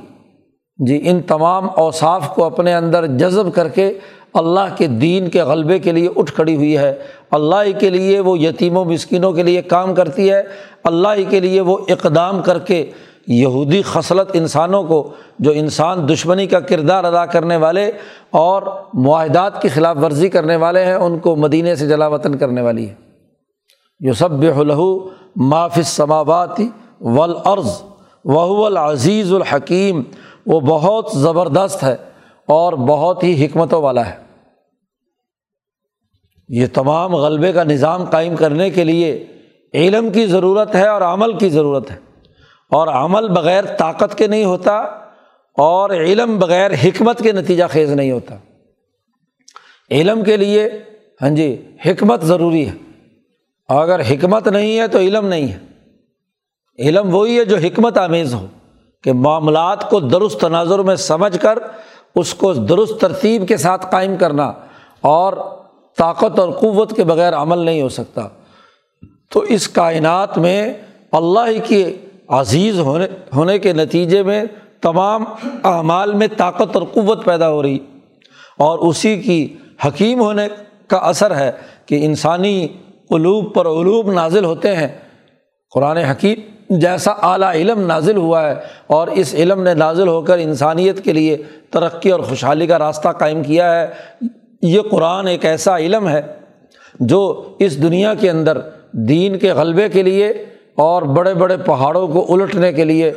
جی 0.79 1.01
ان 1.05 1.23
تمام 1.23 1.69
اوصاف 1.77 2.35
کو 2.35 2.45
اپنے 2.45 2.75
اندر 2.75 3.07
جذب 3.07 3.55
کر 3.55 3.69
کے 3.69 3.99
اللہ 4.35 4.75
کے 4.77 4.87
دین 4.87 5.29
کے 5.29 5.43
غلبے 5.43 5.79
کے 5.79 5.93
لیے 5.93 6.09
اٹھ 6.17 6.33
کھڑی 6.33 6.57
ہوئی 6.57 6.79
ہے۔ 6.79 6.97
اللہ 7.31 7.63
ہی 7.67 7.73
کے 7.73 7.91
لیے 7.91 8.21
وہ 8.21 8.39
یتیم 8.39 8.77
و 8.77 8.85
مسکینوں 8.85 9.33
کے 9.33 9.43
لیے 9.43 9.63
کام 9.63 9.95
کرتی 9.95 10.31
ہے۔ 10.31 10.43
اللہ 10.85 11.09
ہی 11.17 11.25
کے 11.25 11.41
لیے 11.41 11.61
وہ 11.61 11.79
اقدام 11.89 12.43
کر 12.43 12.59
کے 12.59 12.91
یہودی 13.27 13.83
خصلت 13.83 14.31
انسانوں 14.33 14.85
کو، 14.85 15.11
جو 15.39 15.51
انسان 15.51 16.09
دشمنی 16.09 16.47
کا 16.47 16.61
کردار 16.61 17.05
ادا 17.05 17.27
کرنے 17.27 17.57
والے 17.57 17.91
اور 18.31 18.63
معاہدات 18.95 19.63
کی 19.63 19.69
خلاف 19.69 19.97
ورزی 20.03 20.29
کرنے 20.29 20.57
والے 20.57 20.85
ہیں، 20.85 20.95
ان 20.95 21.19
کو 21.19 21.37
مدینے 21.37 21.77
سے 21.77 21.89
جلا 21.89 22.07
وطن 22.07 22.39
کرنے 22.39 22.61
والی 22.61 22.89
ہے 22.89 22.95
جو 24.01 24.13
سب 24.13 24.43
لہو 24.43 25.09
معاف 25.37 25.79
سماواتی 25.85 26.69
ولعرض 27.01 27.83
وہ 28.25 28.67
العزیز 28.67 29.33
الحکیم۔ 29.33 30.03
وہ 30.47 30.61
بہت 30.61 31.09
زبردست 31.15 31.83
ہے 31.83 31.97
اور 32.47 32.73
بہت 32.73 33.25
ہی 33.25 33.45
حکمتوں 33.45 33.83
والا 33.83 34.11
ہے۔ 34.11 34.17
یہ 36.49 36.67
تمام 36.73 37.17
غلبے 37.17 37.53
کا 37.53 37.65
نظام 37.65 38.05
قائم 38.05 38.37
کرنے 38.37 38.71
کے 38.71 38.85
لیے 38.85 39.27
علم 39.75 40.11
کی 40.11 40.27
ضرورت 40.27 40.75
ہے 40.75 40.89
اور 40.89 41.03
عمل 41.03 41.39
کی 41.39 41.49
ضرورت 41.49 41.91
ہے۔ 41.91 42.10
اور 42.71 42.89
عمل 42.89 43.29
بغیر 43.29 43.65
طاقت 43.65 44.19
کے 44.19 44.27
نہیں 44.27 44.45
ہوتا 44.45 44.77
اور 45.57 45.91
علم 45.91 46.39
بغیر 46.39 46.71
حکمت 46.71 47.23
کے 47.23 47.33
نتیجہ 47.33 47.65
خیز 47.71 47.93
نہیں 47.93 48.11
ہوتا۔ 48.11 48.35
علم 49.91 50.25
کے 50.25 50.37
لیے 50.37 50.69
ہاں 51.23 51.31
جی 51.31 51.67
حکمت 51.87 52.23
ضروری 52.23 52.69
ہے۔ 52.69 52.73
اگر 53.69 54.01
حکمت 54.01 54.49
نہیں 54.49 54.79
ہے 54.79 54.89
تو 54.89 54.99
علم 54.99 55.27
نہیں 55.27 55.49
ہے۔ 55.53 55.59
علم 56.79 57.15
وہی 57.15 57.39
ہے 57.39 57.45
جو 57.45 57.57
حکمت 57.57 57.99
آمیز 57.99 58.35
ہو 58.35 58.47
کہ 59.03 59.13
معاملات 59.13 59.91
کو 59.91 60.01
درست 60.01 60.41
تناظر 60.41 60.79
میں 60.79 60.97
سمجھ 60.97 61.39
کر 61.39 61.59
اس 62.17 62.35
کو 62.35 62.53
درست 62.53 63.01
ترتیب 63.01 63.49
کے 63.49 63.57
ساتھ 63.57 63.87
قائم 63.91 64.17
کرنا 64.17 64.53
اور 65.01 65.33
طاقت 65.97 66.39
اور 66.39 66.51
قوت 66.51 66.97
کے 66.97 67.05
بغیر 67.05 67.33
عمل 67.33 67.59
نہیں 67.59 67.83
ہو 67.83 67.89
سکتا۔ 67.89 68.29
تو 69.31 69.41
اس 69.41 69.69
کائنات 69.69 70.39
میں 70.39 70.75
اللہ 71.13 71.41
ہی 71.49 71.59
کی 71.59 71.97
عزیز 72.31 72.79
ہونے 72.79 73.07
ہونے 73.35 73.59
کے 73.59 73.73
نتیجے 73.73 74.23
میں 74.23 74.45
تمام 74.81 75.25
اعمال 75.65 76.13
میں 76.13 76.27
طاقت 76.37 76.77
اور 76.77 76.83
قوت 76.83 77.25
پیدا 77.25 77.51
ہو 77.51 77.63
رہی۔ 77.63 77.79
اور 78.59 78.79
اسی 78.79 79.17
کی 79.17 79.57
حکیم 79.87 80.21
ہونے 80.21 80.49
کا 80.87 80.97
اثر 80.97 81.37
ہے 81.37 81.53
کہ 81.87 82.05
انسانی 82.05 82.69
قلوب 83.09 83.55
پر 83.55 83.67
علوب 83.67 84.13
نازل 84.13 84.45
ہوتے 84.45 84.77
ہیں۔ 84.77 84.89
قرآن 85.75 85.97
حکیم 85.97 86.35
جیسا 86.79 87.11
اعلیٰ 87.11 87.53
علم 87.53 87.81
نازل 87.81 88.17
ہوا 88.17 88.51
ہے 88.51 88.55
اور 88.87 89.09
اس 89.09 89.35
علم 89.35 89.63
نے 89.63 89.75
نازل 89.75 90.09
ہو 90.09 90.23
کر 90.23 90.39
انسانیت 90.39 91.05
کے 91.05 91.13
لیے 91.13 91.37
ترقی 91.71 92.11
اور 92.11 92.21
خوشحالی 92.21 92.67
کا 92.67 92.79
راستہ 92.79 93.09
قائم 93.09 93.43
کیا 93.43 93.81
ہے۔ 93.81 93.87
یہ 94.63 94.81
قرآن 94.91 95.27
ایک 95.27 95.45
ایسا 95.45 95.79
علم 95.79 96.09
ہے 96.09 96.23
جو 97.01 97.49
اس 97.59 97.83
دنیا 97.83 98.15
کے 98.15 98.31
اندر 98.31 98.59
دین 98.93 99.39
کے 99.39 99.53
غلبے 99.53 99.89
کے 99.89 100.03
لیے 100.03 100.33
اور 100.81 101.03
بڑے 101.03 101.35
بڑے 101.35 101.57
پہاڑوں 101.57 102.09
کو 102.09 102.35
الٹنے 102.35 102.73
کے 102.73 102.85
لیے 102.85 103.13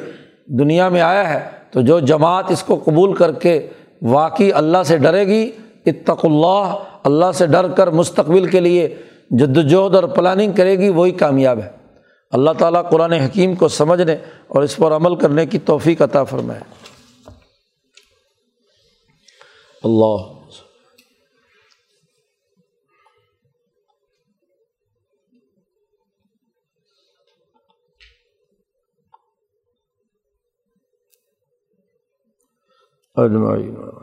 دنیا 0.59 0.89
میں 0.89 1.01
آیا 1.01 1.34
ہے، 1.34 1.49
تو 1.72 1.82
جو 1.82 1.99
جماعت 1.99 2.51
اس 2.51 2.64
کو 2.64 2.76
قبول 2.86 3.14
کر 3.14 3.32
کے 3.32 3.68
واقعی 4.01 4.51
اللہ 4.53 4.84
سے 4.86 4.97
ڈرے 4.97 5.28
گی 5.28 5.51
اتق 5.86 6.26
اللہ 6.26 6.76
اللہ 7.03 7.32
سے 7.34 7.47
ڈر 7.47 7.68
کر 7.68 7.89
مستقبل 7.89 8.45
کے 8.45 8.59
لیے 8.59 8.95
جدوجہد 9.30 9.95
اور 9.95 10.03
پلاننگ 10.03 10.51
کرے 10.51 10.80
گی، 10.80 10.89
وہی 10.89 11.11
کامیاب 11.11 11.59
ہے۔ 11.59 11.70
اللہ 12.32 12.51
تعالیٰ 12.57 12.89
قرآن 12.89 13.14
حکیم 13.14 13.55
کو 13.55 13.68
سمجھنے 13.68 14.16
اور 14.47 14.64
اس 14.64 14.78
پر 14.78 14.91
عمل 14.91 15.16
کرنے 15.16 15.45
کی 15.45 15.59
توفیق 15.59 16.01
عطا 16.01 16.24
فرمائے۔ 16.24 16.59
اللہ 19.84 20.42
اجمعین۔ 33.18 34.03